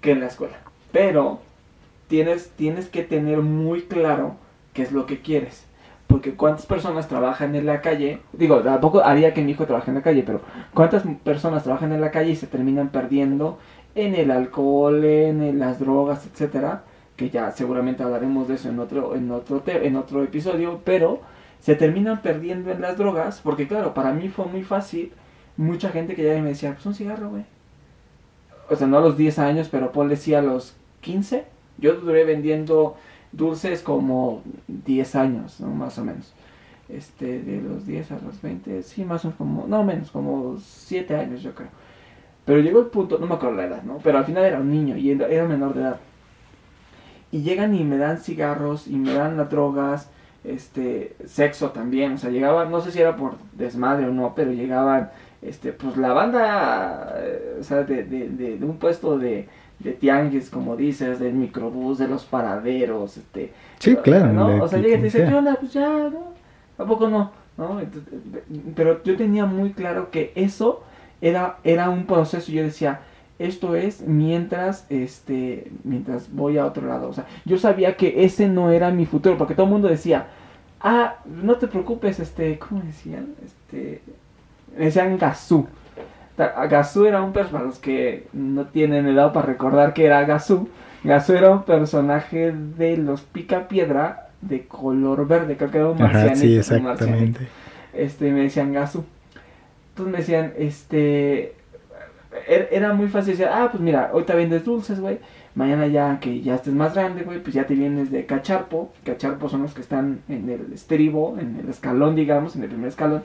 que 0.00 0.12
en 0.12 0.20
la 0.20 0.26
escuela. 0.26 0.54
Pero 0.92 1.40
tienes, 2.14 2.50
tienes 2.50 2.88
que 2.88 3.02
tener 3.02 3.38
muy 3.38 3.82
claro 3.82 4.36
qué 4.72 4.82
es 4.82 4.92
lo 4.92 5.04
que 5.04 5.20
quieres. 5.20 5.64
Porque 6.06 6.34
cuántas 6.34 6.64
personas 6.64 7.08
trabajan 7.08 7.56
en 7.56 7.66
la 7.66 7.80
calle, 7.80 8.20
digo, 8.32 8.60
tampoco 8.60 9.02
haría 9.02 9.34
que 9.34 9.42
mi 9.42 9.50
hijo 9.50 9.66
trabaje 9.66 9.90
en 9.90 9.96
la 9.96 10.02
calle, 10.02 10.22
pero 10.24 10.40
cuántas 10.74 11.02
personas 11.24 11.64
trabajan 11.64 11.90
en 11.92 12.00
la 12.00 12.12
calle 12.12 12.30
y 12.30 12.36
se 12.36 12.46
terminan 12.46 12.90
perdiendo 12.90 13.58
en 13.96 14.14
el 14.14 14.30
alcohol, 14.30 15.04
en 15.04 15.58
las 15.58 15.80
drogas, 15.80 16.24
etcétera, 16.24 16.84
que 17.16 17.30
ya 17.30 17.50
seguramente 17.50 18.04
hablaremos 18.04 18.46
de 18.46 18.54
eso 18.54 18.68
en 18.68 18.78
otro, 18.78 19.16
en 19.16 19.28
otro, 19.32 19.60
en 19.66 19.96
otro 19.96 20.22
episodio, 20.22 20.82
pero 20.84 21.20
se 21.58 21.74
terminan 21.74 22.22
perdiendo 22.22 22.70
en 22.70 22.80
las 22.80 22.96
drogas, 22.96 23.40
porque 23.42 23.66
claro, 23.66 23.92
para 23.92 24.12
mí 24.12 24.28
fue 24.28 24.44
muy 24.46 24.62
fácil, 24.62 25.10
mucha 25.56 25.88
gente 25.88 26.14
que 26.14 26.22
ya 26.22 26.40
me 26.40 26.50
decía, 26.50 26.74
pues 26.74 26.86
un 26.86 26.94
cigarro, 26.94 27.30
güey. 27.30 27.44
O 28.70 28.76
sea, 28.76 28.86
no 28.86 28.98
a 28.98 29.00
los 29.00 29.16
10 29.16 29.40
años, 29.40 29.68
pero 29.68 29.90
ponle 29.90 30.14
sí 30.14 30.32
a 30.32 30.42
los 30.42 30.76
15, 31.00 31.53
yo 31.78 31.94
duré 31.94 32.24
vendiendo 32.24 32.96
dulces 33.32 33.82
como 33.82 34.42
10 34.68 35.14
años, 35.16 35.60
¿no? 35.60 35.68
Más 35.68 35.98
o 35.98 36.04
menos. 36.04 36.32
Este, 36.88 37.40
de 37.40 37.62
los 37.62 37.86
10 37.86 38.12
a 38.12 38.18
los 38.20 38.40
20, 38.42 38.82
sí, 38.82 39.04
más 39.04 39.24
o 39.24 39.28
menos 39.28 39.38
como, 39.38 39.66
no 39.66 39.84
menos, 39.84 40.10
como 40.10 40.58
7 40.58 41.16
años 41.16 41.42
yo 41.42 41.54
creo. 41.54 41.70
Pero 42.44 42.60
llegó 42.60 42.80
el 42.80 42.86
punto, 42.86 43.18
no 43.18 43.26
me 43.26 43.34
acuerdo 43.34 43.56
la 43.56 43.64
edad, 43.64 43.82
¿no? 43.82 43.98
Pero 44.02 44.18
al 44.18 44.24
final 44.24 44.44
era 44.44 44.60
un 44.60 44.70
niño 44.70 44.96
y 44.96 45.10
era 45.10 45.48
menor 45.48 45.74
de 45.74 45.80
edad. 45.80 46.00
Y 47.32 47.42
llegan 47.42 47.74
y 47.74 47.84
me 47.84 47.96
dan 47.96 48.18
cigarros 48.18 48.86
y 48.86 48.96
me 48.96 49.14
dan 49.14 49.36
las 49.36 49.50
drogas, 49.50 50.10
este, 50.44 51.16
sexo 51.26 51.70
también, 51.70 52.12
o 52.12 52.18
sea, 52.18 52.30
llegaban, 52.30 52.70
no 52.70 52.80
sé 52.82 52.92
si 52.92 53.00
era 53.00 53.16
por 53.16 53.38
desmadre 53.54 54.06
o 54.06 54.12
no, 54.12 54.34
pero 54.36 54.52
llegaban, 54.52 55.10
este, 55.40 55.72
pues 55.72 55.96
la 55.96 56.12
banda, 56.12 57.14
eh, 57.16 57.56
o 57.60 57.62
sea, 57.64 57.82
de, 57.82 58.04
de, 58.04 58.28
de 58.28 58.64
un 58.64 58.76
puesto 58.76 59.18
de, 59.18 59.48
de 59.84 59.92
tianguis, 59.92 60.50
como 60.50 60.76
dices, 60.76 61.20
del 61.20 61.34
microbús, 61.34 61.98
de 61.98 62.08
los 62.08 62.24
paraderos, 62.24 63.18
este... 63.18 63.52
Sí, 63.78 63.94
claro. 63.96 64.32
¿no? 64.32 64.64
O 64.64 64.68
sea, 64.68 64.78
llega 64.80 64.96
y 64.96 64.98
te 64.98 65.04
dice, 65.04 65.26
¿qué 65.26 65.34
onda? 65.34 65.56
Pues 65.60 65.72
ya, 65.74 65.88
¿no? 65.88 66.34
¿A 66.78 66.84
no? 66.84 67.30
¿No? 67.56 67.80
pero 68.74 69.00
yo 69.04 69.16
tenía 69.16 69.46
muy 69.46 69.70
claro 69.70 70.10
que 70.10 70.32
eso 70.34 70.82
era, 71.20 71.58
era 71.62 71.90
un 71.90 72.06
proceso. 72.06 72.50
Yo 72.50 72.62
decía, 72.62 73.02
esto 73.38 73.76
es 73.76 74.00
mientras, 74.00 74.86
este, 74.88 75.70
mientras 75.84 76.32
voy 76.32 76.58
a 76.58 76.66
otro 76.66 76.88
lado. 76.88 77.08
O 77.08 77.12
sea, 77.12 77.26
yo 77.44 77.58
sabía 77.58 77.96
que 77.96 78.24
ese 78.24 78.48
no 78.48 78.70
era 78.70 78.90
mi 78.90 79.06
futuro, 79.06 79.36
porque 79.36 79.54
todo 79.54 79.66
el 79.66 79.72
mundo 79.72 79.88
decía, 79.88 80.28
ah, 80.80 81.16
no 81.26 81.56
te 81.56 81.68
preocupes, 81.68 82.18
este, 82.20 82.58
¿cómo 82.58 82.82
decían? 82.82 83.34
Este, 83.44 84.00
decían 84.76 85.18
Gazú. 85.18 85.66
Gazú 86.36 87.06
era 87.06 87.22
un 87.22 87.32
personaje, 87.32 87.52
para 87.52 87.64
los 87.66 87.78
que 87.78 88.26
no 88.32 88.66
tienen 88.66 89.06
edad 89.06 89.32
para 89.32 89.46
recordar 89.46 89.94
que 89.94 90.04
era 90.06 90.24
Gazú, 90.24 90.68
Gazú 91.04 91.34
era 91.34 91.50
un 91.50 91.62
personaje 91.62 92.52
de 92.52 92.96
los 92.96 93.20
Pica 93.22 93.68
Piedra 93.68 94.28
de 94.40 94.66
color 94.66 95.26
verde, 95.28 95.56
creo 95.56 95.70
que 95.70 95.78
era 95.78 95.88
un 95.90 95.98
marcianito. 95.98 96.40
sí, 96.40 96.56
exactamente. 96.56 97.46
Este, 97.92 98.32
me 98.32 98.42
decían 98.42 98.72
Gazú. 98.72 99.04
Entonces 99.90 100.12
me 100.12 100.18
decían, 100.18 100.52
este, 100.58 101.54
er, 102.48 102.68
era 102.72 102.92
muy 102.94 103.06
fácil 103.08 103.36
decir, 103.36 103.48
ah, 103.50 103.68
pues 103.70 103.80
mira, 103.80 104.10
hoy 104.12 104.24
te 104.24 104.34
vendes 104.34 104.64
dulces, 104.64 104.98
güey. 104.98 105.18
Mañana 105.54 105.86
ya 105.86 106.18
que 106.18 106.40
ya 106.40 106.56
estés 106.56 106.74
más 106.74 106.94
grande, 106.94 107.22
güey, 107.22 107.40
pues 107.40 107.54
ya 107.54 107.64
te 107.64 107.74
vienes 107.74 108.10
de 108.10 108.26
cacharpo. 108.26 108.92
Cacharpo 109.04 109.48
son 109.48 109.62
los 109.62 109.72
que 109.72 109.82
están 109.82 110.20
en 110.28 110.48
el 110.50 110.72
estribo, 110.72 111.36
en 111.38 111.60
el 111.60 111.68
escalón, 111.68 112.16
digamos, 112.16 112.56
en 112.56 112.64
el 112.64 112.70
primer 112.70 112.88
escalón 112.88 113.22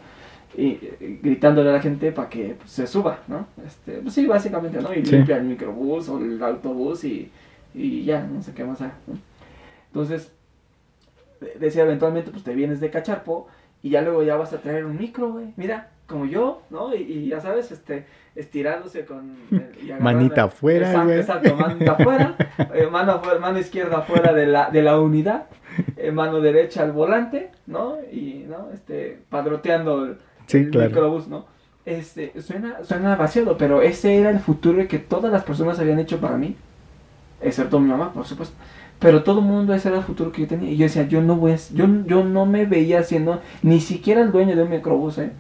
y, 0.56 0.80
gritándole 1.22 1.70
a 1.70 1.74
la 1.74 1.82
gente 1.82 2.12
para 2.12 2.30
que 2.30 2.56
pues, 2.58 2.72
se 2.72 2.88
suba, 2.88 3.20
¿no? 3.28 3.48
Este, 3.66 3.94
pues 3.94 4.14
sí, 4.14 4.26
básicamente, 4.26 4.82
¿no? 4.82 4.94
Y 4.94 5.04
limpia 5.04 5.38
el 5.38 5.44
microbús 5.44 6.10
o 6.10 6.20
el 6.20 6.42
autobús 6.44 7.04
y, 7.04 7.32
y 7.74 8.04
ya, 8.04 8.26
no 8.26 8.42
sé 8.42 8.54
qué 8.54 8.64
más. 8.64 8.80
Entonces, 9.88 10.32
decía 11.60 11.84
eventualmente, 11.84 12.32
pues 12.32 12.44
te 12.44 12.56
vienes 12.56 12.80
de 12.80 12.90
cacharpo 12.90 13.48
y 13.82 13.92
ya 13.92 14.02
luego 14.02 14.24
ya 14.24 14.36
vas 14.36 14.54
a 14.54 14.60
traer 14.60 14.86
un 14.86 14.98
micro, 14.98 15.32
güey. 15.32 15.54
Mira, 15.56 15.90
como 16.08 16.26
yo, 16.26 16.64
¿no? 16.70 16.94
Y, 16.94 17.28
ya 17.28 17.40
sabes, 17.40 17.72
este, 17.72 18.06
estirándose 18.36 19.06
con... 19.06 19.38
manita 20.00 20.46
afuera, 20.46 21.04
güey. 21.04 21.20
Exacto, 21.20 21.56
manita 21.56 21.92
afuera, 22.00 22.36
eh, 22.74 22.88
mano, 22.88 23.22
mano 23.40 23.60
izquierda 23.60 24.00
afuera 24.00 24.34
de 24.34 24.48
la, 24.48 24.70
de 24.70 24.82
la 24.82 25.00
unidad, 25.00 25.46
eh, 25.96 26.12
mano 26.12 26.42
derecha 26.42 26.84
al 26.84 26.92
volante, 26.92 27.52
¿no? 27.68 27.98
Y, 28.12 28.46
¿no? 28.50 28.72
Este, 28.74 29.20
padroteando 29.30 30.18
el, 30.58 30.66
microbús, 30.68 31.28
¿no? 31.28 31.46
Este, 31.86 32.40
suena, 32.42 32.84
suena 32.84 33.16
vaciado, 33.16 33.58
pero 33.58 33.82
ese 33.82 34.18
era 34.18 34.30
el 34.30 34.40
futuro 34.40 34.86
que 34.88 35.00
todas 35.00 35.32
las 35.32 35.44
personas 35.44 35.80
habían 35.80 36.00
hecho 36.00 36.20
para 36.20 36.38
mí, 36.38 36.56
excepto 37.42 37.80
mi 37.80 37.90
mamá, 37.90 38.14
por 38.14 38.26
supuesto. 38.26 38.56
Pero 39.00 39.24
todo 39.24 39.40
el 39.40 39.46
mundo 39.46 39.74
ese 39.74 39.88
era 39.88 39.98
el 39.98 40.04
futuro 40.04 40.32
que 40.32 40.42
yo 40.42 40.48
tenía. 40.48 40.70
Y 40.70 40.78
yo 40.78 40.84
decía, 40.84 41.08
yo 41.08 41.22
no 41.22 41.38
voy 41.38 41.56
yo, 41.74 41.88
yo 42.06 42.24
no 42.24 42.46
me 42.46 42.66
veía 42.66 43.02
siendo 43.04 43.42
ni 43.64 43.80
siquiera 43.80 44.22
el 44.22 44.32
dueño 44.32 44.56
de 44.56 44.64
un 44.64 44.70
microbús, 44.70 45.18
¿eh? 45.20 45.32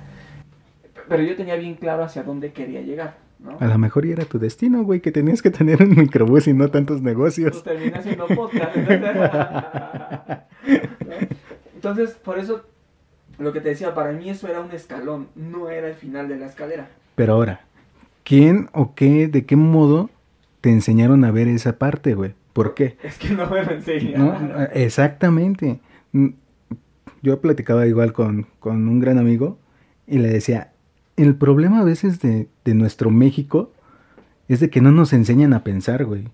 Pero 1.10 1.24
yo 1.24 1.36
tenía 1.36 1.56
bien 1.56 1.76
claro 1.76 2.04
hacia 2.04 2.24
dónde 2.24 2.54
quería 2.54 2.82
llegar. 2.82 3.18
¿no? 3.40 3.58
A 3.60 3.68
lo 3.68 3.78
mejor 3.78 4.06
ya 4.06 4.14
era 4.14 4.26
tu 4.26 4.40
destino, 4.40 4.84
güey, 4.84 5.02
que 5.02 5.12
tenías 5.12 5.42
que 5.42 5.50
tener 5.50 5.84
un 5.84 5.96
microbús 5.96 6.48
y 6.48 6.54
no 6.54 6.70
tantos 6.70 7.02
negocios. 7.02 7.52
Pues 7.52 7.64
terminé 7.64 7.98
haciendo 7.98 8.28
podcast. 8.28 8.76
Entonces, 11.76 12.12
por 12.12 12.40
eso, 12.40 12.64
lo 13.40 13.54
que 13.54 13.62
te 13.62 13.70
decía, 13.70 13.96
para 13.96 14.12
mí 14.12 14.30
eso 14.30 14.48
era 14.48 14.62
un 14.62 14.72
escalón, 14.72 15.28
no 15.36 15.70
era 15.70 15.88
el 15.88 15.96
final 15.96 16.28
de 16.28 16.38
la 16.38 16.48
escalera. 16.48 16.90
Pero 17.16 17.34
ahora, 17.34 17.62
¿quién 18.24 18.70
o 18.74 18.94
qué, 18.96 19.28
de 19.28 19.46
qué 19.46 19.56
modo 19.56 20.10
te 20.62 20.70
enseñaron 20.70 21.24
a 21.24 21.32
ver 21.32 21.48
esa 21.48 21.78
parte, 21.78 22.14
güey? 22.14 22.34
¿Por 22.54 22.74
qué? 22.74 22.98
Es 23.04 23.18
que 23.18 23.30
no 23.30 23.50
me 23.50 23.64
lo 23.64 23.72
enseñan. 23.72 24.70
exactamente. 24.74 25.80
Mm, 26.12 26.30
yo 27.22 27.40
platicaba 27.42 27.88
igual 27.88 28.14
con, 28.14 28.48
con 28.60 28.88
un 28.88 29.00
gran 29.00 29.18
amigo 29.18 29.58
y 30.08 30.18
le 30.18 30.30
decía, 30.30 30.72
el 31.20 31.36
problema 31.36 31.82
a 31.82 31.84
veces 31.84 32.20
de, 32.22 32.48
nuestro 32.66 33.10
México 33.10 33.72
es 34.48 34.60
de 34.60 34.70
que 34.70 34.82
no 34.82 34.92
nos 34.92 35.12
enseñan 35.12 35.54
a 35.54 35.64
pensar, 35.64 36.06
güey. 36.06 36.30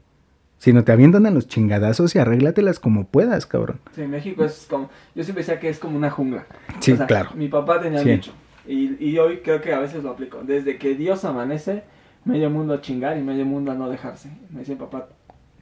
Sino 0.65 0.83
te 0.83 0.91
avientan 0.91 1.27
a 1.27 1.29
los 1.29 1.47
chingadazos 1.47 2.15
y 2.15 2.17
arréglatelas 2.17 2.79
como 2.79 3.05
puedas, 3.05 3.45
cabrón. 3.45 3.79
Sí, 3.93 4.01
México 4.07 4.43
es 4.43 4.65
como, 4.67 4.89
yo 5.13 5.23
siempre 5.23 5.43
decía 5.43 5.59
que 5.59 5.69
es 5.69 5.77
como 5.77 5.95
una 5.95 6.09
jungla. 6.09 6.47
Sí, 6.79 6.97
claro. 7.07 7.29
Mi 7.35 7.49
papá 7.49 7.79
tenía 7.79 8.01
dicho, 8.01 8.31
y, 8.67 8.95
y 8.99 9.19
hoy 9.19 9.41
creo 9.43 9.61
que 9.61 9.71
a 9.75 9.79
veces 9.79 10.03
lo 10.03 10.09
aplico. 10.09 10.41
Desde 10.41 10.79
que 10.79 10.95
Dios 10.95 11.23
amanece, 11.23 11.83
medio 12.23 12.49
mundo 12.49 12.73
a 12.73 12.81
chingar 12.81 13.15
y 13.15 13.21
medio 13.21 13.45
mundo 13.45 13.73
a 13.73 13.75
no 13.75 13.87
dejarse. 13.91 14.31
Me 14.49 14.61
dice 14.61 14.75
papá, 14.75 15.07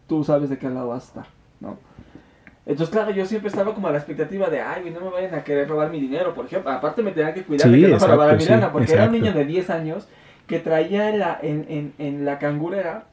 tú 0.08 0.24
sabes 0.24 0.50
de 0.50 0.58
qué 0.58 0.70
lado 0.70 0.88
vas 0.88 1.04
a 1.04 1.08
estar, 1.08 1.26
¿no? 1.60 1.78
Entonces, 2.66 2.89
claro, 2.89 3.12
yo 3.12 3.26
siempre 3.26 3.50
estaba 3.50 3.74
como 3.74 3.89
a 3.89 3.92
la 3.92 3.98
expectativa 3.98 4.50
de, 4.50 4.62
ay, 4.62 4.89
no 4.89 5.02
me 5.02 5.10
vayan 5.10 5.36
a 5.36 5.44
querer 5.44 5.68
robar 5.68 5.92
mi 5.92 6.00
dinero, 6.00 6.34
por 6.34 6.46
ejemplo. 6.46 6.72
Aparte 6.72 7.04
me 7.04 7.12
tenían 7.12 7.34
que 7.34 7.44
cuidar 7.44 7.70
de 7.70 7.78
que 7.78 7.88
no 7.89 8.00
me 8.00 8.08
robaran 8.08 8.38
mi 8.38 8.46
lana, 8.46 8.72
porque 8.72 8.94
era 8.94 9.04
un 9.04 9.12
niño 9.12 9.34
de 9.34 9.44
10 9.44 9.70
años 9.70 10.08
que 10.48 10.60
traía 10.60 11.10
en 11.10 11.20
la, 11.20 11.38
en, 11.42 11.66
en, 11.68 11.94
en 11.98 12.24
la 12.24 12.39
cangurera 12.39 13.08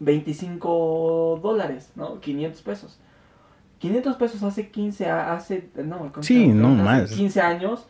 25 0.00 1.40
dólares, 1.42 1.92
¿no? 1.94 2.20
500 2.20 2.62
pesos. 2.62 2.98
500 3.78 4.16
pesos 4.16 4.42
hace 4.42 4.68
15, 4.68 5.08
hace, 5.08 5.70
no, 5.84 6.12
sí, 6.20 6.48
no 6.48 6.68
más. 6.70 7.12
15 7.12 7.40
años. 7.40 7.86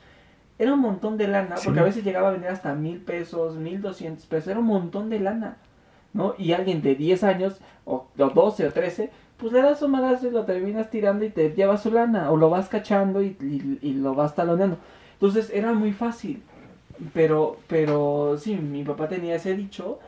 Era 0.59 0.75
un 0.75 0.81
montón 0.81 1.17
de 1.17 1.27
lana, 1.27 1.57
porque 1.65 1.81
a 1.81 1.85
veces 1.85 2.05
llegaba 2.05 2.29
a 2.29 2.33
venir 2.33 2.49
hasta 2.49 2.75
mil 2.75 2.99
pesos, 2.99 3.57
1200 3.57 4.27
pesos, 4.27 4.49
era 4.49 4.61
un 4.61 4.67
montón 4.67 5.09
de 5.09 5.19
lana, 5.19 5.57
¿no? 6.13 6.35
Y 6.37 6.53
alguien 6.53 6.83
de 6.83 6.95
10 6.95 7.25
años, 7.25 7.61
o, 7.87 8.09
o 8.19 8.29
12 8.29 8.67
o 8.67 8.73
13, 8.73 9.11
pues 9.39 9.55
le 9.55 9.63
das 9.63 9.81
un 9.81 9.93
madrazo 9.93 10.29
y 10.29 10.31
lo 10.31 10.45
terminas 10.45 10.91
tirando 10.91 11.25
y 11.25 11.31
te 11.31 11.51
llevas 11.55 11.83
su 11.83 11.91
lana, 11.91 12.31
o 12.31 12.37
lo 12.37 12.51
vas 12.51 12.69
cachando 12.69 13.23
y, 13.23 13.37
y, 13.81 13.95
lo 13.95 14.15
vas 14.15 14.35
taloneando. 14.35 14.77
Entonces 15.15 15.51
era 15.51 15.73
muy 15.73 15.93
fácil, 15.93 16.43
pero, 17.15 17.57
pero 17.67 18.37
sí, 18.39 18.57
mi 18.57 18.85
papá 18.85 19.09
tenía 19.09 19.37
ese 19.37 19.57
dicho 19.57 19.99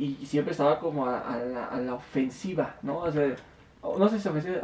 y 0.00 0.24
siempre 0.24 0.52
estaba 0.52 0.80
como 0.80 1.06
a, 1.06 1.36
la, 1.52 1.66
a 1.66 1.78
la, 1.78 1.94
ofensiva, 1.94 2.76
¿no? 2.82 3.00
O 3.00 3.12
sea, 3.12 3.36
no 3.82 4.08
sé 4.08 4.18
si 4.18 4.28
ofensiva, 4.28 4.56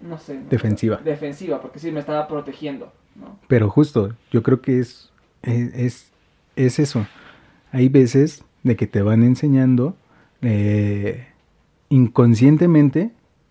no 0.00 0.18
sé. 0.18 0.40
Defensiva. 0.48 0.96
Defensiva, 0.98 1.60
porque 1.60 1.80
sí, 1.80 1.90
me 1.90 1.98
estaba 1.98 2.28
protegiendo, 2.28 2.92
¿no? 3.16 3.36
Pero 3.48 3.68
justo, 3.68 4.14
yo 4.30 4.44
creo 4.44 4.62
que 4.62 4.78
es, 4.78 5.10
es, 5.42 6.12
es, 6.54 6.78
eso. 6.78 7.04
Hay 7.72 7.88
veces 7.88 8.44
de 8.62 8.76
que 8.76 8.86
te 8.86 9.02
van 9.02 9.24
enseñando 9.24 9.96
eh, 10.40 11.26
inconscientemente 11.88 13.10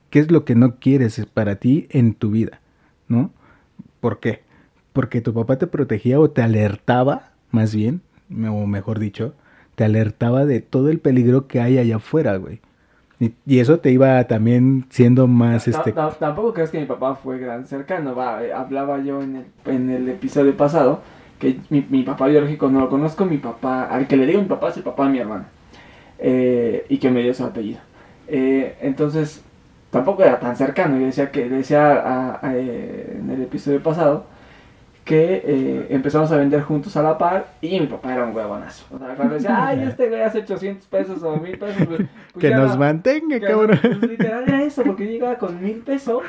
qué 0.10 0.20
es 0.20 0.32
lo 0.32 0.46
que 0.46 0.56
no 0.56 0.78
quieres 0.78 1.22
para 1.34 1.58
ti 1.58 1.88
en 1.90 2.14
tu 2.14 2.32
vida, 2.32 2.62
¿no? 3.10 3.32
¿Por 4.00 4.22
qué? 4.22 4.44
Porque 4.94 5.20
tu 5.20 5.34
papá 5.34 5.58
te 5.58 5.68
protegía 5.68 6.22
o 6.22 6.30
te 6.30 6.42
alertaba, 6.42 7.34
más 7.52 7.76
bien, 7.76 8.02
o 8.32 8.66
mejor 8.68 9.00
dicho, 9.00 9.34
te 9.76 9.84
alertaba 9.84 10.46
de 10.46 10.62
todo 10.62 10.90
el 10.90 11.00
peligro 11.00 11.48
que 11.48 11.62
hay 11.62 11.78
allá 11.78 11.98
afuera, 11.98 12.38
güey. 12.38 12.60
Y, 13.20 13.60
eso 13.60 13.80
te 13.80 13.92
iba 13.92 14.22
también 14.26 14.86
siendo 14.90 15.28
más, 15.28 15.68
este... 15.68 15.94
tampoco 15.94 16.54
crees 16.54 16.72
que 16.72 16.80
mi 16.80 16.86
papá 16.86 17.16
fue 17.16 17.40
gran 17.40 17.66
cercano, 17.66 18.16
va, 18.16 18.44
eh, 18.44 18.52
hablaba 18.52 19.02
yo 19.02 19.22
en 19.22 19.38
el, 19.38 19.46
en 19.74 19.90
el 19.90 20.10
episodio 20.10 20.58
pasado, 20.58 21.02
que 21.40 21.58
mi, 21.70 22.04
papá 22.04 22.28
biológico 22.28 22.70
no 22.70 22.82
lo 22.82 22.90
conozco, 22.90 23.24
mi 23.26 23.38
papá, 23.38 23.84
al 23.84 24.08
que 24.08 24.18
le 24.18 24.26
digo 24.26 24.42
mi 24.42 24.48
papá 24.48 24.70
es 24.70 24.78
el 24.78 24.84
papá 24.84 25.06
de 25.06 25.12
mi 25.12 25.20
hermana, 25.20 25.46
eh, 26.20 26.86
y 26.90 26.98
que 26.98 27.10
me 27.12 27.22
dio 27.22 27.34
su 27.34 27.46
apellido. 27.46 27.80
Eh, 28.28 28.78
entonces, 28.82 29.44
tampoco 29.94 30.24
era 30.24 30.40
tan 30.40 30.56
cercano. 30.58 30.98
Yo 30.98 31.06
decía 31.06 31.32
que 31.32 31.48
decía 31.48 32.40
eh, 32.44 33.20
en 33.20 33.30
el 33.30 33.44
episodio 33.44 33.82
pasado 33.82 34.26
que 35.04 35.42
eh, 35.46 35.88
empezamos 35.90 36.32
a 36.32 36.38
vender 36.38 36.62
juntos 36.62 36.96
a 36.96 37.04
la 37.04 37.18
par 37.18 37.48
y 37.62 37.80
mi 37.80 37.88
papá 37.88 38.14
era 38.14 38.26
un 38.26 38.36
huevonazo. 38.36 38.86
O 38.94 38.98
sea, 38.98 39.16
cuando 39.16 39.36
decía, 39.36 39.68
ay, 39.68 39.84
este 39.84 40.08
güey 40.08 40.22
hace 40.22 40.40
800 40.40 40.88
pesos 40.88 41.24
o 41.24 41.36
1000 41.36 41.58
pesos, 41.58 41.88
pues, 41.88 42.02
pues 42.32 42.42
que 42.42 42.56
nos 42.56 42.78
mantenga, 42.78 43.40
cabrón. 43.40 43.80
pues, 43.82 44.12
literal 44.12 44.44
era 44.48 44.64
eso, 44.64 44.84
porque 44.84 45.06
yo 45.06 45.12
llegaba 45.12 45.38
con 45.38 45.62
1000 45.62 45.78
pesos, 45.80 46.24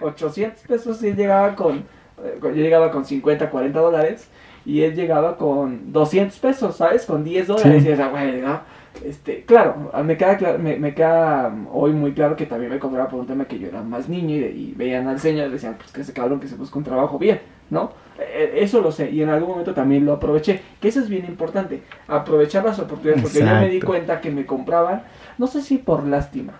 800 0.00 0.62
pesos 0.64 1.02
y 1.02 1.08
él 1.08 1.16
llegaba 1.16 1.54
con, 1.56 1.78
eh, 1.78 2.38
yo 2.42 2.50
llegaba 2.50 2.90
con 2.90 3.06
50, 3.06 3.48
40 3.48 3.80
dólares 3.80 4.28
y 4.66 4.82
él 4.82 4.94
llegaba 4.94 5.38
con 5.38 5.90
200 5.90 6.38
pesos, 6.38 6.76
¿sabes? 6.76 7.06
Con 7.06 7.24
10 7.24 7.46
dólares. 7.46 7.84
Y 7.84 7.88
decía, 7.88 8.08
güey, 8.08 8.42
¿no? 8.42 8.60
Este, 9.04 9.44
claro, 9.44 9.90
me 10.04 10.16
queda, 10.16 10.58
me, 10.58 10.94
queda 10.94 11.54
hoy 11.72 11.92
muy 11.92 12.12
claro 12.12 12.36
que 12.36 12.44
también 12.44 12.70
me 12.70 12.78
cobraba 12.78 13.08
por 13.08 13.20
un 13.20 13.26
tema 13.26 13.46
que 13.46 13.58
yo 13.58 13.68
era 13.68 13.82
más 13.82 14.08
niño 14.08 14.36
y, 14.36 14.74
veían 14.76 15.08
al 15.08 15.18
señor 15.18 15.48
y 15.48 15.52
decían, 15.52 15.76
pues 15.78 15.90
que 15.90 16.02
ese 16.02 16.12
cabrón 16.12 16.38
que 16.38 16.48
se 16.48 16.56
busca 16.56 16.78
un 16.78 16.84
trabajo 16.84 17.18
bien, 17.18 17.40
¿no? 17.70 17.92
E, 18.18 18.58
e, 18.58 18.62
eso 18.62 18.82
lo 18.82 18.92
sé 18.92 19.10
y 19.10 19.22
en 19.22 19.30
algún 19.30 19.50
momento 19.50 19.72
también 19.72 20.04
lo 20.04 20.12
aproveché, 20.12 20.60
que 20.80 20.88
eso 20.88 21.00
es 21.00 21.08
bien 21.08 21.24
importante, 21.24 21.82
aprovechar 22.08 22.64
las 22.64 22.78
oportunidades, 22.78 23.22
porque 23.22 23.38
yo 23.38 23.46
me 23.46 23.70
di 23.70 23.80
cuenta 23.80 24.20
que 24.20 24.30
me 24.30 24.44
compraban, 24.44 25.02
no 25.38 25.46
sé 25.46 25.62
si 25.62 25.78
por 25.78 26.04
lástima, 26.06 26.54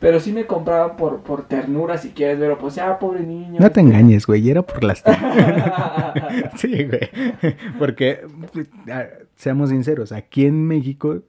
pero 0.00 0.18
sí 0.18 0.32
me 0.32 0.46
compraban 0.46 0.96
por, 0.96 1.20
por 1.20 1.46
ternura, 1.46 1.98
si 1.98 2.10
quieres 2.10 2.40
verlo, 2.40 2.58
pues, 2.58 2.78
ah, 2.78 2.98
pobre 2.98 3.20
niño. 3.20 3.60
No 3.60 3.70
te 3.70 3.80
engañes, 3.80 4.26
güey, 4.26 4.50
era 4.50 4.62
por 4.62 4.82
lástima. 4.82 6.14
sí, 6.56 6.84
güey, 6.84 7.10
porque, 7.78 8.26
ah, 8.90 9.04
seamos 9.36 9.70
sinceros, 9.70 10.10
aquí 10.10 10.46
en 10.46 10.66
México 10.66 11.22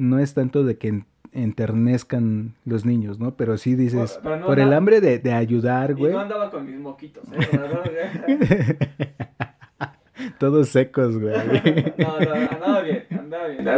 no 0.00 0.18
es 0.18 0.34
tanto 0.34 0.64
de 0.64 0.78
que 0.78 1.02
enternezcan 1.32 2.54
los 2.64 2.84
niños, 2.84 3.20
¿no? 3.20 3.34
Pero 3.36 3.56
sí 3.58 3.74
dices, 3.74 4.18
por, 4.22 4.58
el 4.58 4.72
hambre 4.72 5.00
de, 5.00 5.18
de 5.18 5.32
ayudar, 5.32 5.94
güey. 5.94 6.12
No 6.12 6.20
andaba 6.20 6.50
con 6.50 6.66
mis 6.66 6.78
moquitos, 6.78 7.22
¿eh? 7.32 8.78
Todos 10.38 10.68
secos, 10.70 11.18
güey. 11.18 11.34
no, 11.98 12.20
no, 12.20 12.32
andaba 12.32 12.80
bien, 12.82 13.04
andaba 13.10 13.46
bien. 13.48 13.68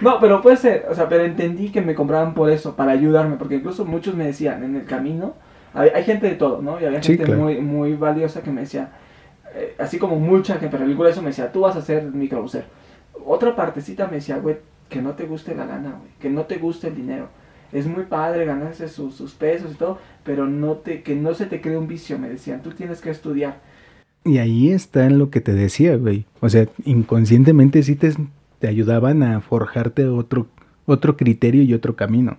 No, 0.00 0.18
pero 0.20 0.40
puede 0.40 0.56
ser, 0.56 0.86
o 0.88 0.94
sea, 0.94 1.08
pero 1.08 1.24
entendí 1.24 1.70
que 1.70 1.82
me 1.82 1.94
compraban 1.94 2.34
por 2.34 2.50
eso, 2.50 2.74
para 2.76 2.92
ayudarme, 2.92 3.36
porque 3.36 3.56
incluso 3.56 3.84
muchos 3.84 4.14
me 4.14 4.26
decían 4.26 4.64
en 4.64 4.76
el 4.76 4.84
camino, 4.84 5.34
hay, 5.74 6.04
gente 6.04 6.28
de 6.28 6.36
todo, 6.36 6.62
¿no? 6.62 6.80
Y 6.80 6.84
había 6.84 7.02
gente 7.02 7.34
muy, 7.34 7.60
muy 7.60 7.94
valiosa 7.94 8.42
que 8.42 8.50
me 8.50 8.62
decía, 8.62 8.92
eh, 9.54 9.74
así 9.78 9.98
como 9.98 10.16
mucha 10.16 10.54
gente, 10.54 10.76
pero 10.78 10.84
el 10.84 11.06
eso 11.08 11.20
me 11.20 11.28
decía, 11.28 11.50
tú 11.50 11.62
vas 11.62 11.76
a 11.76 11.82
ser 11.82 12.04
microbusero. 12.04 12.66
Otra 13.26 13.56
partecita 13.56 14.06
me 14.06 14.16
decía, 14.16 14.38
güey, 14.38 14.56
que 14.88 15.02
no 15.02 15.12
te 15.12 15.24
guste 15.24 15.54
la 15.54 15.66
lana, 15.66 15.96
güey, 15.98 16.10
que 16.20 16.30
no 16.30 16.42
te 16.42 16.58
guste 16.58 16.88
el 16.88 16.96
dinero. 16.96 17.28
Es 17.72 17.86
muy 17.86 18.04
padre 18.04 18.44
ganarse 18.44 18.88
sus, 18.88 19.32
pesos 19.32 19.72
y 19.72 19.74
todo, 19.74 19.98
pero 20.22 20.46
no 20.46 20.74
te, 20.74 21.02
que 21.02 21.16
no 21.16 21.34
se 21.34 21.46
te 21.46 21.60
cree 21.60 21.76
un 21.76 21.88
vicio, 21.88 22.18
me 22.18 22.28
decían, 22.28 22.62
tú 22.62 22.70
tienes 22.70 23.00
que 23.00 23.10
estudiar. 23.10 23.60
Y 24.24 24.38
ahí 24.38 24.70
está 24.70 25.06
en 25.06 25.18
lo 25.18 25.30
que 25.30 25.40
te 25.40 25.52
decía, 25.52 25.96
güey. 25.96 26.24
O 26.40 26.48
sea, 26.48 26.68
inconscientemente 26.84 27.82
sí 27.82 27.96
te, 27.96 28.14
te 28.58 28.68
ayudaban 28.68 29.22
a 29.22 29.40
forjarte 29.40 30.06
otro, 30.06 30.46
otro 30.86 31.16
criterio 31.16 31.62
y 31.62 31.74
otro 31.74 31.96
camino. 31.96 32.38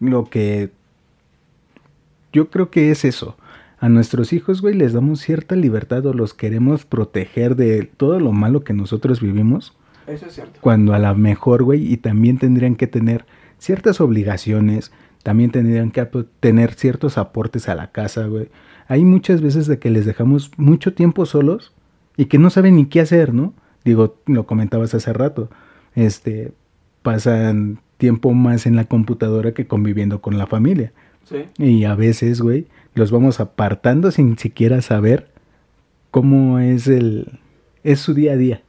Lo 0.00 0.28
que 0.28 0.70
yo 2.32 2.50
creo 2.50 2.70
que 2.70 2.90
es 2.90 3.04
eso. 3.04 3.36
A 3.78 3.88
nuestros 3.88 4.32
hijos, 4.32 4.62
güey, 4.62 4.74
les 4.74 4.92
damos 4.92 5.20
cierta 5.20 5.56
libertad 5.56 6.04
o 6.06 6.12
los 6.12 6.34
queremos 6.34 6.84
proteger 6.84 7.56
de 7.56 7.84
todo 7.84 8.20
lo 8.20 8.32
malo 8.32 8.64
que 8.64 8.72
nosotros 8.72 9.20
vivimos 9.20 9.74
eso 10.06 10.26
es 10.26 10.34
cierto. 10.34 10.60
Cuando 10.60 10.94
a 10.94 10.98
la 10.98 11.14
mejor, 11.14 11.62
güey, 11.62 11.92
y 11.92 11.96
también 11.96 12.38
tendrían 12.38 12.76
que 12.76 12.86
tener 12.86 13.24
ciertas 13.58 14.00
obligaciones, 14.00 14.92
también 15.22 15.50
tendrían 15.50 15.90
que 15.90 16.06
tener 16.40 16.74
ciertos 16.74 17.18
aportes 17.18 17.68
a 17.68 17.74
la 17.74 17.92
casa, 17.92 18.26
güey. 18.26 18.48
Hay 18.88 19.04
muchas 19.04 19.40
veces 19.40 19.66
de 19.66 19.78
que 19.78 19.90
les 19.90 20.04
dejamos 20.04 20.50
mucho 20.56 20.94
tiempo 20.94 21.26
solos 21.26 21.72
y 22.16 22.26
que 22.26 22.38
no 22.38 22.50
saben 22.50 22.76
ni 22.76 22.86
qué 22.86 23.00
hacer, 23.00 23.32
¿no? 23.32 23.54
Digo, 23.84 24.16
lo 24.26 24.46
comentabas 24.46 24.94
hace 24.94 25.12
rato. 25.12 25.48
Este, 25.94 26.52
pasan 27.02 27.80
tiempo 27.98 28.32
más 28.32 28.66
en 28.66 28.76
la 28.76 28.84
computadora 28.84 29.52
que 29.52 29.66
conviviendo 29.66 30.20
con 30.20 30.38
la 30.38 30.46
familia. 30.46 30.92
Sí. 31.24 31.44
Y 31.58 31.84
a 31.84 31.94
veces, 31.94 32.40
güey, 32.40 32.66
los 32.94 33.10
vamos 33.10 33.38
apartando 33.40 34.10
sin 34.10 34.36
siquiera 34.38 34.82
saber 34.82 35.28
cómo 36.10 36.58
es 36.58 36.88
el 36.88 37.38
es 37.84 38.00
su 38.00 38.14
día 38.14 38.32
a 38.32 38.36
día. 38.36 38.62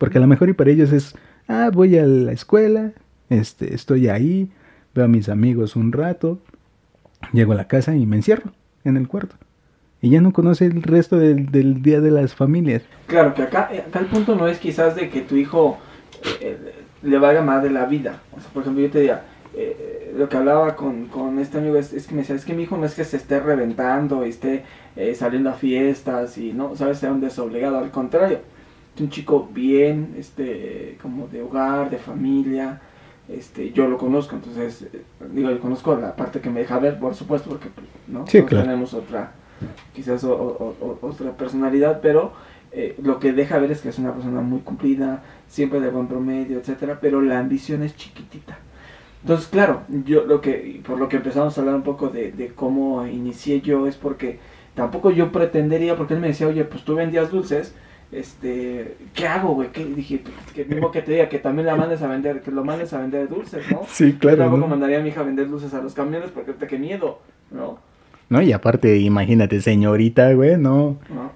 Porque 0.00 0.16
a 0.16 0.20
lo 0.22 0.26
mejor 0.26 0.48
y 0.48 0.54
para 0.54 0.70
ellos 0.70 0.92
es, 0.92 1.14
ah, 1.46 1.70
voy 1.70 1.98
a 1.98 2.06
la 2.06 2.32
escuela, 2.32 2.92
este, 3.28 3.74
estoy 3.74 4.08
ahí, 4.08 4.50
veo 4.94 5.04
a 5.04 5.08
mis 5.08 5.28
amigos 5.28 5.76
un 5.76 5.92
rato, 5.92 6.38
llego 7.34 7.52
a 7.52 7.54
la 7.54 7.68
casa 7.68 7.94
y 7.94 8.06
me 8.06 8.16
encierro 8.16 8.50
en 8.82 8.96
el 8.96 9.08
cuarto. 9.08 9.36
Y 10.00 10.08
ya 10.08 10.22
no 10.22 10.32
conoce 10.32 10.64
el 10.64 10.82
resto 10.82 11.18
del, 11.18 11.50
del 11.50 11.82
día 11.82 12.00
de 12.00 12.10
las 12.10 12.34
familias. 12.34 12.80
Claro, 13.08 13.34
que 13.34 13.42
acá, 13.42 13.68
acá 13.88 13.98
el 13.98 14.06
punto 14.06 14.34
no 14.36 14.48
es 14.48 14.58
quizás 14.58 14.96
de 14.96 15.10
que 15.10 15.20
tu 15.20 15.36
hijo 15.36 15.76
eh, 16.40 16.56
le 17.02 17.18
valga 17.18 17.42
más 17.42 17.62
de 17.62 17.68
la 17.68 17.84
vida. 17.84 18.22
O 18.34 18.40
sea, 18.40 18.48
por 18.54 18.62
ejemplo, 18.62 18.82
yo 18.82 18.90
te 18.90 19.00
diría, 19.00 19.24
eh, 19.54 20.14
lo 20.16 20.30
que 20.30 20.36
hablaba 20.38 20.76
con, 20.76 21.08
con 21.08 21.38
este 21.38 21.58
amigo 21.58 21.76
es, 21.76 21.92
es, 21.92 22.06
que 22.06 22.14
me 22.14 22.22
decía, 22.22 22.36
es 22.36 22.46
que 22.46 22.54
mi 22.54 22.62
hijo 22.62 22.78
no 22.78 22.86
es 22.86 22.94
que 22.94 23.04
se 23.04 23.18
esté 23.18 23.38
reventando 23.38 24.24
y 24.24 24.30
esté 24.30 24.64
eh, 24.96 25.14
saliendo 25.14 25.50
a 25.50 25.52
fiestas 25.52 26.38
y 26.38 26.54
no, 26.54 26.74
sabes, 26.74 26.96
sea 26.96 27.12
un 27.12 27.20
desobligado, 27.20 27.76
al 27.76 27.90
contrario, 27.90 28.38
es 28.94 29.00
un 29.00 29.10
chico 29.10 29.48
bien, 29.52 30.14
este, 30.18 30.98
como 31.02 31.26
de 31.28 31.42
hogar, 31.42 31.90
de 31.90 31.98
familia, 31.98 32.80
este, 33.28 33.70
yo 33.72 33.88
lo 33.88 33.96
conozco, 33.98 34.34
entonces, 34.36 34.82
eh, 34.92 35.02
digo, 35.32 35.50
yo 35.50 35.60
conozco 35.60 35.94
la 35.96 36.16
parte 36.16 36.40
que 36.40 36.50
me 36.50 36.60
deja 36.60 36.78
ver, 36.78 36.98
por 36.98 37.14
supuesto, 37.14 37.50
porque, 37.50 37.68
pues, 37.74 37.86
¿no? 38.08 38.26
Sí, 38.26 38.38
Todos 38.38 38.50
claro. 38.50 38.64
tenemos 38.66 38.92
otra, 38.94 39.32
quizás 39.94 40.24
o- 40.24 40.34
o- 40.34 40.76
o- 40.80 41.06
otra 41.06 41.32
personalidad, 41.36 42.00
pero 42.00 42.32
eh, 42.72 42.94
lo 43.02 43.18
que 43.18 43.32
deja 43.32 43.58
ver 43.58 43.72
es 43.72 43.80
que 43.80 43.88
es 43.88 43.98
una 43.98 44.12
persona 44.14 44.40
muy 44.42 44.60
cumplida, 44.60 45.22
siempre 45.48 45.80
de 45.80 45.90
buen 45.90 46.06
promedio, 46.06 46.58
etcétera, 46.58 46.98
pero 47.00 47.20
la 47.20 47.38
ambición 47.40 47.82
es 47.82 47.96
chiquitita. 47.96 48.58
Entonces, 49.22 49.48
claro, 49.48 49.82
yo 50.06 50.24
lo 50.24 50.40
que, 50.40 50.80
por 50.86 50.96
lo 50.98 51.08
que 51.08 51.16
empezamos 51.16 51.56
a 51.56 51.60
hablar 51.60 51.74
un 51.74 51.82
poco 51.82 52.08
de, 52.08 52.32
de 52.32 52.48
cómo 52.48 53.06
inicié 53.06 53.60
yo, 53.60 53.86
es 53.88 53.96
porque 53.96 54.38
tampoco 54.74 55.10
yo 55.10 55.30
pretendería, 55.32 55.96
porque 55.96 56.14
él 56.14 56.20
me 56.20 56.28
decía, 56.28 56.46
oye, 56.46 56.64
pues 56.64 56.84
tú 56.84 56.94
vendías 56.94 57.30
dulces, 57.30 57.74
este, 58.12 58.96
¿qué 59.14 59.28
hago, 59.28 59.54
güey? 59.54 59.70
¿Qué? 59.70 59.84
Dije, 59.84 60.22
"Pues, 60.22 60.34
que 60.54 60.64
mismo 60.64 60.90
que 60.90 61.02
te 61.02 61.12
diga, 61.12 61.28
que 61.28 61.38
también 61.38 61.66
la 61.66 61.76
mandes 61.76 62.02
a 62.02 62.08
vender, 62.08 62.42
que 62.42 62.50
lo 62.50 62.64
mandes 62.64 62.92
a 62.92 62.98
vender 63.00 63.28
dulces, 63.28 63.64
¿no? 63.70 63.82
Sí, 63.88 64.12
Yo 64.12 64.18
claro. 64.18 64.38
tampoco 64.38 64.60
¿no? 64.62 64.66
mandaría 64.68 64.98
a 64.98 65.02
mi 65.02 65.10
hija 65.10 65.20
a 65.20 65.24
vender 65.24 65.48
dulces 65.48 65.72
a 65.74 65.80
los 65.80 65.94
camiones 65.94 66.30
porque 66.30 66.50
ahorita 66.50 66.66
qué 66.66 66.78
miedo, 66.78 67.20
¿no? 67.50 67.78
No, 68.28 68.40
y 68.42 68.52
aparte, 68.52 68.96
imagínate, 68.98 69.60
señorita, 69.60 70.32
güey, 70.34 70.56
no. 70.56 70.98
¿No? 71.08 71.32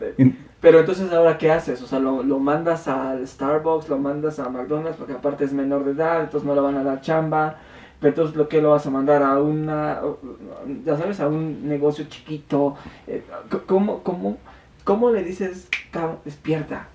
Pero 0.61 0.81
entonces 0.81 1.13
ahora 1.13 1.37
qué 1.37 1.51
haces? 1.51 1.83
O 1.83 1.87
sea, 1.87 1.99
lo, 1.99 2.23
lo 2.23 2.39
mandas 2.39 2.89
al 2.89 3.27
Starbucks, 3.27 3.89
lo 3.89 3.99
mandas 3.99 4.39
a 4.39 4.49
McDonald's 4.49 4.97
porque 4.97 5.13
aparte 5.13 5.45
es 5.45 5.53
menor 5.53 5.85
de 5.85 5.91
edad, 5.91 6.23
entonces 6.23 6.47
no 6.47 6.55
le 6.55 6.61
van 6.61 6.77
a 6.77 6.83
dar 6.85 7.01
chamba. 7.03 7.59
Pero 8.01 8.11
entonces 8.11 8.37
lo 8.37 8.49
que 8.49 8.63
lo 8.63 8.71
vas 8.71 8.87
a 8.87 8.91
mandar 8.91 9.23
a 9.23 9.39
una, 9.41 10.01
ya 10.85 10.97
sabes, 10.97 11.21
a 11.21 11.29
un 11.29 11.69
negocio 11.69 12.07
chiquito. 12.09 12.77
Eh, 13.07 13.23
¿Cómo, 13.67 14.03
cómo, 14.03 14.39
cómo 14.85 15.11
le 15.11 15.23
dices, 15.25 15.69
"Cabrón, 15.91 16.19
despierta, 16.25 16.87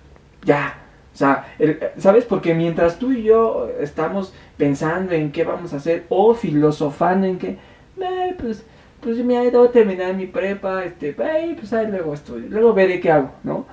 ya? 0.44 0.78
O 1.12 1.16
sea, 1.16 1.54
el- 1.58 1.78
¿sabes? 1.98 2.24
Porque 2.24 2.54
mientras 2.54 2.98
tú 2.98 3.12
y 3.12 3.22
yo 3.24 3.68
estamos 3.80 4.32
pensando 4.56 5.12
en 5.12 5.32
qué 5.32 5.44
vamos 5.44 5.72
a 5.72 5.76
hacer 5.76 6.04
o 6.08 6.34
filosofando 6.34 7.26
en 7.26 7.38
que, 7.38 7.58
"Ay, 8.00 8.34
pues, 8.38 8.64
pues 9.00 9.16
me 9.24 9.36
he 9.42 9.50
dado 9.50 9.64
a 9.64 9.70
terminar 9.72 10.14
mi 10.14 10.26
prepa, 10.26 10.84
este, 10.84 11.16
ay, 11.22 11.54
pues 11.58 11.72
ahí 11.72 11.86
luego 11.88 12.14
estudio, 12.14 12.46
luego 12.48 12.74
veré 12.74 13.00
qué 13.00 13.10
hago, 13.10 13.30
¿no? 13.44 13.66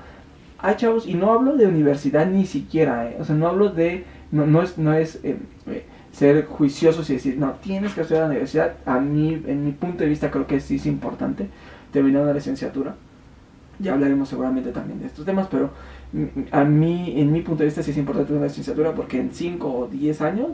Hay 0.60 0.76
chavos, 0.78 1.06
y 1.06 1.14
no 1.14 1.32
hablo 1.34 1.56
de 1.56 1.68
universidad 1.68 2.26
ni 2.26 2.46
siquiera, 2.46 3.10
¿eh? 3.12 3.18
o 3.20 3.26
sea, 3.26 3.36
no 3.36 3.48
hablo 3.48 3.70
de, 3.70 4.06
no, 4.32 4.48
no 4.48 4.64
es, 4.64 4.78
no 4.78 4.94
es 4.94 5.20
eh, 5.24 5.38
eh, 5.68 5.86
ser 6.12 6.46
juiciosos 6.48 7.10
y 7.10 7.14
decir, 7.14 7.38
no, 7.38 7.52
tienes 7.62 7.94
que 7.94 8.02
estudiar 8.02 8.24
la 8.24 8.30
universidad, 8.32 8.74
a 8.86 9.00
mí, 9.00 9.44
en 9.46 9.66
mi 9.66 9.72
punto 9.72 10.04
de 10.04 10.10
vista 10.10 10.32
creo 10.32 10.48
que 10.48 10.60
sí 10.60 10.78
es 10.78 10.86
importante 10.88 11.48
terminar 11.92 12.24
una 12.24 12.34
licenciatura, 12.34 12.96
ya 13.80 13.94
hablaremos 13.94 14.30
seguramente 14.30 14.72
también 14.72 15.00
de 15.00 15.06
estos 15.08 15.26
temas, 15.26 15.48
pero 15.50 15.70
a 16.52 16.64
mí, 16.64 17.14
en 17.20 17.32
mi 17.32 17.42
punto 17.42 17.60
de 17.60 17.66
vista 17.66 17.84
sí 17.84 17.92
es 17.92 17.98
importante 17.98 18.34
una 18.34 18.46
licenciatura 18.46 18.94
porque 18.94 19.20
en 19.20 19.32
5 19.34 19.68
o 19.68 19.88
10 19.88 20.22
años 20.22 20.50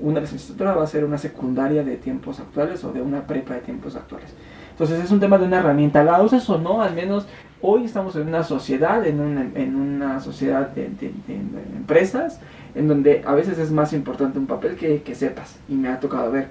una 0.00 0.20
licenciatura 0.20 0.74
va 0.74 0.84
a 0.84 0.86
ser 0.86 1.04
una 1.04 1.18
secundaria 1.18 1.84
de 1.84 1.96
tiempos 1.96 2.40
actuales 2.40 2.82
o 2.84 2.92
de 2.92 3.02
una 3.02 3.26
prepa 3.26 3.54
de 3.54 3.60
tiempos 3.60 3.96
actuales. 3.96 4.30
Entonces 4.70 5.04
es 5.04 5.10
un 5.10 5.20
tema 5.20 5.38
de 5.38 5.44
una 5.46 5.58
herramienta, 5.58 6.02
la 6.02 6.22
usas 6.22 6.48
o 6.48 6.58
no, 6.58 6.82
al 6.82 6.94
menos 6.94 7.26
hoy 7.60 7.84
estamos 7.84 8.16
en 8.16 8.26
una 8.28 8.42
sociedad, 8.42 9.06
en 9.06 9.20
una, 9.20 9.46
en 9.54 9.76
una 9.76 10.20
sociedad 10.20 10.68
de, 10.70 10.82
de- 10.88 11.12
de- 11.28 11.34
de 11.34 11.76
empresas, 11.76 12.40
en 12.74 12.88
donde 12.88 13.22
a 13.26 13.34
veces 13.34 13.58
es 13.58 13.70
más 13.70 13.92
importante 13.92 14.38
un 14.38 14.46
papel 14.46 14.76
que, 14.76 15.02
que 15.02 15.14
sepas. 15.14 15.58
Y 15.68 15.74
me 15.74 15.88
ha 15.88 16.00
tocado 16.00 16.30
ver 16.32 16.48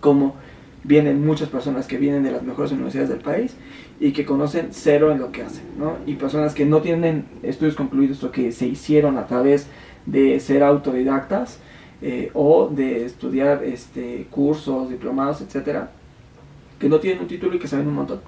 cómo 0.00 0.34
vienen 0.84 1.24
muchas 1.24 1.48
personas 1.48 1.86
que 1.86 1.96
vienen 1.96 2.22
de 2.24 2.32
las 2.32 2.42
mejores 2.42 2.72
universidades 2.72 3.08
del 3.08 3.20
país 3.20 3.56
y 4.02 4.12
que 4.12 4.24
conocen 4.24 4.70
cero 4.72 5.12
en 5.12 5.20
lo 5.20 5.30
que 5.30 5.42
hacen, 5.42 5.62
¿no? 5.78 5.96
Y 6.06 6.14
personas 6.16 6.54
que 6.54 6.66
no 6.66 6.82
tienen 6.82 7.24
estudios 7.44 7.76
concluidos 7.76 8.24
o 8.24 8.32
que 8.32 8.50
se 8.50 8.66
hicieron 8.66 9.16
a 9.16 9.28
través 9.28 9.68
de 10.06 10.40
ser 10.40 10.64
autodidactas 10.64 11.60
eh, 12.02 12.32
o 12.34 12.68
de 12.68 13.04
estudiar 13.04 13.62
este, 13.62 14.26
cursos, 14.28 14.90
diplomados, 14.90 15.40
etcétera, 15.40 15.92
que 16.80 16.88
no 16.88 16.98
tienen 16.98 17.22
un 17.22 17.28
título 17.28 17.54
y 17.54 17.60
que 17.60 17.68
saben 17.68 17.86
un 17.86 17.94
montón. 17.94 18.20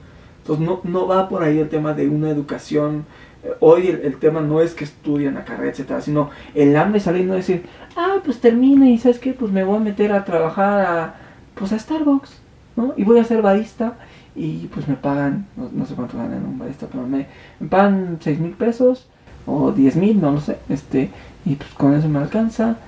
Entonces 0.42 0.64
no, 0.64 0.80
no 0.84 1.08
va 1.08 1.28
por 1.28 1.42
ahí 1.42 1.58
el 1.58 1.68
tema 1.68 1.92
de 1.92 2.08
una 2.08 2.30
educación. 2.30 3.04
eh, 3.42 3.50
Hoy 3.58 3.88
el, 3.88 4.16
tema 4.18 4.40
no 4.40 4.60
es 4.60 4.74
que 4.74 4.84
estudien 4.84 5.34
la 5.34 5.44
carrera, 5.44 5.72
etcétera, 5.72 6.00
sino 6.00 6.30
el 6.54 6.76
hambre 6.76 7.00
salir 7.00 7.24
no 7.24 7.34
decir, 7.34 7.64
ah, 7.96 8.18
pues 8.24 8.40
termine 8.40 8.92
y 8.92 8.98
sabes 8.98 9.18
qué, 9.18 9.32
pues 9.32 9.50
me 9.50 9.64
voy 9.64 9.78
a 9.78 9.80
meter 9.80 10.12
a 10.12 10.24
trabajar 10.24 10.87
a, 10.87 11.14
pues 11.56 11.72
a 11.72 11.80
Starbucks, 11.80 12.30
¿no? 12.76 12.94
Y 12.96 13.02
voy 13.02 13.18
a 13.18 13.24
ser 13.24 13.42
barista 13.42 13.94
y 14.34 14.66
pues 14.72 14.88
me 14.88 14.96
pagan, 14.96 15.46
no, 15.56 15.70
no 15.72 15.86
sé 15.86 15.94
cuánto 15.94 16.18
ganan 16.18 16.44
un 16.44 16.58
barista, 16.58 16.86
pero 16.90 17.06
me, 17.06 17.26
pagan 17.68 18.18
6 18.20 18.38
mil 18.40 18.52
pesos 18.52 19.08
o 19.46 19.72
10 19.72 19.96
mil, 19.96 20.20
no 20.20 20.32
lo 20.32 20.40
sé, 20.40 20.58
este, 20.68 21.10
y 21.44 21.54
pues 21.56 21.70
con 21.70 21.94
eso 21.94 22.08
me 22.08 22.18
alcanza 22.18 22.78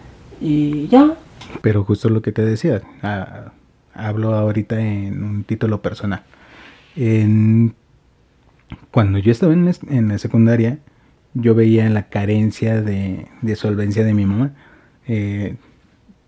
y 0.41 0.89
ya. 0.89 1.15
Pero 1.63 1.85
justo 1.85 2.09
lo 2.09 2.23
que 2.23 2.33
te 2.33 2.45
decía, 2.45 2.83
ah, 3.03 3.53
hablo 3.95 4.35
ahorita 4.35 4.81
en 4.81 5.23
un 5.23 5.45
título 5.45 5.83
personal. 5.83 6.23
En- 6.97 7.75
cuando 8.91 9.19
yo 9.19 9.31
estaba 9.31 9.53
en, 9.53 9.71
en 9.89 10.09
la 10.09 10.19
secundaria, 10.19 10.79
yo 11.35 11.55
veía 11.55 11.89
la 11.91 12.09
carencia 12.09 12.81
de, 12.81 13.29
de 13.43 13.57
solvencia 13.57 14.05
de 14.05 14.15
mi 14.15 14.25
mamá. 14.27 14.53
Eh, 15.07 15.57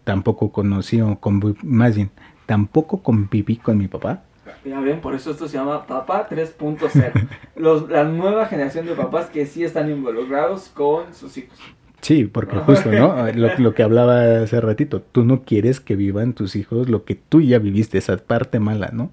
tampoco 0.04 0.52
conocí, 0.52 1.00
o 1.00 1.18
más 1.62 1.96
bien, 1.96 2.11
tampoco 2.46 3.02
conviví 3.02 3.57
con 3.57 3.78
mi 3.78 3.88
papá. 3.88 4.22
Ya 4.65 4.81
ven, 4.81 5.01
por 5.01 5.15
eso 5.15 5.31
esto 5.31 5.49
se 5.49 5.57
llama 5.59 5.87
Papá 5.87 6.27
3.0. 6.29 7.13
Los- 7.57 7.89
La 7.89 8.05
nueva 8.05 8.47
generación 8.47 8.87
de 8.87 8.95
papás 8.95 9.27
que 9.27 9.47
sí 9.47 9.65
están 9.65 9.91
involucrados 9.91 10.69
con 10.69 11.15
sus 11.15 11.37
hijos. 11.39 11.59
Sí, 12.01 12.25
porque 12.25 12.57
justo, 12.59 12.93
¿no? 12.93 13.27
Lo, 13.33 13.49
lo 13.59 13.75
que 13.75 13.83
hablaba 13.83 14.43
hace 14.43 14.61
ratito, 14.61 15.03
tú 15.03 15.25
no 15.25 15.43
quieres 15.43 15.81
que 15.81 15.97
vivan 15.97 16.33
tus 16.33 16.55
hijos 16.55 16.89
lo 16.89 17.05
que 17.05 17.17
tú 17.17 17.41
ya 17.41 17.59
viviste, 17.59 17.99
esa 17.99 18.17
parte 18.19 18.61
mala, 18.61 18.90
¿no? 18.92 19.11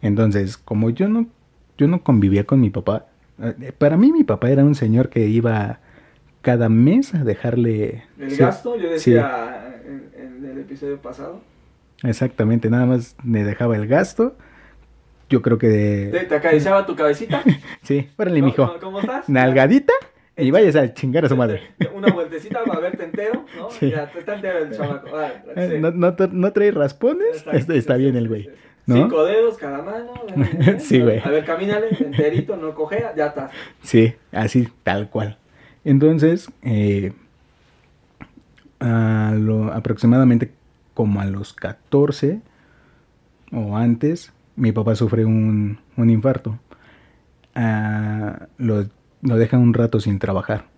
Entonces, 0.00 0.56
como 0.56 0.90
yo 0.90 1.08
no, 1.08 1.26
yo 1.76 1.88
no 1.88 2.02
convivía 2.04 2.44
con 2.44 2.60
mi 2.60 2.70
papá, 2.70 3.06
eh, 3.42 3.72
para 3.76 3.96
mí 3.96 4.12
mi 4.12 4.22
papá 4.24 4.48
era 4.50 4.64
un 4.64 4.74
señor 4.76 5.08
que 5.08 5.26
iba 5.26 5.80
cada 6.40 6.68
mes 6.68 7.14
a 7.14 7.24
dejarle... 7.24 8.04
El 8.18 8.30
sí, 8.30 8.36
gasto, 8.38 8.76
yo 8.78 8.90
decía 8.90 9.80
en, 9.84 10.10
en 10.16 10.44
el 10.50 10.58
episodio 10.60 10.98
pasado. 10.98 11.40
exactamente, 12.04 12.70
nada 12.70 12.86
más 12.86 13.16
me 13.24 13.44
dejaba 13.44 13.76
el 13.76 13.86
gasto. 13.88 14.36
Yo 15.30 15.40
creo 15.42 15.56
que 15.58 15.68
de... 15.68 16.24
te 16.24 16.34
acariciaba 16.34 16.84
tu 16.84 16.94
cabecita. 16.94 17.42
Sí, 17.82 18.08
órale, 18.18 18.42
mijo. 18.42 18.66
¿Cómo, 18.66 18.78
cómo 18.80 19.00
estás? 19.00 19.28
Nalgadita 19.28 19.94
y 20.36 20.50
vayas 20.50 20.76
a 20.76 20.92
chingar 20.92 21.24
a 21.24 21.28
su 21.28 21.36
madre. 21.36 21.62
Una 21.94 22.08
vueltecita 22.12 22.62
para 22.64 22.80
verte 22.80 23.04
entero, 23.04 23.44
¿no? 23.56 23.70
Sí. 23.70 23.90
Ya, 23.90 24.04
está 24.16 24.34
entero 24.34 24.58
el 24.58 24.76
chamaco. 24.76 25.08
Ah, 25.16 25.30
Eh, 25.56 25.68
sí. 25.74 25.78
No, 25.80 25.90
no, 25.92 26.14
no 26.32 26.52
trae 26.52 26.70
raspones, 26.72 27.36
Está- 27.36 27.52
está, 27.52 27.74
está 27.74 27.94
sí, 27.96 28.00
bien 28.02 28.12
sí, 28.12 28.18
el 28.18 28.28
güey. 28.28 28.50
Cinco 28.86 29.24
dedos 29.24 29.56
cada 29.56 29.82
mano. 29.82 30.12
¿eh? 30.66 30.76
Sí, 30.80 31.00
güey. 31.00 31.20
A 31.20 31.28
ver, 31.30 31.44
camínale, 31.44 31.86
enterito, 32.00 32.56
no 32.56 32.74
cojea, 32.74 33.14
ya 33.16 33.26
estás. 33.28 33.52
Sí, 33.82 34.14
así, 34.32 34.68
tal 34.82 35.08
cual. 35.10 35.38
Entonces, 35.84 36.50
eh, 36.62 37.12
a 38.80 39.32
lo- 39.36 39.72
aproximadamente 39.72 40.50
como 40.94 41.20
a 41.20 41.26
los 41.26 41.52
14 41.52 42.40
o 43.52 43.76
antes, 43.76 44.32
mi 44.60 44.72
papá 44.72 44.94
sufre 44.96 45.24
un, 45.24 45.80
un 45.96 46.10
infarto. 46.10 46.58
Ah, 47.54 48.48
lo, 48.58 48.86
lo 49.22 49.36
deja 49.36 49.58
un 49.58 49.74
rato 49.74 50.00
sin 50.00 50.18
trabajar. 50.18 50.68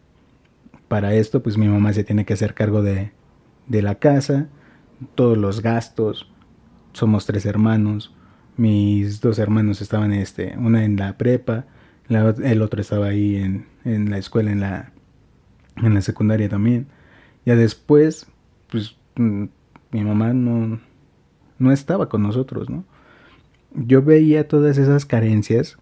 Para 0.88 1.14
esto, 1.14 1.42
pues 1.42 1.58
mi 1.58 1.68
mamá 1.68 1.92
se 1.92 2.04
tiene 2.04 2.24
que 2.24 2.34
hacer 2.34 2.54
cargo 2.54 2.82
de, 2.82 3.12
de 3.66 3.82
la 3.82 3.96
casa, 3.96 4.48
todos 5.14 5.38
los 5.38 5.62
gastos. 5.62 6.30
somos 6.92 7.26
tres 7.26 7.46
hermanos. 7.46 8.14
Mis 8.56 9.20
dos 9.20 9.38
hermanos 9.38 9.80
estaban, 9.82 10.12
este, 10.12 10.56
una 10.58 10.84
en 10.84 10.96
la 10.96 11.16
prepa, 11.18 11.66
el 12.08 12.62
otro 12.62 12.80
estaba 12.80 13.06
ahí 13.08 13.36
en, 13.36 13.66
en 13.84 14.10
la 14.10 14.18
escuela, 14.18 14.52
en 14.52 14.60
la, 14.60 14.92
en 15.76 15.94
la 15.94 16.02
secundaria 16.02 16.48
también. 16.48 16.88
Ya 17.46 17.56
después, 17.56 18.26
pues 18.70 18.96
mm, 19.16 19.44
mi 19.92 20.04
mamá 20.04 20.32
no, 20.34 20.80
no 21.58 21.72
estaba 21.72 22.08
con 22.08 22.22
nosotros, 22.22 22.70
¿no? 22.70 22.84
Yo 23.74 24.02
veía 24.02 24.48
todas 24.48 24.78
esas 24.78 25.06
carencias 25.06 25.78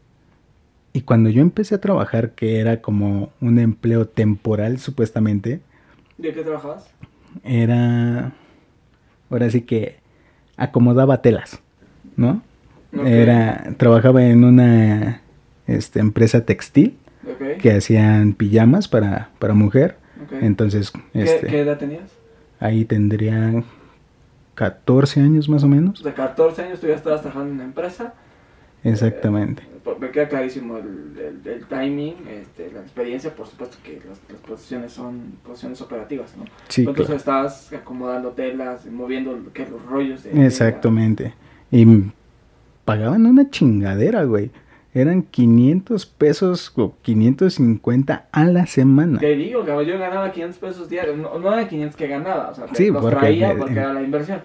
y 0.93 1.03
cuando 1.03 1.31
yo 1.31 1.41
empecé 1.43 1.75
a 1.77 1.81
trabajar, 1.81 2.33
que 2.33 2.59
era 2.61 2.81
como 2.81 3.33
un 3.41 3.59
empleo 3.59 4.07
temporal 4.09 4.79
supuestamente, 4.79 5.61
¿De 6.19 6.33
qué 6.35 6.43
trabajabas? 6.43 6.91
era, 7.45 8.33
ahora 9.31 9.51
sí 9.51 9.63
que 9.63 9.97
acomodaba 10.57 11.23
telas, 11.23 11.61
¿no? 12.17 12.43
Ok. 12.97 13.07
Era, 13.07 13.75
trabajaba 13.77 14.25
en 14.25 14.45
una 14.45 15.23
este, 15.67 16.01
empresa 16.01 16.45
textil 16.45 16.97
Ok, 17.25 17.59
que 17.61 17.73
hacían 17.73 18.33
pijamas 18.35 18.89
para, 18.89 19.31
para 19.39 19.55
mujer. 19.55 19.97
ok. 20.25 20.33
Entonces, 20.43 20.93
¿Qué, 21.13 21.23
este, 21.23 21.47
qué 21.47 21.61
edad 21.61 21.79
tenías? 21.79 22.11
ahí 22.59 22.85
tendría 22.85 23.63
14 24.61 25.21
años 25.23 25.49
más 25.49 25.65
o 25.65 25.69
menos. 25.69 26.03
De 26.03 26.13
14 26.13 26.63
años 26.63 26.81
tú 26.81 26.87
ya 26.87 26.95
estabas 26.95 27.23
trabajando 27.23 27.49
en 27.49 27.55
una 27.55 27.65
empresa. 27.65 28.13
Exactamente. 28.85 29.63
Por- 29.83 29.99
Me 29.99 30.11
queda 30.11 30.29
clarísimo 30.29 30.77
el, 30.77 31.17
el- 31.19 31.51
el 31.51 31.65
timing, 31.65 32.15
este, 32.29 32.71
la 32.71 32.81
experiencia, 32.81 33.35
por 33.35 33.47
supuesto 33.47 33.79
que 33.83 34.03
las, 34.07 34.21
las 34.31 34.41
posiciones 34.47 34.93
son 34.93 35.33
posiciones 35.47 35.81
operativas, 35.81 36.37
¿no? 36.37 36.45
Sí, 36.69 36.83
Entonces 36.83 37.07
claro. 37.07 37.17
estabas 37.19 37.73
acomodando 37.73 38.31
telas, 38.33 38.85
moviendo 38.85 39.35
¿qué? 39.55 39.67
los 39.67 39.83
rollos 39.87 40.25
de... 40.25 40.45
Exactamente. 40.47 41.33
Y 41.71 41.87
pagaban 42.85 43.25
una 43.25 43.49
chingadera, 43.49 44.25
güey. 44.25 44.51
Eran 44.93 45.23
500 45.23 46.05
pesos 46.07 46.73
o 46.77 46.95
550 47.03 48.27
a 48.33 48.45
la 48.45 48.67
semana. 48.67 49.21
Te 49.21 49.37
digo, 49.37 49.65
cabrón, 49.65 49.85
yo 49.87 49.99
ganaba 49.99 50.33
500 50.33 50.59
pesos 50.59 50.89
diarios, 50.89 51.17
no, 51.17 51.39
no 51.39 51.53
era 51.53 51.69
500 51.69 51.97
que 51.97 52.09
ganaba, 52.09 52.49
o 52.51 52.55
sea, 52.55 52.67
Sí, 52.75 52.89
los 52.91 53.01
porque- 53.01 53.17
traía 53.17 53.55
porque 53.57 53.75
era 53.75 53.93
la 53.93 54.03
inversión, 54.03 54.41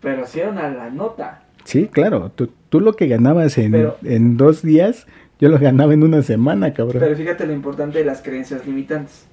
pero 0.00 0.26
sí 0.26 0.40
era 0.40 0.50
una 0.50 0.70
la 0.70 0.88
nota. 0.90 1.42
Sí, 1.64 1.88
claro. 1.88 2.30
Tú, 2.34 2.48
tú 2.70 2.80
lo 2.80 2.94
que 2.94 3.06
ganabas 3.06 3.58
en, 3.58 3.72
Pero- 3.72 3.98
en 4.02 4.38
dos 4.38 4.62
días, 4.62 5.06
yo 5.38 5.50
lo 5.50 5.58
ganaba 5.58 5.92
en 5.92 6.02
una 6.04 6.22
semana, 6.22 6.72
cabrón. 6.72 7.00
Pero 7.00 7.14
fíjate 7.16 7.46
lo 7.46 7.52
importante 7.52 7.98
de 7.98 8.04
las 8.06 8.22
creencias 8.22 8.66
limitantes. 8.66 9.26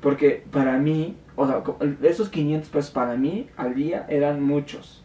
Porque 0.00 0.44
para 0.52 0.78
mí, 0.78 1.16
o 1.36 1.46
sea, 1.46 1.62
esos 2.02 2.28
500 2.28 2.68
pesos 2.70 2.90
para 2.92 3.16
mí 3.16 3.48
al 3.56 3.74
día 3.74 4.06
eran 4.08 4.42
muchos. 4.42 5.02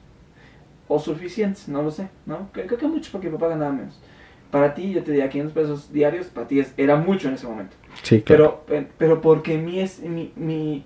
O 0.87 0.99
suficientes, 0.99 1.67
no 1.67 1.81
lo 1.81 1.91
sé, 1.91 2.09
¿no? 2.27 2.49
Creo, 2.51 2.67
creo 2.67 2.79
que 2.79 2.87
muchos 2.87 3.09
porque 3.09 3.27
mi 3.27 3.33
papá 3.37 3.49
ganaba 3.49 3.73
menos. 3.73 3.99
Para 4.51 4.73
ti, 4.73 4.91
yo 4.93 5.03
te 5.03 5.11
diría 5.11 5.29
500 5.29 5.53
pesos 5.53 5.91
diarios, 5.91 6.27
para 6.27 6.47
ti 6.47 6.59
es- 6.59 6.73
era 6.77 6.95
mucho 6.95 7.27
en 7.27 7.33
ese 7.35 7.47
momento. 7.47 7.75
sí, 8.03 8.21
claro. 8.21 8.63
Pero, 8.67 8.85
pero 8.97 9.21
porque 9.21 9.57
mi, 9.57 9.79
es, 9.79 9.99
mi, 10.01 10.31
mi, 10.35 10.85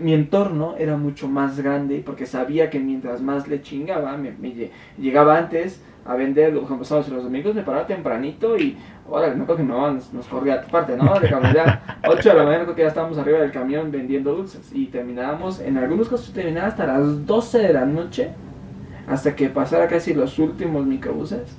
mi 0.00 0.14
entorno 0.14 0.76
era 0.78 0.96
mucho 0.96 1.26
más 1.28 1.60
grande, 1.60 2.02
porque 2.04 2.26
sabía 2.26 2.70
que 2.70 2.78
mientras 2.78 3.20
más 3.20 3.48
le 3.48 3.60
chingaba, 3.62 4.16
me, 4.16 4.30
me 4.32 4.54
lle- 4.54 4.70
llegaba 4.98 5.36
antes 5.36 5.82
a 6.06 6.14
vender, 6.14 6.54
por 6.54 6.62
ejemplo, 6.62 6.84
sábados 6.84 7.08
y 7.10 7.14
los 7.14 7.24
domingos, 7.24 7.54
me 7.54 7.62
paraba 7.62 7.86
tempranito 7.86 8.56
y, 8.56 8.76
ahora 9.08 9.26
me 9.34 9.42
acuerdo 9.42 9.56
que 9.56 9.62
mi 9.64 9.72
mamá 9.72 9.90
nos, 9.90 10.12
nos 10.14 10.26
corría 10.26 10.54
a 10.54 10.62
tu 10.62 10.70
parte, 10.70 10.96
¿no? 10.96 11.18
De 11.18 11.28
ya 11.28 11.82
8 12.06 12.28
de 12.30 12.34
la 12.36 12.44
mañana 12.44 12.64
creo 12.64 12.76
que 12.76 12.82
ya 12.82 12.88
estábamos 12.88 13.18
arriba 13.18 13.40
del 13.40 13.50
camión 13.50 13.90
vendiendo 13.90 14.34
dulces 14.34 14.70
y 14.72 14.86
terminábamos, 14.86 15.60
en 15.60 15.76
algunos 15.76 16.08
casos 16.08 16.32
terminaba 16.32 16.68
hasta 16.68 16.86
las 16.86 17.26
12 17.26 17.58
de 17.58 17.72
la 17.72 17.84
noche, 17.84 18.30
hasta 19.08 19.34
que 19.34 19.48
pasara 19.48 19.88
casi 19.88 20.14
los 20.14 20.38
últimos 20.38 20.86
microbuses 20.86 21.56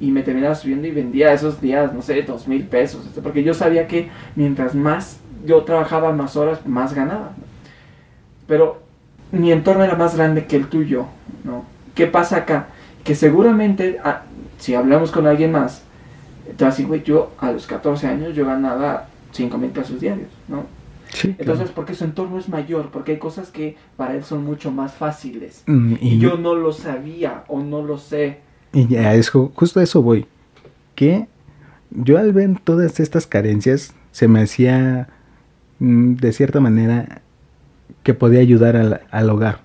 y 0.00 0.10
me 0.10 0.22
terminaba 0.22 0.54
subiendo 0.54 0.86
y 0.86 0.90
vendía 0.90 1.32
esos 1.32 1.60
días, 1.60 1.92
no 1.92 2.02
sé, 2.02 2.22
dos 2.22 2.48
mil 2.48 2.64
pesos, 2.64 3.06
este, 3.06 3.20
porque 3.20 3.42
yo 3.44 3.54
sabía 3.54 3.86
que 3.86 4.08
mientras 4.34 4.74
más 4.74 5.20
yo 5.44 5.62
trabajaba 5.62 6.12
más 6.12 6.36
horas, 6.36 6.66
más 6.66 6.94
ganaba. 6.94 7.32
Pero 8.46 8.82
mi 9.32 9.52
entorno 9.52 9.84
era 9.84 9.94
más 9.94 10.16
grande 10.16 10.46
que 10.46 10.56
el 10.56 10.66
tuyo, 10.68 11.06
¿no? 11.44 11.64
¿Qué 11.94 12.06
pasa 12.06 12.38
acá? 12.38 12.68
Que 13.04 13.14
seguramente, 13.14 13.98
ah, 14.02 14.22
si 14.58 14.74
hablamos 14.74 15.10
con 15.10 15.26
alguien 15.26 15.52
más, 15.52 15.82
te 16.56 16.64
va 16.64 16.68
a 16.68 16.70
decir, 16.70 16.86
güey, 16.86 17.02
yo 17.02 17.32
a 17.38 17.52
los 17.52 17.66
14 17.66 18.06
años 18.06 18.34
yo 18.34 18.44
ganaba 18.46 19.06
5 19.32 19.56
mil 19.58 19.70
pesos 19.70 20.00
diarios, 20.00 20.28
¿no? 20.48 20.64
Sí, 21.12 21.34
claro. 21.34 21.36
Entonces, 21.38 21.70
porque 21.74 21.94
su 21.94 22.04
entorno 22.04 22.38
es 22.38 22.48
mayor, 22.48 22.90
porque 22.90 23.12
hay 23.12 23.18
cosas 23.18 23.50
que 23.50 23.76
para 23.96 24.14
él 24.14 24.24
son 24.24 24.44
mucho 24.44 24.70
más 24.70 24.94
fáciles. 24.94 25.62
Mm, 25.66 25.94
Y 26.00 26.18
yo 26.18 26.36
no 26.36 26.54
lo 26.54 26.72
sabía 26.72 27.44
o 27.48 27.60
no 27.60 27.82
lo 27.82 27.98
sé. 27.98 28.38
Y 28.72 28.86
ya, 28.86 29.14
es 29.14 29.32
ju- 29.32 29.50
justo 29.54 29.80
a 29.80 29.82
eso 29.82 30.02
voy. 30.02 30.26
Que 30.94 31.26
yo 31.90 32.18
al 32.18 32.32
ver 32.32 32.58
todas 32.62 33.00
estas 33.00 33.26
carencias, 33.26 33.94
se 34.12 34.28
me 34.28 34.42
hacía 34.42 35.08
mm, 35.78 36.14
de 36.14 36.32
cierta 36.32 36.60
manera 36.60 37.22
que 38.02 38.14
podía 38.14 38.40
ayudar 38.40 38.76
al, 38.76 39.00
al 39.10 39.30
hogar, 39.30 39.60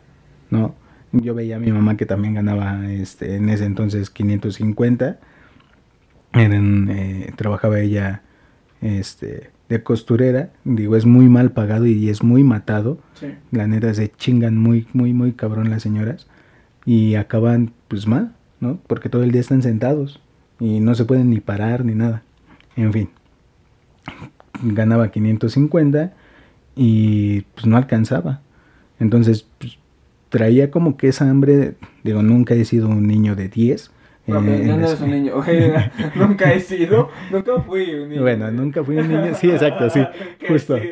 ¿no? 0.49 0.73
Yo 1.11 1.33
veía 1.33 1.55
a 1.55 1.59
mi 1.59 1.71
mamá 1.71 1.95
que 1.95 2.05
también 2.05 2.33
ganaba 2.33 2.89
este, 2.91 3.35
en 3.37 3.49
ese 3.49 3.65
entonces 3.65 4.09
550. 4.09 5.17
Eran, 6.33 6.89
eh, 6.89 7.31
trabajaba 7.37 7.79
ella 7.79 8.21
este, 8.81 9.51
de 9.69 9.83
costurera. 9.83 10.49
Digo, 10.65 10.97
es 10.97 11.05
muy 11.05 11.29
mal 11.29 11.51
pagado 11.51 11.85
y 11.85 12.09
es 12.09 12.21
muy 12.23 12.43
matado. 12.43 12.99
Sí. 13.13 13.27
La 13.51 13.67
neta 13.67 13.93
se 13.93 14.11
chingan 14.11 14.57
muy, 14.57 14.87
muy, 14.91 15.13
muy 15.13 15.31
cabrón 15.31 15.69
las 15.69 15.83
señoras. 15.83 16.27
Y 16.85 17.15
acaban 17.15 17.71
pues 17.87 18.07
mal, 18.07 18.35
¿no? 18.59 18.79
Porque 18.87 19.09
todo 19.09 19.23
el 19.23 19.31
día 19.31 19.41
están 19.41 19.61
sentados. 19.61 20.21
Y 20.59 20.79
no 20.79 20.95
se 20.95 21.05
pueden 21.05 21.29
ni 21.29 21.39
parar 21.39 21.83
ni 21.83 21.95
nada. 21.95 22.23
En 22.75 22.93
fin. 22.93 23.09
Ganaba 24.63 25.11
550 25.11 26.13
y 26.75 27.41
pues 27.41 27.65
no 27.65 27.77
alcanzaba. 27.77 28.41
Entonces 28.99 29.47
pues, 29.57 29.77
traía 30.29 30.71
como 30.71 30.97
que 30.97 31.09
esa 31.09 31.29
hambre. 31.29 31.75
Digo, 32.03 32.23
nunca 32.23 32.53
he 32.53 32.65
sido 32.65 32.87
un 32.87 33.07
niño 33.07 33.35
de 33.35 33.49
10. 33.49 33.91
No, 34.27 34.39
eh, 34.39 34.63
no 34.65 34.75
eres 34.75 35.01
un 35.01 35.11
niño. 35.11 35.33
nunca 36.15 36.51
he 36.53 36.59
sido, 36.59 37.09
nunca 37.31 37.59
fui 37.61 37.93
un 37.93 38.09
niño. 38.09 38.21
Bueno, 38.21 38.51
nunca 38.51 38.83
fui 38.83 38.97
un 38.97 39.07
niño. 39.07 39.35
Sí, 39.35 39.51
exacto, 39.51 39.89
sí. 39.89 40.01
Justo. 40.47 40.77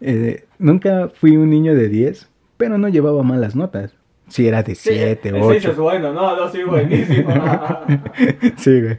Eh, 0.00 0.44
nunca 0.58 1.08
fui 1.14 1.36
un 1.36 1.50
niño 1.50 1.74
de 1.74 1.88
10, 1.88 2.28
pero 2.58 2.78
no 2.78 2.88
llevaba 2.88 3.22
malas 3.24 3.56
notas. 3.56 3.96
Si 4.28 4.46
era 4.48 4.62
de 4.62 4.74
Sí, 4.74 4.90
7, 4.94 5.28
ese 5.28 5.52
dices, 5.52 5.70
8. 5.72 5.82
bueno, 5.82 6.12
no, 6.12 6.36
no, 6.36 6.48
sí, 6.50 6.62
buenísimo. 6.62 7.28
sí, 8.56 8.80
güey. 8.80 8.96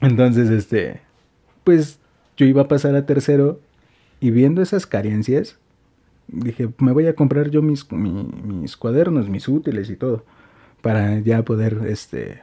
Entonces, 0.00 0.50
este, 0.50 1.00
pues 1.64 2.00
yo 2.36 2.46
iba 2.46 2.62
a 2.62 2.68
pasar 2.68 2.94
a 2.96 3.06
tercero 3.06 3.60
y 4.20 4.30
viendo 4.30 4.60
esas 4.62 4.86
carencias, 4.86 5.58
dije, 6.28 6.68
me 6.78 6.92
voy 6.92 7.06
a 7.06 7.14
comprar 7.14 7.50
yo 7.50 7.62
mis, 7.62 7.90
mi- 7.92 8.24
mis 8.44 8.76
cuadernos, 8.76 9.28
mis 9.28 9.48
útiles 9.48 9.88
y 9.90 9.96
todo, 9.96 10.24
para 10.82 11.18
ya 11.20 11.42
poder, 11.44 11.80
este, 11.86 12.42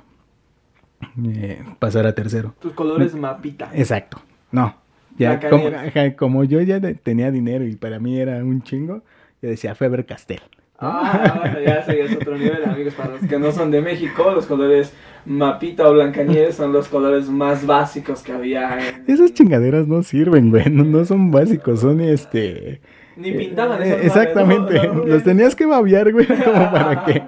eh, 1.26 1.64
pasar 1.80 2.08
a 2.08 2.16
tercero. 2.16 2.56
Tus 2.60 2.74
colores 2.74 3.16
mapita. 3.16 3.70
Exacto. 3.74 4.22
No. 4.52 4.76
Ya 5.18 5.40
como, 5.50 5.70
como 6.18 6.44
yo 6.44 6.60
ya 6.62 6.82
tenía 6.96 7.32
dinero 7.32 7.66
y 7.66 7.76
para 7.78 8.00
mí 8.00 8.20
era 8.20 8.44
un 8.44 8.62
chingo, 8.64 9.02
yo 9.42 9.50
decía 9.50 9.74
Feber 9.76 10.06
Castell. 10.06 10.42
Ah, 10.80 11.56
ya 11.66 11.76
ese 11.76 12.02
es 12.02 12.16
otro 12.16 12.38
nivel, 12.38 12.64
amigos. 12.66 12.94
Para 12.96 13.12
los 13.12 13.22
que 13.22 13.40
no 13.40 13.52
son 13.52 13.72
de 13.72 13.82
México, 13.82 14.32
los 14.32 14.46
colores 14.46 14.92
mapita 15.26 15.88
o 15.88 15.94
blancanieves 15.94 16.56
son 16.56 16.74
los 16.74 16.88
colores 16.88 17.30
más 17.30 17.66
básicos 17.66 18.22
que 18.22 18.32
había. 18.34 18.78
en- 18.90 19.04
Esas 19.08 19.34
chingaderas 19.34 19.88
no 19.88 20.04
sirven, 20.04 20.50
güey. 20.50 20.70
No, 20.70 20.84
no 20.84 21.06
son 21.06 21.32
básicos, 21.32 21.80
son 21.82 22.02
este. 22.02 22.82
Ni 23.18 23.32
pintaban 23.32 23.82
eh, 23.82 23.88
esas 23.88 24.06
Exactamente. 24.06 24.88
Los 25.06 25.24
tenías 25.24 25.56
que 25.56 25.66
babear, 25.66 26.12
güey, 26.12 26.26
como 26.44 26.72
para 26.72 27.06
que 27.06 27.24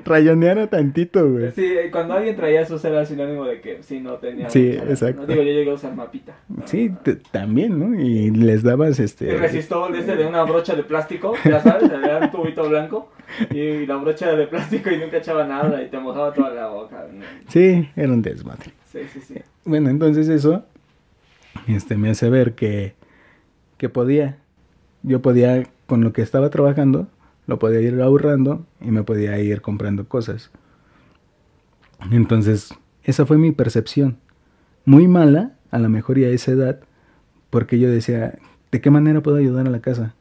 rayoneara 0.04 0.66
tantito, 0.68 1.28
güey. 1.30 1.50
Sí, 1.52 1.74
cuando 1.92 2.14
alguien 2.14 2.36
traía 2.36 2.62
eso 2.62 2.80
era 2.86 3.04
sinónimo 3.04 3.44
de 3.44 3.60
que 3.60 3.82
sí, 3.82 4.00
no 4.00 4.14
tenía. 4.14 4.48
Sí, 4.48 4.76
mucha 4.78 4.90
exacto. 4.90 5.22
¿no? 5.22 5.26
Digo, 5.26 5.42
yo 5.42 5.52
llegué 5.52 5.70
a 5.70 5.74
usar 5.74 5.94
mapita. 5.94 6.34
Sí, 6.64 6.92
también, 7.30 7.78
¿no? 7.78 8.00
Y 8.00 8.30
les 8.30 8.62
dabas 8.62 8.98
este. 8.98 9.36
resistol 9.36 9.94
ese 9.94 10.16
de 10.16 10.26
una 10.26 10.42
brocha 10.44 10.74
de 10.74 10.82
plástico, 10.82 11.34
ya 11.44 11.60
sabes, 11.60 11.90
era 11.90 12.18
un 12.18 12.30
tubito 12.30 12.68
blanco 12.68 13.10
y 13.50 13.86
la 13.86 13.96
brocha 13.96 14.26
era 14.26 14.36
de 14.36 14.46
plástico 14.46 14.90
y 14.90 14.98
nunca 14.98 15.18
echaba 15.18 15.44
nada 15.44 15.82
y 15.82 15.88
te 15.88 15.98
mojaba 15.98 16.32
toda 16.32 16.50
la 16.50 16.68
boca. 16.68 17.06
¿no? 17.12 17.24
Sí, 17.48 17.88
era 17.96 18.12
un 18.12 18.22
desmadre. 18.22 18.72
Sí, 18.90 19.00
sí, 19.12 19.20
sí. 19.20 19.34
Bueno, 19.64 19.90
entonces 19.90 20.28
eso 20.28 20.64
este, 21.66 21.96
me 21.96 22.10
hace 22.10 22.30
ver 22.30 22.54
que, 22.54 22.94
que 23.76 23.88
podía. 23.88 24.38
Yo 25.06 25.22
podía, 25.22 25.62
con 25.86 26.02
lo 26.02 26.12
que 26.12 26.20
estaba 26.20 26.50
trabajando, 26.50 27.06
lo 27.46 27.60
podía 27.60 27.80
ir 27.80 28.00
ahorrando 28.02 28.66
y 28.80 28.90
me 28.90 29.04
podía 29.04 29.38
ir 29.38 29.62
comprando 29.62 30.08
cosas. 30.08 30.50
Entonces, 32.10 32.74
esa 33.04 33.24
fue 33.24 33.38
mi 33.38 33.52
percepción. 33.52 34.18
Muy 34.84 35.06
mala, 35.06 35.52
a 35.70 35.78
lo 35.78 35.88
mejor 35.88 36.18
y 36.18 36.24
a 36.24 36.28
esa 36.30 36.50
edad, 36.50 36.80
porque 37.50 37.78
yo 37.78 37.88
decía, 37.88 38.36
¿de 38.72 38.80
qué 38.80 38.90
manera 38.90 39.22
puedo 39.22 39.36
ayudar 39.36 39.68
a 39.68 39.70
la 39.70 39.80
casa? 39.80 40.14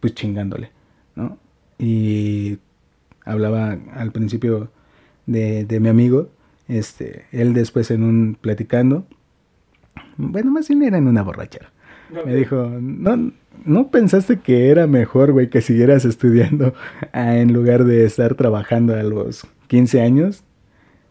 Pues 0.00 0.14
chingándole, 0.14 0.72
¿no? 1.14 1.38
Y 1.78 2.58
hablaba 3.24 3.78
al 3.94 4.10
principio 4.10 4.68
de, 5.26 5.64
de 5.64 5.78
mi 5.78 5.88
amigo, 5.88 6.28
este, 6.66 7.26
él 7.30 7.54
después 7.54 7.90
en 7.92 8.02
un 8.02 8.36
platicando, 8.40 9.06
bueno, 10.16 10.50
más 10.50 10.68
bien 10.68 10.82
era 10.82 10.98
en 10.98 11.06
una 11.06 11.22
borrachera. 11.22 11.70
Me 12.24 12.34
dijo, 12.34 12.70
no, 12.80 13.32
¿no 13.64 13.90
pensaste 13.90 14.38
que 14.38 14.70
era 14.70 14.86
mejor, 14.86 15.32
güey, 15.32 15.50
que 15.50 15.60
siguieras 15.60 16.04
estudiando 16.06 16.74
en 17.12 17.52
lugar 17.52 17.84
de 17.84 18.04
estar 18.04 18.34
trabajando 18.34 18.94
a 18.94 19.02
los 19.02 19.46
15 19.68 20.00
años? 20.00 20.44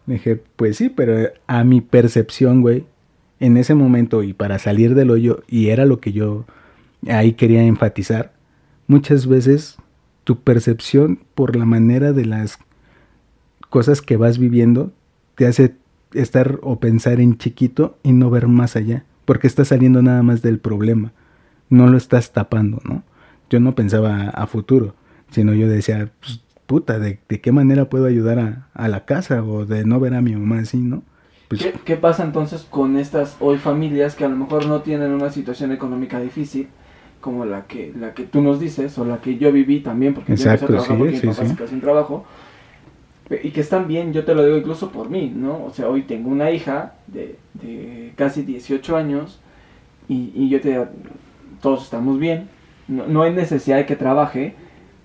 Le 0.05 0.15
dije, 0.15 0.41
pues 0.55 0.77
sí, 0.77 0.89
pero 0.89 1.29
a 1.47 1.63
mi 1.63 1.81
percepción, 1.81 2.61
güey, 2.61 2.85
en 3.39 3.57
ese 3.57 3.75
momento 3.75 4.23
y 4.23 4.33
para 4.33 4.57
salir 4.57 4.95
del 4.95 5.11
hoyo, 5.11 5.43
y 5.47 5.67
era 5.69 5.85
lo 5.85 5.99
que 5.99 6.11
yo 6.11 6.45
ahí 7.07 7.33
quería 7.33 7.63
enfatizar, 7.63 8.33
muchas 8.87 9.27
veces 9.27 9.77
tu 10.23 10.39
percepción 10.39 11.19
por 11.35 11.55
la 11.55 11.65
manera 11.65 12.13
de 12.13 12.25
las 12.25 12.59
cosas 13.69 14.01
que 14.01 14.17
vas 14.17 14.39
viviendo 14.39 14.91
te 15.35 15.45
hace 15.45 15.75
estar 16.13 16.59
o 16.63 16.79
pensar 16.79 17.19
en 17.19 17.37
chiquito 17.37 17.97
y 18.01 18.13
no 18.13 18.29
ver 18.29 18.47
más 18.47 18.75
allá, 18.75 19.05
porque 19.27 19.45
estás 19.45 19.67
saliendo 19.67 20.01
nada 20.01 20.23
más 20.23 20.41
del 20.41 20.57
problema, 20.57 21.11
no 21.69 21.87
lo 21.87 21.97
estás 21.97 22.31
tapando, 22.31 22.79
¿no? 22.85 23.03
Yo 23.49 23.59
no 23.59 23.75
pensaba 23.75 24.29
a 24.29 24.47
futuro, 24.47 24.95
sino 25.31 25.53
yo 25.53 25.67
decía, 25.67 26.09
pues, 26.21 26.41
puta, 26.65 26.97
¿de, 26.97 27.19
qué 27.19 27.51
manera 27.51 27.89
puedo 27.89 28.05
ayudar 28.05 28.39
a, 28.39 28.69
a, 28.73 28.87
la 28.87 29.03
casa 29.03 29.43
o 29.43 29.65
de 29.65 29.83
no 29.83 29.99
ver 29.99 30.13
a 30.13 30.21
mi 30.21 30.33
mamá 30.33 30.59
así, 30.59 30.77
¿no? 30.77 31.03
Pues, 31.49 31.61
¿Qué, 31.61 31.73
¿Qué, 31.83 31.97
pasa 31.97 32.23
entonces 32.23 32.65
con 32.69 32.97
estas 32.97 33.35
hoy 33.41 33.57
familias 33.57 34.15
que 34.15 34.23
a 34.23 34.29
lo 34.29 34.37
mejor 34.37 34.65
no 34.65 34.79
tienen 34.79 35.11
una 35.11 35.29
situación 35.29 35.73
económica 35.73 36.21
difícil, 36.21 36.69
como 37.19 37.43
la 37.43 37.67
que, 37.67 37.93
la 37.99 38.13
que 38.13 38.23
tú 38.23 38.41
nos 38.41 38.61
dices, 38.61 38.97
o 38.97 39.03
la 39.03 39.19
que 39.19 39.37
yo 39.37 39.51
viví 39.51 39.81
también, 39.81 40.13
porque 40.13 40.31
Exacto, 40.31 40.67
yo 40.67 40.75
empecé 40.75 40.83
a 40.83 40.95
trabajar 40.95 40.95
sí, 40.95 41.19
porque 41.19 41.33
sí, 41.33 41.55
sí. 41.57 41.67
sin 41.67 41.81
trabajo, 41.81 42.25
y 43.29 43.51
que 43.51 43.61
están 43.61 43.87
bien, 43.87 44.13
yo 44.13 44.23
te 44.23 44.33
lo 44.33 44.45
digo 44.45 44.57
incluso 44.57 44.91
por 44.91 45.09
mí, 45.09 45.31
¿no? 45.35 45.65
O 45.65 45.71
sea, 45.71 45.89
hoy 45.89 46.03
tengo 46.03 46.29
una 46.29 46.51
hija 46.51 46.93
de, 47.07 47.37
casi 48.15 48.43
18 48.43 48.95
años 48.95 49.39
y, 50.07 50.31
y, 50.33 50.49
yo 50.49 50.61
te 50.61 50.69
digo, 50.69 50.87
todos 51.61 51.83
estamos 51.83 52.19
bien, 52.19 52.49
no, 52.87 53.07
no, 53.07 53.23
hay 53.23 53.33
necesidad 53.33 53.77
de 53.77 53.85
que 53.85 53.97
trabaje, 53.97 54.55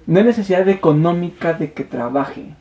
no 0.06 0.18
hay 0.18 0.24
necesidad 0.24 0.68
económica 0.68 1.54
de 1.54 1.72
que 1.72 1.82
trabaje, 1.82 2.54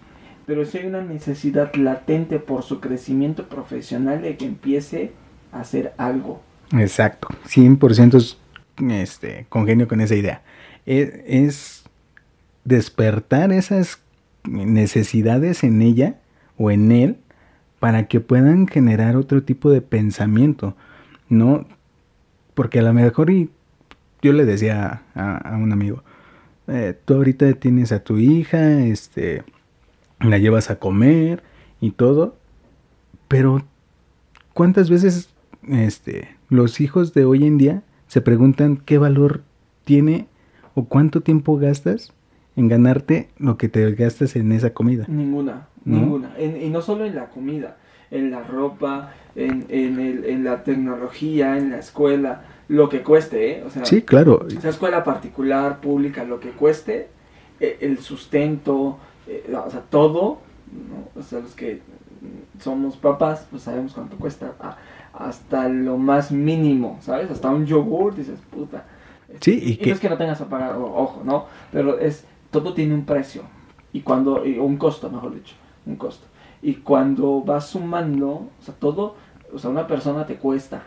pero 0.47 0.65
sí 0.65 0.79
hay 0.79 0.87
una 0.87 1.03
necesidad 1.03 1.73
latente 1.75 2.39
por 2.39 2.63
su 2.63 2.79
crecimiento 2.79 3.47
profesional 3.47 4.23
de 4.23 4.37
que 4.37 4.45
empiece 4.45 5.11
a 5.51 5.59
hacer 5.61 5.93
algo. 5.97 6.41
Exacto, 6.73 7.27
100% 7.47 8.37
este, 8.89 9.45
congenio 9.49 9.87
con 9.87 10.01
esa 10.01 10.15
idea. 10.15 10.41
Es, 10.87 11.11
es 11.27 11.83
despertar 12.63 13.51
esas 13.51 14.01
necesidades 14.43 15.63
en 15.63 15.81
ella 15.81 16.19
o 16.57 16.71
en 16.71 16.91
él 16.91 17.17
para 17.79 18.07
que 18.07 18.19
puedan 18.19 18.67
generar 18.67 19.15
otro 19.15 19.43
tipo 19.43 19.71
de 19.71 19.81
pensamiento, 19.81 20.75
¿no? 21.29 21.65
Porque 22.53 22.79
a 22.79 22.83
lo 22.83 22.93
mejor, 22.93 23.31
y 23.31 23.49
yo 24.21 24.33
le 24.33 24.45
decía 24.45 25.03
a, 25.15 25.57
un 25.57 25.71
amigo, 25.71 26.03
eh, 26.67 26.95
tú 27.05 27.15
ahorita 27.15 27.51
tienes 27.53 27.91
a 27.91 28.03
tu 28.03 28.17
hija, 28.17 28.81
este, 28.81 29.43
la 30.19 30.37
llevas 30.37 30.69
a 30.69 30.77
comer 30.77 31.43
y 31.79 31.91
todo, 31.91 32.37
pero 33.27 33.65
¿cuántas 34.53 34.89
veces 34.89 35.29
este, 35.67 36.35
los 36.49 36.81
hijos 36.81 37.13
de 37.13 37.25
hoy 37.25 37.47
en 37.47 37.57
día 37.57 37.83
se 38.07 38.21
preguntan 38.21 38.77
qué 38.77 38.97
valor 38.97 39.41
tiene 39.85 40.27
o 40.75 40.85
cuánto 40.85 41.21
tiempo 41.21 41.57
gastas 41.57 42.13
en 42.55 42.67
ganarte 42.67 43.29
lo 43.37 43.57
que 43.57 43.69
te 43.69 43.89
gastas 43.93 44.35
en 44.35 44.51
esa 44.51 44.73
comida. 44.73 45.05
Ninguna, 45.07 45.67
¿no? 45.85 45.99
ninguna. 45.99 46.33
En, 46.37 46.61
y 46.61 46.69
no 46.69 46.81
solo 46.81 47.05
en 47.05 47.15
la 47.15 47.29
comida, 47.29 47.77
en 48.09 48.31
la 48.31 48.43
ropa, 48.43 49.13
en, 49.35 49.65
en, 49.69 49.99
el, 49.99 50.25
en, 50.25 50.43
la 50.43 50.63
tecnología, 50.63 51.57
en 51.57 51.71
la 51.71 51.79
escuela, 51.79 52.43
lo 52.67 52.89
que 52.89 53.01
cueste, 53.01 53.51
¿eh? 53.51 53.63
O 53.65 53.69
sea, 53.69 53.85
sí, 53.85 54.01
claro. 54.01 54.45
Esa 54.47 54.69
escuela 54.69 55.03
particular, 55.03 55.79
pública, 55.79 56.23
lo 56.23 56.39
que 56.39 56.49
cueste, 56.49 57.07
eh, 57.59 57.77
el 57.81 57.99
sustento, 57.99 58.97
eh, 59.27 59.53
o 59.53 59.69
sea, 59.69 59.81
todo, 59.89 60.39
¿no? 60.71 61.19
O 61.19 61.23
sea, 61.23 61.39
los 61.39 61.55
que 61.55 61.79
somos 62.59 62.97
papás, 62.97 63.47
pues 63.49 63.63
sabemos 63.63 63.93
cuánto 63.93 64.17
cuesta, 64.17 64.53
a, 64.59 64.77
hasta 65.13 65.69
lo 65.69 65.97
más 65.97 66.31
mínimo, 66.31 66.99
¿sabes? 67.01 67.31
Hasta 67.31 67.49
un 67.49 67.65
yogur, 67.65 68.15
dices, 68.15 68.39
puta. 68.49 68.85
Sí, 69.39 69.59
y, 69.63 69.71
y 69.71 69.77
que... 69.77 69.87
no 69.87 69.93
es 69.93 69.99
que 70.01 70.09
no 70.09 70.17
tengas 70.17 70.41
pagar, 70.41 70.75
ojo, 70.75 71.21
¿no? 71.23 71.45
Pero 71.71 71.97
es 71.97 72.25
todo 72.51 72.73
tiene 72.73 72.93
un 72.93 73.05
precio. 73.05 73.43
Y 73.93 74.01
cuando 74.01 74.45
y 74.45 74.57
un 74.57 74.77
costo 74.77 75.09
mejor 75.09 75.33
dicho 75.33 75.55
un 75.85 75.95
costo. 75.95 76.27
Y 76.61 76.75
cuando 76.75 77.41
vas 77.41 77.69
sumando 77.69 78.27
o 78.29 78.51
sea 78.61 78.75
todo 78.75 79.15
o 79.53 79.57
sea 79.57 79.69
una 79.69 79.87
persona 79.87 80.25
te 80.25 80.35
cuesta. 80.35 80.83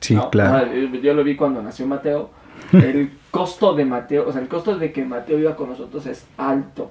Sí 0.00 0.14
¿no? 0.14 0.30
claro. 0.30 0.68
O 0.68 0.70
sea, 0.70 1.00
yo 1.00 1.14
lo 1.14 1.24
vi 1.24 1.36
cuando 1.36 1.62
nació 1.62 1.86
Mateo. 1.86 2.30
El 2.72 3.12
costo 3.30 3.74
de 3.74 3.84
Mateo 3.84 4.28
o 4.28 4.32
sea 4.32 4.40
el 4.40 4.48
costo 4.48 4.76
de 4.76 4.92
que 4.92 5.04
Mateo 5.04 5.38
iba 5.38 5.56
con 5.56 5.70
nosotros 5.70 6.06
es 6.06 6.26
alto. 6.36 6.90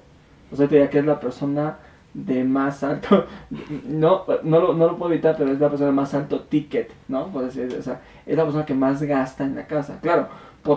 O 0.51 0.55
sea 0.55 0.68
te 0.68 0.76
diría 0.76 0.89
que 0.89 0.99
es 0.99 1.05
la 1.05 1.20
persona 1.20 1.78
de 2.13 2.43
más 2.43 2.84
alto. 2.84 3.26
No 3.86 4.26
no 4.43 4.59
lo, 4.59 4.74
no 4.74 4.88
lo 4.88 4.97
puedo 4.97 5.11
evitar 5.11 5.36
pero 5.38 5.51
es 5.51 5.59
la 5.59 5.70
persona 5.70 5.89
de 5.89 5.95
más 5.95 6.13
alto 6.13 6.41
ticket 6.41 6.91
no 7.07 7.28
por 7.28 7.43
decir 7.43 7.76
o 7.78 7.82
sea 7.82 8.01
es 8.26 8.36
la 8.36 8.43
persona 8.43 8.65
que 8.65 8.74
más 8.74 9.01
gasta 9.03 9.43
en 9.43 9.55
la 9.55 9.68
casa. 9.68 9.99
Claro 10.01 10.28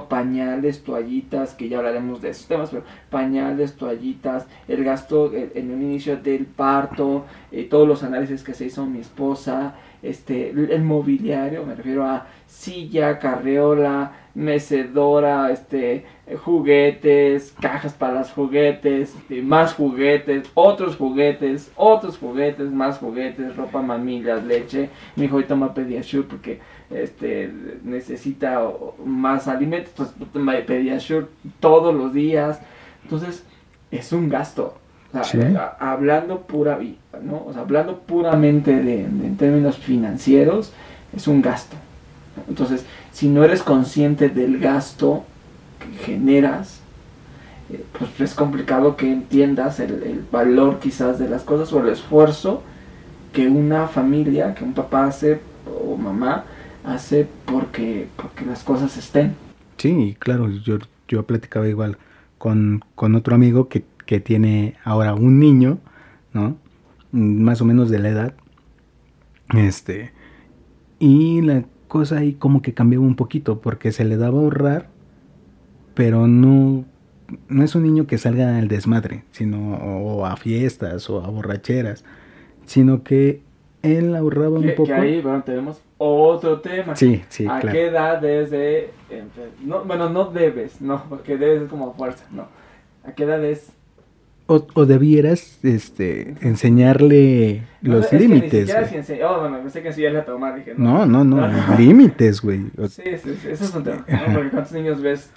pañales, 0.09 0.82
toallitas, 0.82 1.55
que 1.55 1.68
ya 1.68 1.78
hablaremos 1.78 2.20
de 2.22 2.30
esos 2.30 2.47
temas, 2.47 2.70
pero 2.70 2.84
pañales, 3.11 3.76
toallitas, 3.76 4.47
el 4.68 4.84
gasto 4.84 5.32
en 5.32 5.70
el 5.70 5.82
inicio 5.82 6.16
del 6.16 6.47
parto, 6.47 7.24
eh, 7.53 7.64
todos 7.64 7.86
los 7.86 8.03
análisis 8.03 8.43
que 8.43 8.55
se 8.55 8.66
hizo 8.66 8.86
mi 8.86 9.01
esposa, 9.01 9.74
este, 10.03 10.51
el 10.51 10.82
mobiliario, 10.82 11.64
me 11.64 11.74
refiero 11.74 12.05
a 12.07 12.26
silla, 12.47 13.18
carreola, 13.18 14.12
mecedora, 14.34 15.51
este, 15.51 16.05
juguetes, 16.37 17.55
cajas 17.61 17.93
para 17.95 18.14
los 18.20 18.31
juguetes, 18.31 19.14
más 19.43 19.74
juguetes, 19.74 20.49
otros 20.55 20.97
juguetes, 20.97 21.70
otros 21.76 22.18
juguetes, 22.18 22.70
más 22.70 22.99
juguetes, 22.99 23.57
ropa, 23.57 23.83
mamillas, 23.83 24.45
leche. 24.45 24.91
Mi 25.16 25.24
hijo 25.24 25.37
hoy 25.37 25.45
toma 25.45 25.74
Pediasure 25.74 26.22
porque 26.24 26.61
este, 26.91 27.53
necesita 27.85 28.62
más 29.05 29.49
alimentos, 29.49 29.93
entonces 30.18 30.64
Pediasure 30.66 31.26
todos 31.61 31.95
los 31.95 32.12
días. 32.12 32.61
Entonces, 33.05 33.45
es 33.91 34.12
un 34.12 34.28
gasto. 34.28 34.74
O 35.09 35.12
sea, 35.12 35.24
Sí. 35.24 35.39
hablando 35.81 36.43
pura, 36.43 36.78
¿no? 37.22 37.43
O 37.47 37.53
sea, 37.53 37.62
hablando 37.62 37.99
puramente 37.99 38.72
de, 38.76 38.83
de- 38.83 39.26
en 39.26 39.37
términos 39.37 39.76
financieros, 39.78 40.72
es 41.16 41.26
un 41.26 41.43
gasto. 41.43 41.76
Entonces, 42.49 42.87
si 43.11 43.28
no 43.28 43.43
eres 43.43 43.62
consciente 43.62 44.28
del 44.28 44.59
gasto 44.61 45.24
generas, 46.05 46.81
eh, 47.70 47.85
pues 47.99 48.20
es 48.20 48.35
complicado 48.35 48.97
que 48.97 49.11
entiendas 49.11 49.81
el, 49.81 50.03
el 50.03 50.24
valor 50.31 50.78
quizás 50.81 51.18
de 51.18 51.28
las 51.28 51.43
cosas 51.43 51.72
o 51.72 51.81
el 51.81 51.89
esfuerzo 51.89 52.62
que 53.33 53.49
una 53.49 53.87
familia, 53.87 54.55
que 54.55 54.64
un 54.64 54.72
papá 54.72 55.07
hace 55.07 55.41
o 55.66 55.97
mamá 55.97 56.45
hace 56.85 57.28
porque, 57.47 58.09
porque 58.16 58.45
las 58.45 58.62
cosas 58.62 58.97
estén. 58.97 59.35
Sí, 59.76 60.16
claro, 60.18 60.51
yo, 60.51 60.78
yo 61.09 61.24
platicaba 61.24 61.68
igual 61.68 61.99
con, 62.39 62.83
con 62.95 63.14
otro 63.14 63.35
amigo 63.35 63.68
que, 63.68 63.85
que 64.07 64.20
tiene 64.20 64.76
ahora 64.85 65.14
un 65.14 65.39
niño, 65.39 65.78
¿no? 66.33 66.57
Más 67.12 67.61
o 67.61 67.64
menos 67.64 67.91
de 67.91 67.99
la 67.99 68.09
edad. 68.09 68.35
Este. 69.55 70.12
Y 70.99 71.43
la 71.43 71.64
cosa 71.89 72.18
ahí 72.18 72.35
como 72.35 72.62
que 72.62 72.74
cambiaba 72.74 73.05
un 73.05 73.16
poquito, 73.16 73.61
porque 73.61 73.93
se 73.93 74.05
le 74.05 74.16
daba 74.16 74.39
a 74.39 74.43
ahorrar, 74.43 74.89
pero 76.01 76.26
no, 76.26 76.86
no 77.51 77.62
es 77.62 77.74
un 77.74 77.82
niño 77.82 78.07
que 78.07 78.16
salga 78.16 78.57
al 78.57 78.68
desmadre, 78.68 79.24
sino 79.32 79.74
o 79.74 80.24
a 80.24 80.34
fiestas 80.38 81.11
o 81.11 81.22
a 81.22 81.28
borracheras, 81.28 82.05
sino 82.64 83.03
que 83.03 83.42
él 83.82 84.16
ahorraba 84.16 84.57
un 84.59 84.62
Que, 84.62 84.70
poco. 84.70 84.86
que 84.86 84.94
ahí, 84.94 85.20
bueno, 85.20 85.42
tenemos 85.44 85.82
otro 85.98 86.61
tema. 86.61 86.96
Sí, 86.96 87.22
sí, 87.28 87.44
¿A 87.46 87.61
claro. 87.61 87.76
qué 87.76 87.86
edad 87.88 88.18
debes 88.22 88.51
de... 88.51 88.90
No, 89.62 89.84
bueno, 89.84 90.09
no 90.09 90.24
debes, 90.30 90.80
no, 90.80 91.05
porque 91.11 91.36
debes 91.36 91.64
es 91.64 91.68
como 91.68 91.92
fuerza, 91.92 92.24
no. 92.30 92.48
¿A 93.05 93.12
qué 93.12 93.24
edad 93.24 93.44
es? 93.44 93.70
O, 94.46 94.66
o 94.74 94.86
debieras 94.86 95.59
este, 95.62 96.34
enseñarle 96.40 97.62
No, 97.82 97.96
los 97.98 98.11
límites. 98.12 98.68
ense- 98.74 99.20
Oh, 99.22 99.40
bueno, 99.40 99.59
pensé 99.61 99.82
que 99.82 99.88
enseñarle 99.88 100.20
a 100.20 100.24
tomar, 100.24 100.57
dije, 100.57 100.72
No, 100.78 101.05
no, 101.05 101.24
no, 101.24 101.46
límites, 101.78 102.40
güey. 102.40 102.62
Sí, 102.88 103.03
sí, 103.22 103.34
sí, 103.40 103.48
eso 103.51 103.64
es 103.64 103.74
un 103.74 103.84
tema. 103.84 104.05
Porque 104.34 104.48
cuántos 104.51 104.72
niños 104.72 105.01
ves, 105.03 105.30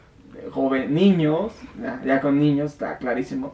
joven, 0.54 0.94
niños, 0.94 1.52
ya, 1.82 2.02
ya 2.06 2.22
con 2.22 2.40
niños, 2.40 2.74
está 2.74 2.98
clarísimo, 2.98 3.54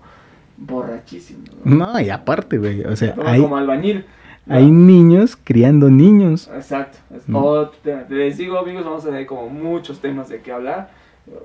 borrachísimos. 0.58 1.50
¿no? 1.64 1.88
No, 1.94 2.00
y 2.00 2.10
aparte, 2.10 2.58
güey, 2.58 2.84
o 2.84 2.96
sea, 2.96 3.16
hay, 3.26 3.42
como 3.42 3.58
albañil. 3.58 4.06
¿no? 4.46 4.56
hay 4.56 4.70
niños 4.70 5.38
criando 5.44 5.90
niños. 5.90 6.50
Exacto, 6.54 6.98
es 7.16 7.28
Mm. 7.28 7.36
otro 7.36 7.78
tema. 7.84 8.04
Les 8.10 8.38
digo, 8.38 8.58
amigos, 8.58 8.84
vamos 8.86 9.04
a 9.06 9.08
tener 9.08 9.26
como 9.26 9.50
muchos 9.50 10.00
temas 10.00 10.30
de 10.30 10.42
qué 10.42 10.52
hablar. 10.52 10.92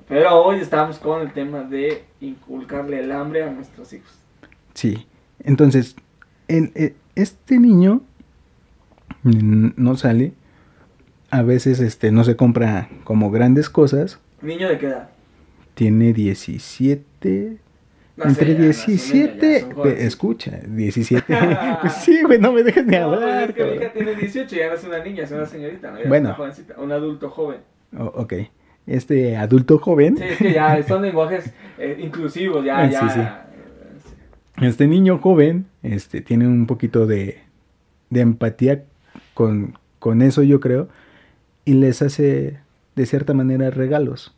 Pero 0.09 0.42
hoy 0.42 0.61
estamos 0.61 0.98
con 0.98 1.20
el 1.20 1.32
tema 1.32 1.62
de 1.62 2.05
inculcarle 2.20 3.00
el 3.00 3.12
hambre 3.12 3.42
a 3.42 3.50
nuestros 3.50 3.92
hijos. 3.92 4.11
Sí. 4.72 5.07
Entonces, 5.40 5.94
el, 6.48 6.72
e, 6.74 6.94
este 7.14 7.59
niño 7.59 8.00
no 9.22 9.96
sale. 9.96 10.32
A 11.30 11.42
veces 11.42 11.80
este 11.80 12.12
no 12.12 12.24
se 12.24 12.36
compra 12.36 12.88
como 13.05 13.30
grandes 13.30 13.68
cosas. 13.68 14.20
¿Niño 14.40 14.68
de 14.68 14.78
qué 14.78 14.86
edad? 14.86 15.11
Tiene 15.74 16.12
17. 16.12 17.56
entre 18.16 18.54
17, 18.54 19.66
escucha, 19.98 20.60
17. 20.66 21.34
sí, 22.00 22.22
güey, 22.22 22.38
no 22.38 22.52
me 22.52 22.62
dejes 22.62 22.86
de 22.86 22.96
hablar. 22.96 23.50
es 23.50 23.56
que 23.56 23.64
mi 23.64 23.74
hija 23.76 23.92
tiene 23.92 24.14
18 24.14 24.54
y 24.54 24.58
ya 24.58 24.68
no 24.68 24.74
es 24.74 24.84
una 24.84 25.02
niña, 25.02 25.24
es 25.24 25.32
una 25.32 25.46
señorita, 25.46 25.90
¿no? 25.90 25.98
bueno, 26.06 26.28
una 26.28 26.36
jovencita, 26.36 26.74
un 26.78 26.92
adulto 26.92 27.30
joven. 27.30 27.60
Oh, 27.98 28.12
ok. 28.14 28.34
Este 28.86 29.36
adulto 29.36 29.78
joven. 29.78 30.16
Sí, 30.16 30.24
es 30.24 30.38
que 30.38 30.52
ya 30.52 30.82
son 30.82 31.02
lenguajes 31.02 31.52
eh, 31.78 31.98
inclusivos, 32.00 32.64
ya, 32.64 32.88
ya. 32.88 33.08
Sí, 33.08 33.20
sí. 33.20 34.64
Este 34.64 34.86
niño 34.86 35.18
joven, 35.18 35.66
este, 35.82 36.20
tiene 36.20 36.46
un 36.46 36.66
poquito 36.66 37.06
de, 37.06 37.40
de 38.10 38.20
empatía 38.20 38.84
con, 39.34 39.76
con 39.98 40.22
eso, 40.22 40.42
yo 40.42 40.60
creo, 40.60 40.88
y 41.64 41.74
les 41.74 42.02
hace 42.02 42.60
de 42.94 43.06
cierta 43.06 43.34
manera 43.34 43.70
regalos. 43.70 44.34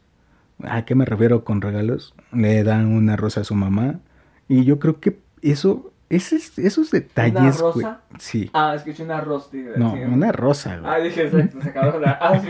¿A 0.64 0.84
qué 0.84 0.94
me 0.94 1.04
refiero 1.04 1.44
con 1.44 1.60
regalos? 1.60 2.14
Le 2.32 2.64
dan 2.64 2.86
una 2.86 3.16
rosa 3.16 3.42
a 3.42 3.44
su 3.44 3.54
mamá. 3.54 4.00
Y 4.48 4.64
yo 4.64 4.78
creo 4.78 5.00
que 5.00 5.18
eso, 5.42 5.92
esos, 6.08 6.58
esos 6.58 6.90
detalles. 6.90 7.60
¿Una 7.60 7.72
rosa? 7.72 8.00
sí. 8.18 8.50
Ah, 8.54 8.74
escuché 8.74 9.02
una 9.02 9.20
rosa. 9.20 9.48
No, 9.76 9.92
una 9.92 10.32
rosa, 10.32 10.78
güey. 10.78 10.90
Ah, 10.90 10.98
dije, 10.98 11.30
se 11.30 11.68
acabó 11.68 11.98
la. 11.98 12.18
Ah, 12.20 12.40
sí, 12.40 12.48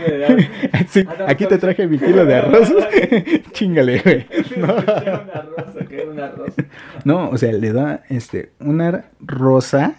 sí 1.01 1.07
ah, 1.07 1.25
aquí 1.27 1.45
te 1.47 1.57
traje 1.57 1.87
mi 1.87 1.99
kilo 1.99 2.25
de 2.25 2.35
arroz. 2.35 2.71
Chingale, 3.51 3.99
güey. 3.99 4.27
No. 4.57 4.73
una 4.75 5.41
rosa, 5.41 5.85
¿qué 5.89 6.07
una 6.09 6.29
rosa? 6.29 6.63
No, 7.03 7.29
o 7.29 7.37
sea, 7.37 7.51
le 7.51 7.73
da 7.73 8.03
este, 8.09 8.51
una 8.59 9.05
rosa 9.19 9.95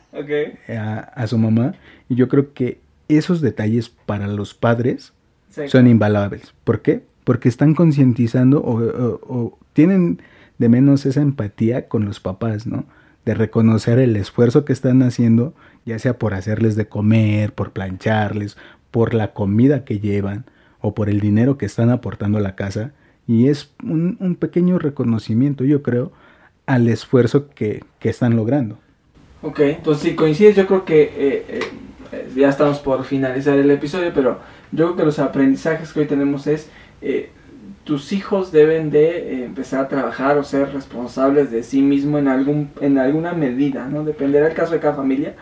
a, 0.69 0.99
a 0.99 1.27
su 1.27 1.37
mamá. 1.37 1.75
Y 2.09 2.15
yo 2.15 2.29
creo 2.29 2.55
que 2.55 2.81
esos 3.09 3.41
detalles 3.41 3.91
para 3.91 4.27
los 4.29 4.55
padres 4.55 5.13
son 5.67 5.87
invalables. 5.87 6.55
¿Por 6.65 6.81
qué? 6.83 7.03
Porque 7.29 7.51
están 7.51 7.74
concientizando 7.74 8.62
o, 8.64 9.59
tienen 9.74 10.22
de 10.57 10.70
menos 10.70 11.05
esa 11.05 11.20
empatía 11.20 11.87
con 11.87 12.07
los 12.07 12.20
papás, 12.20 12.66
¿no? 12.66 12.87
De 13.26 13.35
reconocer 13.35 13.99
el 13.99 14.16
esfuerzo 14.16 14.64
que 14.64 14.72
están 14.72 15.03
haciendo, 15.03 15.53
ya 15.85 15.99
sea 15.99 16.18
por 16.18 16.33
hacerles 16.33 16.74
de 16.74 16.89
comer, 16.89 17.53
por 17.53 17.72
plancharles, 17.72 18.57
por 18.91 19.12
la 19.12 19.35
comida 19.35 19.85
que 19.85 20.01
llevan 20.01 20.47
o 20.81 20.95
por 20.95 21.11
el 21.11 21.20
dinero 21.20 21.59
que 21.59 21.66
están 21.66 21.91
aportando 21.91 22.39
a 22.39 22.41
la 22.41 22.57
casa. 22.57 22.93
Y 23.26 23.49
es 23.49 23.74
un, 23.83 24.39
pequeño 24.41 24.79
reconocimiento, 24.79 25.64
yo 25.64 25.83
creo, 25.83 26.12
al 26.64 26.89
esfuerzo 26.89 27.51
que, 27.51 27.85
están 28.01 28.37
logrando. 28.37 28.79
Ok, 29.43 29.61
entonces 29.61 30.03
si 30.03 30.16
coincides, 30.16 30.57
yo 30.57 30.66
creo 30.66 30.87
que 30.87 31.03
eh, 31.03 31.61
eh, 32.11 32.31
ya 32.35 32.49
estamos 32.49 32.79
por 32.79 33.05
finalizar 33.05 33.59
el 33.59 33.70
episodio, 33.70 34.12
pero 34.14 34.41
yo 34.72 34.87
creo 34.87 34.97
que 34.97 35.05
los 35.05 35.18
aprendizajes 35.18 35.93
que 35.93 36.01
hoy 36.01 36.07
tenemos 36.07 36.47
es, 36.47 36.70
eh, 37.01 37.31
tus 37.85 38.13
hijos 38.13 38.53
deben 38.53 38.91
de 38.91 39.09
eh, 39.19 39.45
empezar 39.45 39.81
a 39.81 39.89
trabajar 39.89 40.37
o 40.39 40.45
ser 40.45 40.73
responsables 40.73 41.51
de 41.51 41.63
sí 41.63 41.81
mismo 41.81 42.19
en, 42.19 42.29
algún, 42.29 42.71
en 42.81 42.99
alguna 42.99 43.33
medida, 43.33 43.87
¿no? 43.89 44.05
Dependerá 44.05 44.49
el 44.49 44.55
caso 44.55 44.75
de 44.75 44.81
cada 44.81 44.95
familia 44.95 45.35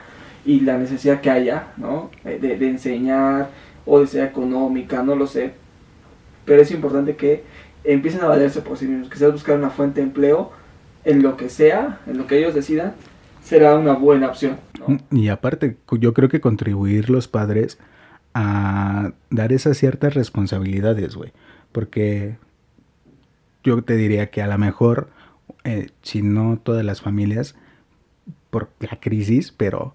y 0.44 0.60
la 0.60 0.78
necesidad 0.78 1.20
que 1.20 1.30
haya, 1.30 1.68
¿no? 1.76 2.10
De, 2.22 2.54
enseñar 2.68 3.50
o 3.84 4.00
de 4.00 4.06
ser 4.06 4.24
económica, 4.24 5.02
no 5.02 5.16
lo 5.16 5.26
sé. 5.26 5.54
Pero 6.44 6.62
es 6.62 6.70
importante 6.70 7.16
que 7.16 7.42
empiecen 7.82 8.20
a 8.22 8.26
valerse 8.26 8.62
por 8.62 8.78
sí 8.78 8.86
mismos, 8.86 9.08
que 9.08 9.18
sea 9.18 9.28
buscar 9.28 9.56
una 9.56 9.70
fuente 9.70 10.00
de 10.00 10.06
empleo 10.06 10.52
en 11.04 11.22
lo 11.22 11.36
que 11.36 11.48
sea, 11.48 11.98
en 12.06 12.18
lo 12.18 12.26
que 12.26 12.38
ellos 12.38 12.54
decidan, 12.54 12.94
será 13.42 13.76
una 13.76 13.94
buena 13.94 14.28
opción. 14.28 14.56
Y 15.10 15.28
aparte, 15.28 15.76
yo 15.98 16.14
creo 16.14 16.28
que 16.28 16.40
contribuir 16.40 17.10
los 17.10 17.26
padres 17.26 17.78
a 18.38 19.14
dar 19.30 19.52
esas 19.54 19.78
ciertas 19.78 20.12
responsabilidades, 20.12 21.16
güey. 21.16 21.32
Porque 21.72 22.36
yo 23.64 23.80
te 23.82 23.96
diría 23.96 24.30
que 24.30 24.42
a 24.42 24.46
lo 24.46 24.58
mejor, 24.58 25.08
eh, 25.64 25.88
si 26.02 26.20
no 26.20 26.58
todas 26.62 26.84
las 26.84 27.00
familias, 27.00 27.54
por 28.50 28.68
la 28.78 29.00
crisis, 29.00 29.52
pero 29.56 29.94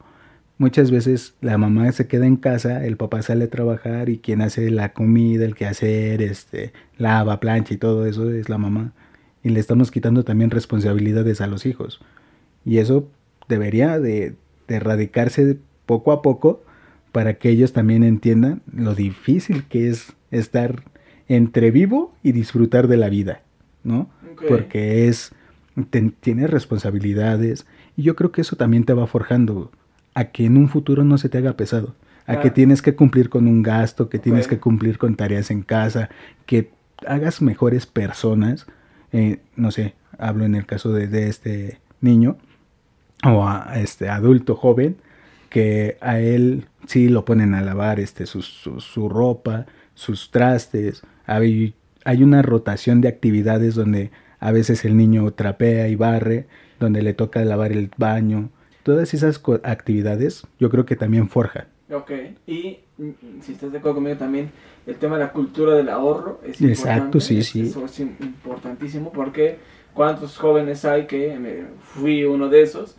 muchas 0.57 0.89
veces 0.89 1.35
la 1.41 1.59
mamá 1.59 1.91
se 1.91 2.07
queda 2.07 2.25
en 2.25 2.35
casa, 2.35 2.83
el 2.83 2.97
papá 2.97 3.21
sale 3.21 3.45
a 3.45 3.49
trabajar 3.49 4.09
y 4.09 4.17
quien 4.17 4.41
hace 4.41 4.71
la 4.71 4.91
comida, 4.93 5.45
el 5.45 5.53
que 5.53 5.67
hacer, 5.67 6.23
este, 6.23 6.73
lava, 6.97 7.39
plancha 7.39 7.75
y 7.75 7.77
todo 7.77 8.07
eso 8.07 8.31
es 8.31 8.49
la 8.49 8.57
mamá. 8.57 8.91
Y 9.43 9.49
le 9.49 9.59
estamos 9.59 9.91
quitando 9.91 10.23
también 10.23 10.49
responsabilidades 10.49 11.41
a 11.41 11.47
los 11.47 11.67
hijos. 11.67 12.01
Y 12.65 12.79
eso 12.79 13.07
debería 13.47 13.99
de, 13.99 14.35
erradicarse 14.67 15.59
poco 15.85 16.11
a 16.11 16.21
poco 16.21 16.63
para 17.11 17.35
que 17.35 17.49
ellos 17.49 17.73
también 17.73 18.03
entiendan 18.03 18.61
lo 18.73 18.95
difícil 18.95 19.65
que 19.65 19.89
es 19.89 20.13
estar 20.31 20.83
entre 21.27 21.71
vivo 21.71 22.13
y 22.23 22.31
disfrutar 22.31 22.87
de 22.87 22.97
la 22.97 23.09
vida, 23.09 23.41
¿no? 23.83 24.09
Porque 24.47 25.07
es, 25.07 25.33
tienes 26.19 26.49
responsabilidades 26.49 27.65
y 27.95 28.03
yo 28.03 28.15
creo 28.15 28.31
que 28.31 28.41
eso 28.41 28.55
también 28.55 28.85
te 28.85 28.93
va 28.93 29.07
forjando 29.07 29.71
a 30.13 30.25
que 30.25 30.45
en 30.45 30.57
un 30.57 30.67
futuro 30.67 31.03
no 31.03 31.17
se 31.17 31.29
te 31.29 31.37
haga 31.37 31.55
pesado, 31.55 31.95
a 32.25 32.39
que 32.39 32.49
tienes 32.49 32.81
que 32.81 32.95
cumplir 32.95 33.29
con 33.29 33.47
un 33.47 33.61
gasto, 33.61 34.09
que 34.09 34.19
tienes 34.19 34.47
que 34.47 34.59
cumplir 34.59 34.97
con 34.97 35.15
tareas 35.15 35.51
en 35.51 35.61
casa, 35.63 36.09
que 36.45 36.71
hagas 37.05 37.41
mejores 37.41 37.85
personas, 37.85 38.67
eh, 39.11 39.39
no 39.55 39.71
sé, 39.71 39.95
hablo 40.17 40.45
en 40.45 40.55
el 40.55 40.65
caso 40.65 40.91
de, 40.91 41.07
de 41.07 41.27
este 41.27 41.79
niño, 41.99 42.37
o 43.23 43.47
a 43.47 43.79
este 43.79 44.09
adulto 44.09 44.55
joven 44.55 44.97
que 45.49 45.97
a 46.01 46.19
él 46.19 46.65
sí 46.87 47.09
lo 47.09 47.25
ponen 47.25 47.53
a 47.53 47.61
lavar 47.61 47.99
este 47.99 48.25
su, 48.25 48.41
su, 48.41 49.09
ropa, 49.09 49.65
sus 49.93 50.31
trastes. 50.31 51.03
Hay, 51.25 51.73
hay 52.05 52.23
una 52.23 52.41
rotación 52.41 53.01
de 53.01 53.07
actividades 53.07 53.75
donde 53.75 54.11
a 54.39 54.51
veces 54.51 54.85
el 54.85 54.97
niño 54.97 55.31
trapea 55.31 55.87
y 55.87 55.95
barre, 55.95 56.47
donde 56.79 57.01
le 57.01 57.13
toca 57.13 57.43
lavar 57.45 57.71
el 57.71 57.91
baño. 57.97 58.49
Todas 58.83 59.13
esas 59.13 59.41
actividades 59.63 60.47
yo 60.59 60.69
creo 60.69 60.85
que 60.85 60.95
también 60.95 61.29
forjan. 61.29 61.67
Ok, 61.93 62.11
y 62.47 62.79
mm, 62.97 63.41
si 63.41 63.51
estás 63.51 63.71
de 63.71 63.77
acuerdo 63.77 63.95
conmigo 63.95 64.17
también, 64.17 64.49
el 64.87 64.95
tema 64.95 65.17
de 65.17 65.25
la 65.25 65.33
cultura 65.33 65.75
del 65.75 65.89
ahorro 65.89 66.39
es 66.43 66.61
Exacto, 66.61 67.19
sí, 67.19 67.43
sí. 67.43 67.61
Eso 67.61 67.85
es 67.85 67.99
importantísimo 67.99 69.11
porque 69.11 69.59
¿Cuántos 69.93 70.37
jóvenes 70.37 70.85
hay 70.85 71.05
que 71.05 71.37
me 71.37 71.65
fui 71.81 72.23
uno 72.23 72.47
de 72.47 72.61
esos? 72.61 72.95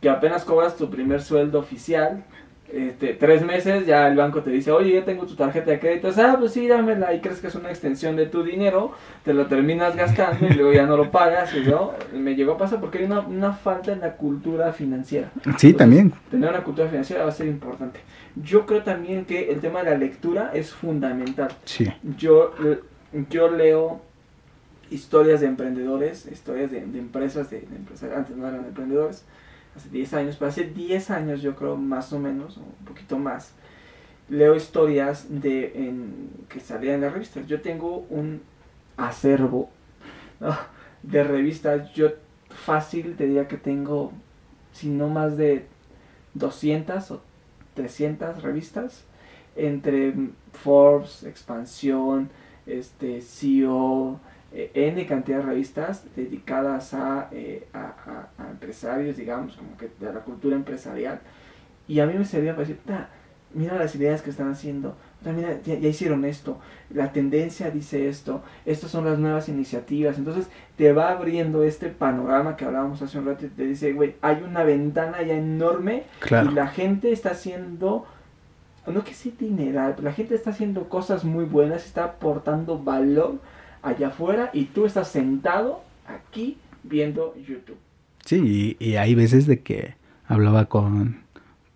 Que 0.00 0.08
apenas 0.08 0.44
cobras 0.44 0.76
tu 0.76 0.90
primer 0.90 1.22
sueldo 1.22 1.58
oficial, 1.58 2.24
este, 2.72 3.14
tres 3.14 3.44
meses, 3.44 3.86
ya 3.86 4.08
el 4.08 4.16
banco 4.16 4.42
te 4.42 4.50
dice, 4.50 4.70
oye, 4.70 4.94
ya 4.94 5.04
tengo 5.04 5.26
tu 5.26 5.34
tarjeta 5.34 5.70
de 5.70 5.78
crédito, 5.78 6.08
ah, 6.16 6.36
pues 6.38 6.52
sí, 6.52 6.66
dámela, 6.66 7.14
y 7.14 7.20
crees 7.20 7.40
que 7.40 7.46
es 7.46 7.54
una 7.54 7.70
extensión 7.70 8.16
de 8.16 8.26
tu 8.26 8.42
dinero, 8.42 8.92
te 9.24 9.34
lo 9.34 9.46
terminas 9.46 9.96
gastando 9.96 10.46
y 10.46 10.54
luego 10.54 10.72
ya 10.72 10.86
no 10.86 10.96
lo 10.96 11.10
pagas, 11.10 11.54
y 11.54 11.64
yo, 11.64 11.94
me 12.12 12.34
llegó 12.34 12.52
a 12.52 12.58
pasar 12.58 12.80
porque 12.80 12.98
hay 12.98 13.04
una, 13.04 13.20
una 13.20 13.52
falta 13.52 13.92
en 13.92 14.00
la 14.00 14.12
cultura 14.16 14.72
financiera. 14.72 15.30
Sí, 15.58 15.72
también. 15.72 16.12
Tener 16.30 16.50
una 16.50 16.64
cultura 16.64 16.88
financiera 16.88 17.22
va 17.22 17.30
a 17.30 17.32
ser 17.32 17.46
importante. 17.46 18.00
Yo 18.34 18.66
creo 18.66 18.82
también 18.82 19.24
que 19.24 19.50
el 19.50 19.60
tema 19.60 19.82
de 19.82 19.90
la 19.90 19.96
lectura 19.96 20.50
es 20.52 20.72
fundamental. 20.72 21.48
Sí. 21.64 21.90
Yo, 22.18 22.52
yo 23.30 23.50
leo 23.50 24.00
historias 24.90 25.40
de 25.40 25.46
emprendedores, 25.46 26.26
historias 26.26 26.70
de, 26.70 26.78
empresas, 26.78 27.50
de, 27.50 27.58
empresarios, 27.58 28.18
antes 28.18 28.36
no 28.36 28.46
eran 28.46 28.64
emprendedores, 28.66 29.24
hace 29.76 29.88
10 29.90 30.14
años, 30.14 30.36
pero 30.38 30.48
hace 30.48 30.64
10 30.64 31.10
años 31.10 31.42
yo 31.42 31.54
creo 31.54 31.76
más 31.76 32.12
o 32.12 32.18
menos, 32.18 32.56
un 32.56 32.86
poquito 32.86 33.18
más, 33.18 33.52
leo 34.28 34.56
historias 34.56 35.26
de 35.28 35.92
que 36.48 36.60
salían 36.60 36.96
en 36.96 37.00
las 37.02 37.12
revistas. 37.12 37.46
Yo 37.46 37.60
tengo 37.60 38.06
un 38.10 38.42
acervo 38.96 39.70
de 41.02 41.24
revistas, 41.24 41.92
yo 41.94 42.10
fácil 42.50 43.16
te 43.16 43.26
diría 43.26 43.48
que 43.48 43.56
tengo, 43.56 44.12
si 44.72 44.88
no 44.88 45.08
más 45.08 45.36
de 45.36 45.66
200 46.34 47.10
o 47.12 47.22
300 47.74 48.42
revistas, 48.42 49.04
entre 49.54 50.14
Forbes, 50.52 51.24
Expansión, 51.24 52.30
este, 52.66 53.20
CEO, 53.20 54.20
eh, 54.58 54.70
N 54.72 55.04
cantidad 55.04 55.36
de 55.36 55.44
revistas 55.44 56.02
dedicadas 56.16 56.94
eh, 57.30 57.68
a, 57.74 58.28
a, 58.38 58.50
empresarios, 58.50 59.18
digamos, 59.18 59.54
como 59.54 59.76
que 59.76 59.90
de 60.00 60.10
la 60.10 60.20
cultura 60.20 60.56
empresarial. 60.56 61.20
Y 61.86 62.00
a 62.00 62.06
mí 62.06 62.14
me 62.14 62.24
servía 62.24 62.56
para 62.56 62.66
decir, 62.66 62.80
mira 63.52 63.76
las 63.76 63.94
ideas 63.94 64.22
que 64.22 64.30
están 64.30 64.50
haciendo, 64.50 64.96
mira, 65.26 65.60
ya, 65.62 65.74
hicieron 65.74 66.24
esto, 66.24 66.58
la 66.88 67.12
tendencia 67.12 67.70
dice 67.70 68.08
esto, 68.08 68.42
estas 68.64 68.90
son 68.90 69.04
las 69.04 69.18
nuevas 69.18 69.50
iniciativas. 69.50 70.16
Entonces 70.16 70.46
te 70.78 70.90
va 70.94 71.10
abriendo 71.10 71.62
este 71.62 71.90
panorama 71.90 72.56
que 72.56 72.64
hablábamos 72.64 73.02
hace 73.02 73.18
un 73.18 73.26
rato 73.26 73.44
y 73.44 73.48
te 73.50 73.66
dice, 73.66 73.92
güey, 73.92 74.14
hay 74.22 74.42
una 74.42 74.64
ventana 74.64 75.20
ya 75.20 75.34
enorme 75.34 76.04
y 76.30 76.54
la 76.54 76.68
gente 76.68 77.12
está 77.12 77.32
haciendo 77.32 78.06
no 78.86 79.04
que 79.04 79.12
sí 79.12 79.34
dinero, 79.38 79.82
pero 79.96 80.08
la 80.08 80.14
gente 80.14 80.34
está 80.34 80.50
haciendo 80.50 80.88
cosas 80.88 81.24
muy 81.24 81.44
buenas, 81.44 81.84
está 81.84 82.04
aportando 82.04 82.78
valor 82.78 83.40
allá 83.86 84.08
afuera 84.08 84.50
y 84.52 84.64
tú 84.66 84.86
estás 84.86 85.08
sentado 85.08 85.82
aquí 86.06 86.58
viendo 86.82 87.34
YouTube. 87.36 87.78
Sí, 88.24 88.76
y, 88.80 88.84
y 88.84 88.96
hay 88.96 89.14
veces 89.14 89.46
de 89.46 89.60
que 89.60 89.94
hablaba 90.26 90.66
con, 90.66 91.20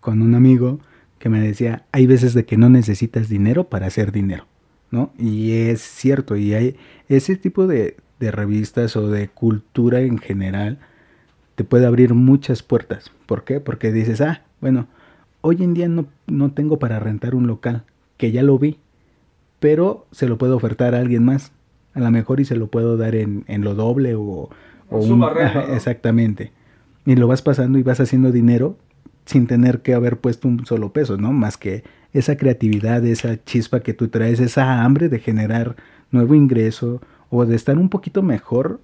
con 0.01 0.23
un 0.23 0.35
amigo 0.35 0.81
que 1.19 1.29
me 1.29 1.41
decía, 1.41 1.85
hay 1.93 2.07
veces 2.07 2.35
de 2.35 2.45
que 2.45 2.57
no 2.57 2.69
necesitas 2.69 3.29
dinero 3.29 3.65
para 3.65 3.87
hacer 3.87 4.11
dinero, 4.11 4.47
¿no? 4.91 5.13
Y 5.19 5.53
es 5.53 5.83
cierto, 5.83 6.35
y 6.35 6.55
hay 6.55 6.77
ese 7.09 7.37
tipo 7.37 7.67
de, 7.67 7.97
de 8.19 8.31
revistas 8.31 8.97
o 8.97 9.09
de 9.09 9.29
cultura 9.29 10.01
en 10.01 10.19
general 10.19 10.79
te 11.55 11.65
puede 11.65 11.87
abrir 11.87 12.15
muchas 12.15 12.63
puertas. 12.63 13.13
¿Por 13.27 13.45
qué? 13.45 13.61
Porque 13.61 13.93
dices, 13.93 14.21
ah, 14.23 14.43
bueno, 14.61 14.89
hoy 15.43 15.63
en 15.63 15.75
día 15.75 15.89
no, 15.89 16.07
no 16.27 16.53
tengo 16.53 16.79
para 16.79 16.99
rentar 16.99 17.35
un 17.35 17.47
local, 17.47 17.85
que 18.17 18.33
ya 18.33 18.43
lo 18.43 18.59
vi, 18.59 18.79
pero 19.59 20.07
se 20.11 20.27
lo 20.27 20.39
puedo 20.39 20.57
ofertar 20.57 20.95
a 20.95 20.99
alguien 20.99 21.23
más, 21.23 21.53
a 21.95 22.01
lo 22.01 22.11
mejor 22.11 22.41
y 22.41 22.45
se 22.45 22.57
lo 22.57 22.69
puedo 22.69 22.97
dar 22.97 23.15
en, 23.15 23.45
en 23.49 23.63
lo 23.63 23.75
doble 23.75 24.15
o, 24.15 24.51
o 24.91 24.99
un, 24.99 25.19
¿no? 25.19 25.31
exactamente. 25.75 26.53
Y 27.07 27.17
lo 27.17 27.27
vas 27.27 27.43
pasando 27.43 27.79
y 27.79 27.83
vas 27.83 28.01
haciendo 28.01 28.33
dinero 28.33 28.77
sin 29.25 29.47
tener 29.47 29.81
que 29.81 29.95
haber 29.95 30.19
puesto 30.19 30.49
un 30.49 30.67
solo 30.67 30.93
peso, 30.93 31.17
¿no? 31.17 31.33
Más 31.33 31.57
que 31.57 31.85
esa 32.13 32.37
creatividad, 32.37 33.05
esa 33.05 33.43
chispa 33.45 33.81
que 33.81 33.95
tú 33.95 34.09
traes, 34.09 34.41
esa 34.41 34.83
hambre 34.83 35.09
de 35.09 35.21
generar 35.21 35.77
nuevo 36.11 36.35
ingreso 36.35 37.01
o 37.29 37.47
de 37.47 37.55
estar 37.55 37.79
un 37.79 37.89
poquito 37.89 38.23
mejor, 38.23 38.81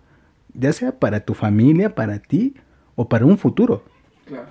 ya 0.54 0.72
sea 0.72 0.98
para 0.98 1.20
tu 1.20 1.34
familia, 1.34 1.94
para 1.94 2.20
ti 2.20 2.54
o 2.94 3.08
para 3.08 3.26
un 3.26 3.38
futuro. 3.38 3.82
Claro. 4.26 4.46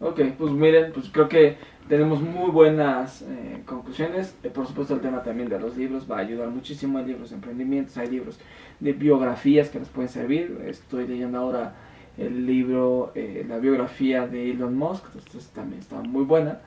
Ok, 0.00 0.20
pues 0.36 0.52
miren, 0.52 0.92
pues 0.92 1.08
creo 1.12 1.28
que 1.28 1.56
tenemos 1.88 2.20
muy 2.22 2.50
buenas 2.50 3.22
eh, 3.22 3.62
conclusiones. 3.66 4.34
Eh, 4.42 4.48
por 4.48 4.66
supuesto, 4.66 4.94
el 4.94 5.00
tema 5.00 5.22
también 5.22 5.48
de 5.48 5.58
los 5.58 5.76
libros 5.76 6.06
va 6.10 6.16
a 6.18 6.20
ayudar 6.20 6.48
muchísimo. 6.48 6.98
Hay 6.98 7.06
libros 7.06 7.30
de 7.30 7.36
emprendimientos, 7.36 7.96
hay 7.98 8.08
libros 8.08 8.38
de 8.80 8.92
biografías 8.92 9.68
que 9.68 9.78
nos 9.78 9.88
pueden 9.88 10.08
servir. 10.10 10.58
Estoy 10.66 11.06
leyendo 11.06 11.38
ahora 11.38 11.74
el 12.18 12.46
libro, 12.46 13.12
eh, 13.14 13.44
la 13.48 13.58
biografía 13.58 14.26
de 14.26 14.50
Elon 14.50 14.76
Musk, 14.76 15.04
entonces 15.14 15.50
también 15.50 15.80
está 15.80 15.96
muy 16.02 16.24
buena. 16.24 16.58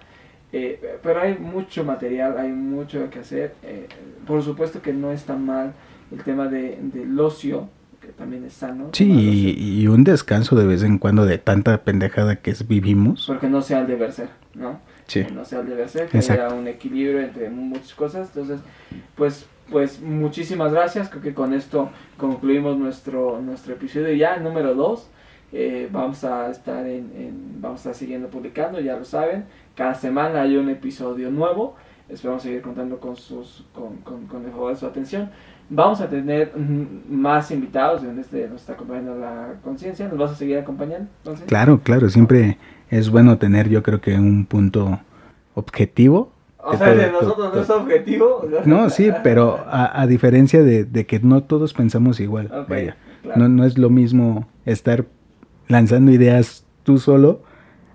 Eh, 0.53 0.97
pero 1.03 1.21
hay 1.21 1.37
mucho 1.37 1.83
material, 1.83 2.37
hay 2.37 2.49
mucho 2.51 3.09
que 3.09 3.19
hacer. 3.19 3.55
Eh, 3.63 3.87
por 4.25 4.41
supuesto 4.43 4.81
que 4.81 4.93
no 4.93 5.11
está 5.11 5.35
mal 5.35 5.73
el 6.11 6.23
tema 6.23 6.47
de, 6.47 6.77
del 6.81 7.19
ocio, 7.19 7.67
que 7.99 8.07
también 8.09 8.45
es 8.45 8.53
sano. 8.53 8.89
Sí, 8.93 9.05
y, 9.11 9.81
y 9.81 9.87
un 9.87 10.03
descanso 10.03 10.55
de 10.55 10.65
vez 10.65 10.83
en 10.83 10.97
cuando 10.99 11.25
de 11.25 11.37
tanta 11.39 11.83
pendejada 11.83 12.37
que 12.37 12.51
es- 12.51 12.67
vivimos. 12.67 13.25
Porque 13.27 13.49
no 13.49 13.61
sea 13.61 13.81
el 13.81 13.87
deber 13.87 14.11
ser, 14.13 14.29
¿no? 14.53 14.79
Sí. 15.07 15.25
no 15.33 15.45
sea 15.45 15.59
el 15.59 15.67
deber 15.67 15.87
ser, 15.89 16.07
que 16.09 16.17
haya 16.17 16.49
un 16.49 16.67
equilibrio 16.67 17.19
entre 17.21 17.49
muchas 17.49 17.93
cosas. 17.93 18.27
Entonces, 18.29 18.59
pues, 19.15 19.45
pues 19.69 20.01
muchísimas 20.01 20.71
gracias. 20.73 21.09
Creo 21.09 21.21
que 21.21 21.33
con 21.33 21.53
esto 21.53 21.89
concluimos 22.17 22.77
nuestro, 22.77 23.39
nuestro 23.41 23.73
episodio 23.73 24.13
ya 24.13 24.37
número 24.37 24.73
2. 24.73 25.09
vamos 25.91 26.23
a 26.23 26.49
estar 26.49 26.85
en, 26.87 27.11
en- 27.15 27.61
vamos 27.61 27.77
a 27.79 27.81
estar 27.89 27.95
siguiendo 27.95 28.29
publicando, 28.29 28.79
ya 28.79 28.97
lo 28.97 29.05
saben. 29.05 29.45
Cada 29.75 29.93
semana 29.93 30.41
hay 30.41 30.57
un 30.57 30.69
episodio 30.69 31.29
nuevo. 31.31 31.75
Esperamos 32.09 32.43
seguir 32.43 32.61
contando 32.61 32.99
con 32.99 33.15
sus 33.15 33.65
con, 33.73 33.97
con, 33.97 34.27
con 34.27 34.45
el 34.45 34.51
favor 34.51 34.71
de 34.73 34.79
su 34.79 34.85
atención. 34.85 35.31
Vamos 35.69 35.99
a 36.01 36.07
tener 36.07 36.51
más 37.09 37.49
invitados. 37.51 38.03
En 38.03 38.19
este 38.19 38.47
nos 38.47 38.61
está 38.61 38.73
acompañando 38.73 39.15
la 39.17 39.53
conciencia. 39.63 40.07
¿Nos 40.07 40.17
vas 40.17 40.31
a 40.31 40.35
seguir 40.35 40.57
acompañando? 40.59 41.07
Claro, 41.47 41.79
claro, 41.83 42.07
siempre 42.09 42.57
es 42.89 43.09
bueno 43.09 43.37
tener 43.37 43.67
yo 43.69 43.81
creo 43.81 43.99
que 43.99 44.13
un 44.15 44.45
punto 44.45 44.99
objetivo. 45.55 46.31
O 46.67 46.75
sea, 46.77 46.93
de 46.95 47.11
nosotros 47.11 47.53
no 47.53 47.61
es 47.61 47.69
objetivo. 47.69 48.47
No, 48.65 48.89
sí, 48.89 49.11
pero 49.23 49.63
a, 49.67 50.01
a 50.01 50.07
diferencia 50.07 50.63
de, 50.63 50.83
de 50.83 51.05
que 51.05 51.19
no 51.19 51.43
todos 51.43 51.73
pensamos 51.73 52.19
igual. 52.19 52.49
Vaya. 52.67 52.95
claro. 53.21 53.39
No, 53.41 53.49
no 53.49 53.63
es 53.65 53.77
lo 53.77 53.89
mismo 53.89 54.47
estar 54.65 55.05
lanzando 55.67 56.11
ideas 56.11 56.65
tú 56.83 56.97
solo 56.97 57.41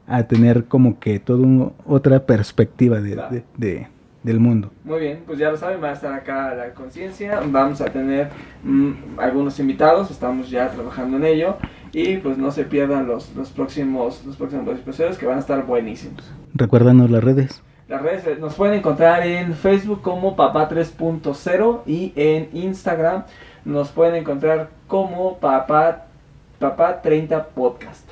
a 0.06 0.24
tener 0.24 0.64
como 0.66 0.98
que 1.00 1.18
toda 1.20 1.40
un- 1.42 1.72
otra 1.86 2.26
perspectiva 2.26 3.00
de, 3.00 3.12
Claro. 3.14 3.34
de- 3.34 3.44
de- 3.56 3.86
del 4.22 4.38
mundo. 4.38 4.70
Muy 4.84 5.00
bien, 5.00 5.22
pues 5.26 5.38
ya 5.38 5.50
lo 5.50 5.56
saben, 5.56 5.82
va 5.82 5.90
a 5.90 5.92
estar 5.92 6.12
acá 6.12 6.54
la 6.54 6.74
conciencia. 6.74 7.40
Vamos 7.46 7.80
a 7.80 7.86
tener 7.86 8.30
mm, 8.62 9.18
algunos 9.18 9.58
invitados, 9.58 10.10
estamos 10.10 10.50
ya 10.50 10.68
trabajando 10.70 11.16
en 11.16 11.24
ello. 11.24 11.56
Y 11.92 12.18
pues 12.18 12.38
no 12.38 12.50
se 12.52 12.64
pierdan 12.64 13.08
los, 13.08 13.34
los 13.34 13.50
próximos 13.50 14.24
los 14.24 14.36
próximos 14.36 14.68
episodios 14.68 15.18
que 15.18 15.26
van 15.26 15.38
a 15.38 15.40
estar 15.40 15.66
buenísimos. 15.66 16.22
Recuérdanos 16.54 17.10
las 17.10 17.24
redes. 17.24 17.62
Las 17.88 18.02
redes 18.02 18.26
eh, 18.26 18.36
nos 18.38 18.54
pueden 18.54 18.76
encontrar 18.78 19.26
en 19.26 19.54
Facebook 19.54 20.02
como 20.02 20.36
Papá 20.36 20.68
3.0 20.68 21.80
y 21.86 22.12
en 22.14 22.48
Instagram 22.52 23.24
nos 23.64 23.90
pueden 23.90 24.14
encontrar 24.14 24.70
como 24.86 25.38
Papá, 25.38 26.06
Papá 26.60 27.02
30 27.02 27.48
Podcast. 27.48 28.08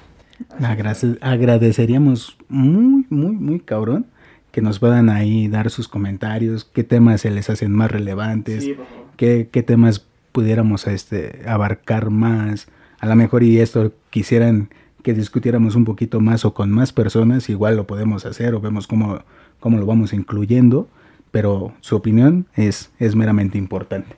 Agradeceríamos 1.21 2.37
muy, 2.49 3.07
muy, 3.09 3.33
muy 3.33 3.61
cabrón 3.61 4.07
que 4.53 4.63
nos 4.63 4.79
puedan 4.79 5.09
ahí 5.09 5.49
dar 5.49 5.71
sus 5.71 5.89
comentarios, 5.89 6.65
qué 6.65 6.85
temas 6.85 7.21
se 7.21 7.31
les 7.31 7.51
hacen 7.51 7.73
más 7.73 7.91
relevantes, 7.91 8.65
Sí, 8.65 8.77
qué, 9.17 9.49
qué 9.51 9.63
temas 9.63 10.07
pudiéramos 10.33 10.87
este, 10.87 11.43
abarcar 11.47 12.11
más. 12.11 12.69
A 13.01 13.07
lo 13.07 13.17
mejor 13.17 13.43
y 13.43 13.61
esto 13.61 13.93
quisieran 14.11 14.71
que 15.03 15.15
discutiéramos 15.15 15.75
un 15.75 15.85
poquito 15.85 16.21
más 16.21 16.45
o 16.45 16.55
con 16.55 16.71
más 16.71 16.93
personas, 16.93 17.49
igual 17.49 17.77
lo 17.77 17.87
podemos 17.87 18.27
hacer 18.27 18.55
o 18.55 18.61
vemos 18.61 18.87
cómo, 18.87 19.21
cómo 19.61 19.79
lo 19.79 19.87
vamos 19.87 20.13
incluyendo, 20.13 20.89
pero 21.31 21.73
su 21.81 21.97
opinión 21.97 22.47
es, 22.55 22.93
es 22.99 23.15
meramente 23.15 23.59
importante. 23.59 24.17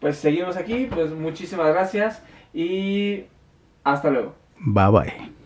Pues 0.00 0.16
seguimos 0.16 0.56
aquí, 0.56 0.88
pues 0.92 1.12
muchísimas 1.12 1.68
gracias 1.68 2.22
y 2.52 3.24
hasta 3.84 4.10
luego. 4.10 4.34
Bye 4.58 4.90
bye. 4.90 5.41